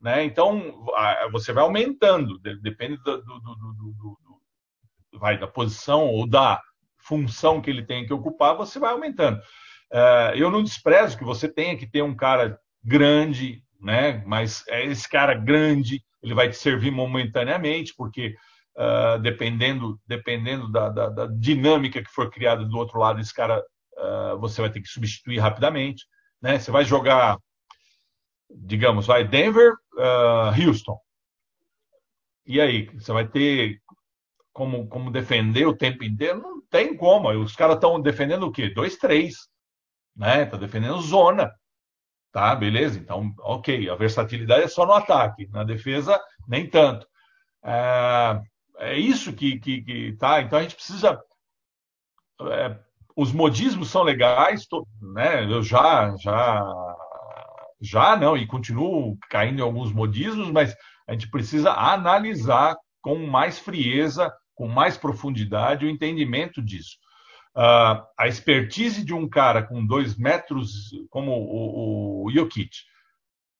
Né? 0.00 0.24
Então, 0.24 0.84
você 1.32 1.52
vai 1.52 1.62
aumentando, 1.62 2.38
depende 2.62 2.96
do, 2.98 3.18
do, 3.22 3.40
do, 3.40 4.18
do, 5.12 5.18
vai, 5.18 5.38
da 5.38 5.46
posição 5.46 6.06
ou 6.06 6.26
da 6.26 6.60
função 6.98 7.60
que 7.60 7.70
ele 7.70 7.84
tem 7.84 8.04
que 8.04 8.12
ocupar, 8.12 8.56
você 8.56 8.78
vai 8.78 8.92
aumentando. 8.92 9.38
Uh, 9.92 10.34
eu 10.34 10.50
não 10.50 10.62
desprezo 10.62 11.16
que 11.16 11.24
você 11.24 11.48
tenha 11.48 11.76
que 11.76 11.86
ter 11.86 12.02
um 12.02 12.14
cara 12.14 12.58
grande, 12.82 13.62
né? 13.80 14.22
Mas 14.26 14.64
é 14.68 14.84
esse 14.84 15.08
cara 15.08 15.34
grande, 15.34 16.02
ele 16.22 16.34
vai 16.34 16.48
te 16.48 16.56
servir 16.56 16.90
momentaneamente, 16.90 17.94
porque 17.96 18.34
uh, 18.76 19.18
dependendo, 19.20 19.98
dependendo 20.06 20.70
da, 20.70 20.88
da, 20.88 21.08
da, 21.08 21.26
dinâmica 21.26 22.02
que 22.02 22.10
for 22.10 22.30
criada 22.30 22.64
do 22.64 22.76
outro 22.76 22.98
lado, 22.98 23.20
esse 23.20 23.34
cara 23.34 23.64
uh, 23.96 24.38
você 24.38 24.60
vai 24.60 24.70
ter 24.70 24.80
que 24.80 24.88
substituir 24.88 25.38
rapidamente, 25.38 26.06
né? 26.40 26.58
Você 26.58 26.70
vai 26.70 26.84
jogar, 26.84 27.38
digamos, 28.50 29.06
vai 29.06 29.24
Denver, 29.26 29.72
uh, 29.94 30.66
Houston. 30.66 30.98
E 32.46 32.60
aí, 32.60 32.86
você 32.94 33.12
vai 33.12 33.26
ter 33.26 33.80
como, 34.52 34.86
como 34.88 35.10
defender 35.10 35.66
o 35.66 35.76
tempo 35.76 36.04
inteiro? 36.04 36.40
Não 36.40 36.62
tem 36.70 36.96
como. 36.96 37.28
Os 37.30 37.56
caras 37.56 37.74
estão 37.74 38.00
defendendo 38.00 38.44
o 38.44 38.52
quê? 38.52 38.70
Dois, 38.70 38.96
três. 38.96 39.34
Né? 40.14 40.46
Tá 40.46 40.56
defendendo 40.56 41.00
zona. 41.00 41.52
Tá, 42.32 42.54
beleza? 42.54 42.98
Então, 42.98 43.32
ok, 43.40 43.88
a 43.88 43.94
versatilidade 43.94 44.64
é 44.64 44.68
só 44.68 44.86
no 44.86 44.92
ataque, 44.92 45.48
na 45.48 45.64
defesa, 45.64 46.20
nem 46.46 46.68
tanto. 46.68 47.06
É, 47.64 48.40
é 48.78 48.98
isso 48.98 49.32
que, 49.32 49.58
que, 49.58 49.82
que, 49.82 50.12
tá. 50.18 50.40
Então 50.40 50.58
a 50.58 50.62
gente 50.62 50.74
precisa. 50.74 51.20
É, 52.42 52.78
os 53.16 53.32
modismos 53.32 53.90
são 53.90 54.02
legais, 54.02 54.66
tô, 54.66 54.86
né? 55.00 55.44
Eu 55.44 55.62
já, 55.62 56.14
já, 56.18 56.96
já 57.80 58.16
não, 58.16 58.36
e 58.36 58.46
continuo 58.46 59.16
caindo 59.30 59.60
em 59.60 59.62
alguns 59.62 59.92
modismos, 59.92 60.50
mas 60.50 60.74
a 61.08 61.12
gente 61.12 61.30
precisa 61.30 61.72
analisar 61.72 62.76
com 63.00 63.26
mais 63.26 63.58
frieza, 63.58 64.32
com 64.54 64.66
mais 64.66 64.98
profundidade 64.98 65.86
o 65.86 65.90
entendimento 65.90 66.60
disso. 66.60 66.96
Uh, 67.56 68.04
a 68.18 68.26
expertise 68.26 69.02
de 69.02 69.14
um 69.14 69.26
cara 69.26 69.62
com 69.62 69.86
dois 69.86 70.16
metros, 70.18 70.90
como 71.08 71.32
o, 71.32 72.24
o, 72.26 72.30
Jokic, 72.30 72.68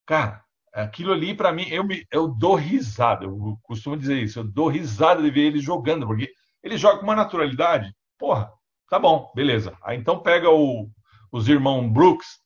cara, 0.04 0.44
aquilo 0.82 1.12
ali 1.12 1.34
para 1.34 1.52
mim, 1.52 1.66
eu, 1.68 1.84
me, 1.84 2.06
eu 2.10 2.28
dou 2.28 2.54
risada, 2.54 3.24
eu 3.24 3.58
costumo 3.62 3.96
dizer 3.96 4.22
isso, 4.22 4.40
eu 4.40 4.44
dou 4.44 4.68
risada 4.68 5.22
de 5.22 5.30
ver 5.30 5.46
ele 5.46 5.58
jogando, 5.58 6.06
porque 6.06 6.30
ele 6.62 6.76
joga 6.76 6.98
com 6.98 7.04
uma 7.04 7.16
naturalidade, 7.16 7.94
porra, 8.18 8.50
tá 8.90 8.98
bom, 8.98 9.32
beleza. 9.34 9.76
Aí 9.82 9.96
então 9.96 10.20
pega 10.20 10.50
o, 10.50 10.88
os 11.32 11.48
irmãos 11.48 11.90
Brooks, 11.90 12.40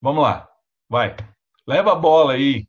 vamos 0.00 0.22
lá, 0.22 0.48
vai, 0.88 1.16
leva 1.66 1.92
a 1.92 1.96
bola 1.96 2.34
aí, 2.34 2.66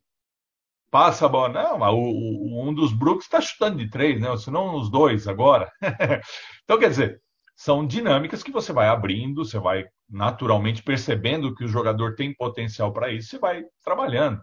passa 0.90 1.26
a 1.26 1.28
bola. 1.28 1.48
Não, 1.48 1.80
o, 1.94 2.10
o, 2.10 2.68
um 2.68 2.74
dos 2.74 2.92
Brooks 2.92 3.24
está 3.24 3.40
chutando 3.40 3.78
de 3.78 3.88
três, 3.88 4.20
né? 4.20 4.36
Senão 4.36 4.74
os 4.74 4.90
dois 4.90 5.28
agora. 5.28 5.70
então, 6.64 6.78
quer 6.78 6.90
dizer, 6.90 7.22
são 7.56 7.86
dinâmicas 7.86 8.42
que 8.42 8.52
você 8.52 8.72
vai 8.72 8.88
abrindo, 8.88 9.44
você 9.44 9.58
vai 9.58 9.84
naturalmente 10.08 10.82
percebendo 10.82 11.54
que 11.54 11.64
o 11.64 11.68
jogador 11.68 12.14
tem 12.14 12.34
potencial 12.34 12.92
para 12.92 13.10
isso 13.10 13.36
e 13.36 13.38
vai 13.38 13.64
trabalhando. 13.84 14.42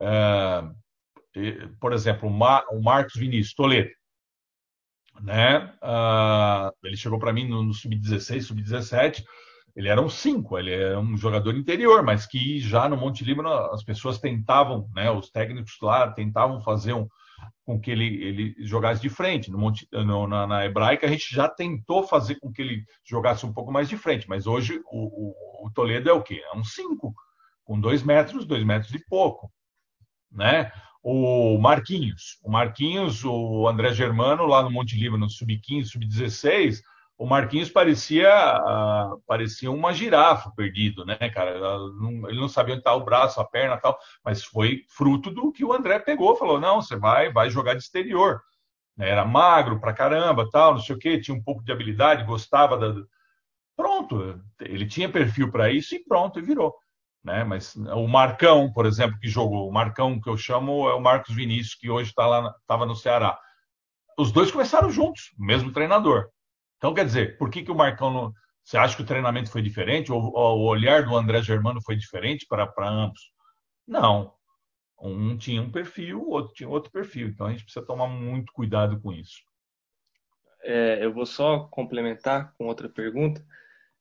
É, 0.00 0.62
por 1.80 1.92
exemplo, 1.92 2.28
o, 2.28 2.82
Marcos 2.82 3.14
Vinícius 3.14 3.54
Toledo. 3.54 3.90
Né? 5.20 5.72
Uh, 5.82 6.72
ele 6.84 6.96
chegou 6.96 7.18
para 7.18 7.32
mim 7.32 7.48
no, 7.48 7.62
no 7.62 7.74
sub-16, 7.74 8.42
sub-17. 8.42 9.24
Ele 9.74 9.88
era 9.88 10.00
um 10.00 10.08
5, 10.08 10.58
ele 10.58 10.74
é 10.74 10.98
um 10.98 11.16
jogador 11.16 11.54
interior, 11.54 12.02
mas 12.02 12.26
que 12.26 12.58
já 12.58 12.88
no 12.88 12.96
Monte 12.96 13.24
Líbano 13.24 13.48
as 13.72 13.84
pessoas 13.84 14.18
tentavam, 14.18 14.88
né, 14.92 15.08
os 15.08 15.30
técnicos 15.30 15.76
lá 15.80 16.10
tentavam 16.10 16.60
fazer 16.60 16.94
um, 16.94 17.06
com 17.64 17.80
que 17.80 17.90
ele, 17.90 18.06
ele 18.24 18.54
jogasse 18.58 19.00
de 19.00 19.08
frente. 19.08 19.50
No 19.50 19.58
Monte, 19.58 19.86
no, 19.92 20.26
na, 20.26 20.46
na, 20.46 20.64
hebraica, 20.64 21.06
a 21.06 21.10
gente 21.10 21.32
já 21.32 21.48
tentou 21.48 22.02
fazer 22.02 22.36
com 22.36 22.52
que 22.52 22.62
ele 22.62 22.84
jogasse 23.04 23.46
um 23.46 23.52
pouco 23.52 23.70
mais 23.70 23.88
de 23.88 23.96
frente, 23.96 24.28
mas 24.28 24.46
hoje 24.46 24.80
o, 24.90 25.36
o, 25.62 25.66
o 25.66 25.70
Toledo 25.70 26.08
é 26.08 26.12
o 26.12 26.22
quê? 26.22 26.42
É 26.52 26.56
um 26.56 26.64
5, 26.64 27.14
com 27.62 27.78
dois 27.78 28.02
metros, 28.02 28.44
dois 28.46 28.64
metros 28.64 28.92
e 28.94 29.04
pouco. 29.06 29.48
Né? 30.30 30.70
O 31.02 31.58
Marquinhos, 31.58 32.38
o 32.42 32.50
Marquinhos, 32.50 33.24
o 33.24 33.66
André 33.68 33.92
Germano, 33.92 34.46
lá 34.46 34.62
no 34.62 34.70
Monte 34.70 34.98
Líbano, 34.98 35.28
sub-15, 35.30 35.86
sub-16, 35.86 36.80
o 37.18 37.26
Marquinhos 37.26 37.68
parecia 37.68 38.30
uh, 38.30 39.20
parecia 39.26 39.70
uma 39.70 39.92
girafa 39.92 40.52
perdido, 40.52 41.04
né, 41.04 41.16
cara? 41.30 41.50
Ele 42.28 42.40
não 42.40 42.48
sabia 42.48 42.74
onde 42.74 42.80
estava 42.80 42.96
o 42.96 43.04
braço, 43.04 43.40
a 43.40 43.44
perna 43.44 43.76
tal, 43.76 43.98
mas 44.24 44.44
foi 44.44 44.84
fruto 44.88 45.28
do 45.28 45.50
que 45.50 45.64
o 45.64 45.72
André 45.72 45.98
pegou, 45.98 46.36
falou: 46.36 46.60
não, 46.60 46.80
você 46.80 46.94
vai, 46.94 47.32
vai 47.32 47.50
jogar 47.50 47.74
de 47.74 47.82
exterior, 47.82 48.40
né? 48.96 49.08
era 49.08 49.24
magro 49.24 49.80
pra 49.80 49.92
caramba, 49.92 50.48
tal, 50.48 50.74
não 50.74 50.80
sei 50.80 50.94
o 50.94 50.98
quê, 50.98 51.20
tinha 51.20 51.36
um 51.36 51.42
pouco 51.42 51.64
de 51.64 51.72
habilidade, 51.72 52.24
gostava 52.24 52.76
da. 52.78 53.02
Pronto, 53.76 54.40
ele 54.60 54.86
tinha 54.86 55.08
perfil 55.08 55.50
para 55.50 55.72
isso 55.72 55.94
e 55.96 56.04
pronto, 56.04 56.38
e 56.38 56.42
virou. 56.42 56.74
Né? 57.22 57.44
Mas 57.44 57.74
o 57.76 58.06
Marcão, 58.06 58.72
por 58.72 58.86
exemplo, 58.86 59.18
que 59.18 59.28
jogou, 59.28 59.68
o 59.68 59.72
Marcão 59.72 60.20
que 60.20 60.28
eu 60.28 60.36
chamo 60.36 60.88
é 60.88 60.94
o 60.94 61.00
Marcos 61.00 61.34
Vinícius, 61.34 61.74
que 61.74 61.90
hoje 61.90 62.10
está 62.10 62.26
lá, 62.26 62.54
estava 62.60 62.86
no 62.86 62.94
Ceará. 62.94 63.38
Os 64.18 64.32
dois 64.32 64.50
começaram 64.50 64.90
juntos, 64.90 65.32
mesmo 65.38 65.72
treinador. 65.72 66.28
Então, 66.76 66.94
quer 66.94 67.04
dizer, 67.04 67.36
por 67.38 67.50
que, 67.50 67.62
que 67.62 67.70
o 67.70 67.76
Marcão 67.76 68.12
não. 68.12 68.32
Você 68.64 68.76
acha 68.76 68.96
que 68.96 69.02
o 69.02 69.06
treinamento 69.06 69.50
foi 69.50 69.62
diferente? 69.62 70.12
Ou, 70.12 70.32
ou 70.34 70.60
o 70.60 70.66
olhar 70.66 71.04
do 71.04 71.16
André 71.16 71.42
Germano 71.42 71.80
foi 71.82 71.96
diferente 71.96 72.46
para, 72.48 72.66
para 72.66 72.88
ambos? 72.88 73.32
Não. 73.86 74.34
Um 75.00 75.36
tinha 75.36 75.62
um 75.62 75.70
perfil, 75.70 76.20
o 76.20 76.30
outro 76.30 76.52
tinha 76.52 76.68
outro 76.68 76.90
perfil. 76.90 77.28
Então 77.28 77.46
a 77.46 77.50
gente 77.50 77.64
precisa 77.64 77.86
tomar 77.86 78.08
muito 78.08 78.52
cuidado 78.52 79.00
com 79.00 79.12
isso. 79.12 79.38
É, 80.62 81.04
eu 81.04 81.12
vou 81.12 81.24
só 81.24 81.60
complementar 81.70 82.52
com 82.54 82.66
outra 82.66 82.88
pergunta, 82.88 83.44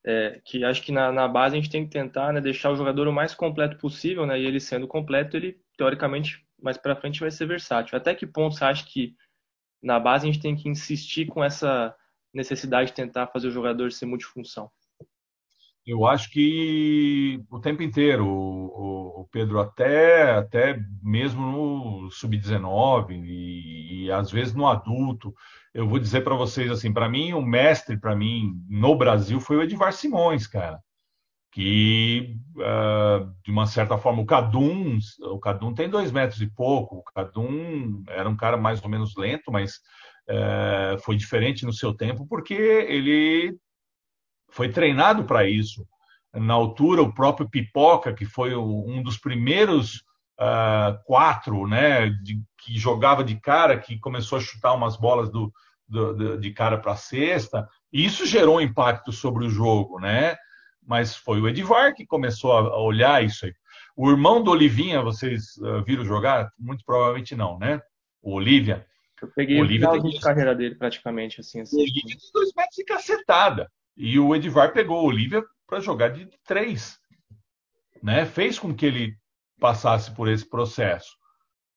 é, 0.10 0.40
que 0.46 0.64
acho 0.64 0.82
que 0.82 0.92
na, 0.94 1.12
na, 1.12 1.28
base 1.28 1.54
a 1.54 1.60
gente 1.60 1.70
tem 1.70 1.84
que 1.84 1.92
tentar 1.92 2.32
né, 2.32 2.40
deixar 2.40 2.72
o 2.72 2.78
jogador 2.78 3.10
o 3.10 3.14
mais 3.14 3.36
completo 3.36 3.78
possível, 3.78 4.26
né, 4.26 4.40
e 4.40 4.46
ele 4.46 4.58
sendo 4.58 4.88
completo, 4.88 5.36
ele 5.36 5.60
teoricamente 5.78 6.48
mais 6.62 6.78
para 6.78 6.96
frente 6.96 7.20
vai 7.20 7.30
ser 7.30 7.46
versátil. 7.46 7.98
Até 7.98 8.16
que 8.16 8.26
ponto 8.26 8.56
você 8.56 8.64
acha 8.64 8.86
que 8.86 9.18
na 9.84 10.00
base 10.00 10.26
a 10.26 10.32
gente 10.32 10.42
tem 10.42 10.56
que 10.56 10.70
insistir 10.70 11.26
com 11.28 11.44
essa 11.44 11.94
necessidade 12.34 12.92
de 12.92 12.96
tentar 12.96 13.28
fazer 13.28 13.50
o 13.50 13.52
jogador 13.52 13.92
ser 13.92 14.06
multifunção? 14.06 14.72
Eu 15.88 16.06
acho 16.06 16.30
que 16.30 17.42
o 17.50 17.62
tempo 17.62 17.82
inteiro, 17.82 18.28
o, 18.28 19.22
o 19.22 19.28
Pedro, 19.32 19.58
até, 19.62 20.32
até 20.32 20.78
mesmo 21.02 21.42
no 21.42 22.12
sub-19 22.12 23.12
e, 23.24 24.04
e, 24.04 24.12
às 24.12 24.30
vezes 24.30 24.54
no 24.54 24.68
adulto, 24.68 25.34
eu 25.74 25.88
vou 25.88 25.98
dizer 25.98 26.26
para 26.26 26.36
vocês 26.36 26.70
assim, 26.70 26.92
para 26.92 27.08
mim 27.08 27.32
o 27.32 27.42
mestre 27.42 27.98
para 27.98 28.14
mim 28.18 28.54
no 28.68 28.98
Brasil 28.98 29.40
foi 29.40 29.56
o 29.56 29.64
Edivar 29.64 29.94
Simões, 29.94 30.46
cara, 30.46 30.78
que 31.54 32.36
uh, 32.58 33.34
de 33.46 33.50
uma 33.50 33.66
certa 33.66 33.98
forma 33.98 34.22
o 34.22 34.26
Cadum, 34.26 35.00
o 35.22 35.40
Cadum 35.40 35.74
tem 35.74 35.90
dois 35.90 36.12
metros 36.12 36.42
e 36.42 36.48
pouco, 36.48 36.98
o 36.98 37.04
Cadum 37.04 38.04
era 38.10 38.28
um 38.28 38.36
cara 38.36 38.58
mais 38.58 38.84
ou 38.84 38.90
menos 38.90 39.16
lento, 39.16 39.54
mas 39.54 39.76
uh, 40.30 41.00
foi 41.00 41.16
diferente 41.16 41.66
no 41.66 41.72
seu 41.72 41.94
tempo 41.94 42.28
porque 42.28 42.54
ele 42.54 43.58
foi 44.50 44.70
treinado 44.70 45.24
para 45.26 45.48
isso. 45.48 45.86
Na 46.34 46.54
altura, 46.54 47.02
o 47.02 47.14
próprio 47.14 47.50
Pipoca, 47.50 48.14
que 48.14 48.26
foi 48.26 48.56
um 48.56 49.02
dos 49.02 49.18
primeiros 49.18 50.04
uh, 50.40 50.98
quatro, 51.06 51.68
né, 51.68 52.10
de, 52.10 52.42
que 52.60 52.78
jogava 52.78 53.24
de 53.24 53.40
cara, 53.40 53.78
que 53.78 54.00
começou 54.00 54.38
a 54.38 54.42
chutar 54.42 54.74
umas 54.74 54.98
bolas 54.98 55.30
do, 55.30 55.52
do, 55.88 56.38
de 56.38 56.52
cara 56.52 56.78
para 56.78 56.94
a 56.94 56.98
cesta, 56.98 57.68
isso 57.92 58.26
gerou 58.26 58.58
um 58.58 58.62
impacto 58.62 59.12
sobre 59.12 59.46
o 59.46 59.50
jogo, 59.50 60.00
né? 60.00 60.36
Mas 60.86 61.16
foi 61.16 61.42
o 61.42 61.48
Edivar 61.48 61.94
que 61.94 62.06
começou 62.06 62.54
a 62.54 62.80
olhar 62.80 63.24
isso 63.24 63.46
aí. 63.46 63.54
O 63.96 64.10
irmão 64.10 64.44
do 64.44 64.52
Olivinha, 64.52 65.02
vocês 65.02 65.58
uh, 65.58 65.84
viram 65.84 66.06
jogar? 66.06 66.52
Muito 66.58 66.86
provavelmente 66.86 67.36
não, 67.36 67.58
né? 67.58 67.82
O 68.22 68.34
Olivia. 68.36 68.86
Eu 69.22 69.30
peguei 69.30 69.60
o 69.60 69.68
tem... 69.68 70.12
de 70.12 70.20
carreira 70.20 70.54
dele 70.54 70.76
praticamente 70.76 71.42
assim. 71.42 71.62
assim. 71.62 71.76
O 71.76 71.80
Olivia 71.80 72.04
tem 72.06 72.18
dois 72.34 72.54
metros 72.56 72.78
e 72.78 72.86
cacetada. 72.86 73.72
E 73.98 74.20
o 74.20 74.36
Edivar 74.36 74.72
pegou 74.74 75.02
o 75.02 75.08
Olivia 75.08 75.44
para 75.66 75.80
jogar 75.80 76.10
de 76.10 76.30
três, 76.46 77.00
né? 78.02 78.28
Fez 78.28 78.60
com 78.60 78.74
que 78.74 78.86
ele 78.86 79.18
passasse 79.60 80.12
por 80.12 80.30
esse 80.30 80.48
processo, 80.48 81.18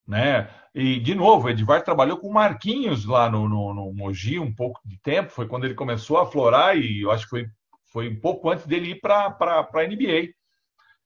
né? 0.07 0.47
E 0.73 0.99
de 0.99 1.15
novo, 1.15 1.47
o 1.47 1.49
Edivar 1.49 1.83
trabalhou 1.83 2.17
com 2.17 2.31
Marquinhos 2.31 3.05
lá 3.05 3.27
no, 3.27 3.49
no, 3.49 3.73
no 3.73 3.93
Mogi 3.93 4.37
um 4.37 4.53
pouco 4.53 4.79
de 4.85 4.99
tempo, 4.99 5.31
foi 5.31 5.47
quando 5.47 5.65
ele 5.65 5.73
começou 5.73 6.19
a 6.19 6.25
florar 6.27 6.77
e 6.77 7.01
eu 7.01 7.09
acho 7.09 7.23
que 7.23 7.29
foi, 7.29 7.47
foi 7.91 8.09
um 8.09 8.19
pouco 8.19 8.51
antes 8.51 8.67
dele 8.67 8.91
ir 8.91 9.01
para 9.01 9.35
a 9.35 9.83
NBA, 9.83 10.31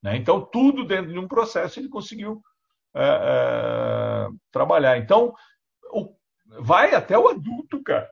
né? 0.04 0.18
Então 0.18 0.42
tudo 0.42 0.84
dentro 0.84 1.14
de 1.14 1.18
um 1.18 1.30
processo 1.30 1.80
ele 1.80 1.88
conseguiu 1.88 2.42
é, 2.94 3.04
é, 3.04 4.28
trabalhar. 4.52 4.98
Então 4.98 5.34
o, 5.94 6.14
vai 6.60 6.94
até 6.94 7.18
o 7.18 7.30
adulto, 7.30 7.82
cara, 7.82 8.10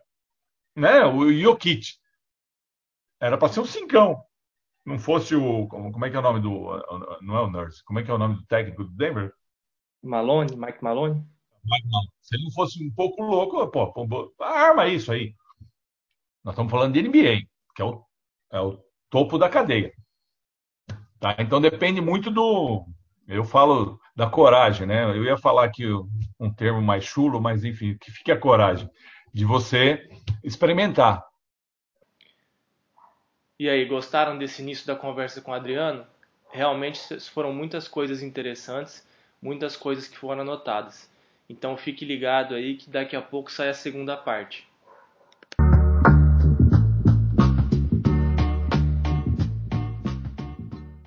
né? 0.74 1.06
O 1.06 1.32
Jokic 1.34 2.02
era 3.24 3.38
para 3.38 3.48
ser 3.48 3.62
um 3.62 3.66
cincão. 3.66 4.22
Não 4.86 5.00
fosse 5.00 5.34
o. 5.34 5.66
Como 5.68 6.06
é 6.06 6.10
que 6.10 6.16
é 6.16 6.20
o 6.20 6.24
nome 6.24 6.42
do. 6.42 6.52
Não 7.22 7.38
é 7.38 7.42
o 7.42 7.50
Nurse. 7.50 7.82
Como 7.86 8.00
é 8.00 8.04
que 8.04 8.12
é 8.12 8.14
o 8.14 8.18
nome 8.18 8.36
do 8.36 8.46
técnico 8.46 8.84
do 8.84 8.92
Denver? 8.92 9.32
Malone, 10.04 10.58
Mike 10.58 10.84
Malone. 10.84 11.26
Mike 11.64 11.88
Malone. 11.88 12.10
Se 12.22 12.36
ele 12.36 12.44
não 12.44 12.52
fosse 12.52 12.86
um 12.86 12.94
pouco 12.94 13.24
louco, 13.24 13.66
pô, 13.72 13.94
pô, 13.94 14.34
arma 14.42 14.88
isso 14.88 15.14
aí. 15.14 15.34
Nós 16.44 16.54
estamos 16.54 16.70
falando 16.70 16.94
de 16.94 17.02
NBA, 17.02 17.48
que 17.74 17.82
é 17.82 17.86
o, 17.86 18.04
é 18.52 18.60
o 18.60 18.78
topo 19.10 19.38
da 19.38 19.48
cadeia. 19.48 19.94
Tá? 21.18 21.38
Então 21.40 21.62
depende 21.62 22.02
muito 22.02 22.30
do. 22.30 22.86
Eu 23.26 23.46
falo 23.46 23.98
da 24.14 24.30
coragem, 24.30 24.86
né? 24.86 25.06
Eu 25.06 25.24
ia 25.24 25.38
falar 25.38 25.64
aqui 25.64 25.86
um 26.38 26.54
termo 26.54 26.82
mais 26.82 27.06
chulo, 27.06 27.40
mas 27.40 27.64
enfim, 27.64 27.98
que 27.98 28.12
fique 28.12 28.34
a 28.34 28.40
coragem 28.40 28.90
de 29.34 29.46
você 29.46 30.06
experimentar. 30.44 31.24
E 33.64 33.70
aí, 33.70 33.86
gostaram 33.86 34.38
desse 34.38 34.62
início 34.62 34.86
da 34.86 34.94
conversa 34.94 35.40
com 35.40 35.52
o 35.52 35.54
Adriano? 35.54 36.06
Realmente 36.52 37.18
foram 37.30 37.54
muitas 37.54 37.88
coisas 37.88 38.22
interessantes, 38.22 39.08
muitas 39.42 39.78
coisas 39.78 40.06
que 40.06 40.18
foram 40.18 40.42
anotadas. 40.42 41.10
Então 41.48 41.78
fique 41.78 42.04
ligado 42.04 42.56
aí 42.56 42.76
que 42.76 42.90
daqui 42.90 43.16
a 43.16 43.22
pouco 43.22 43.50
sai 43.50 43.70
a 43.70 43.74
segunda 43.74 44.18
parte. 44.18 44.68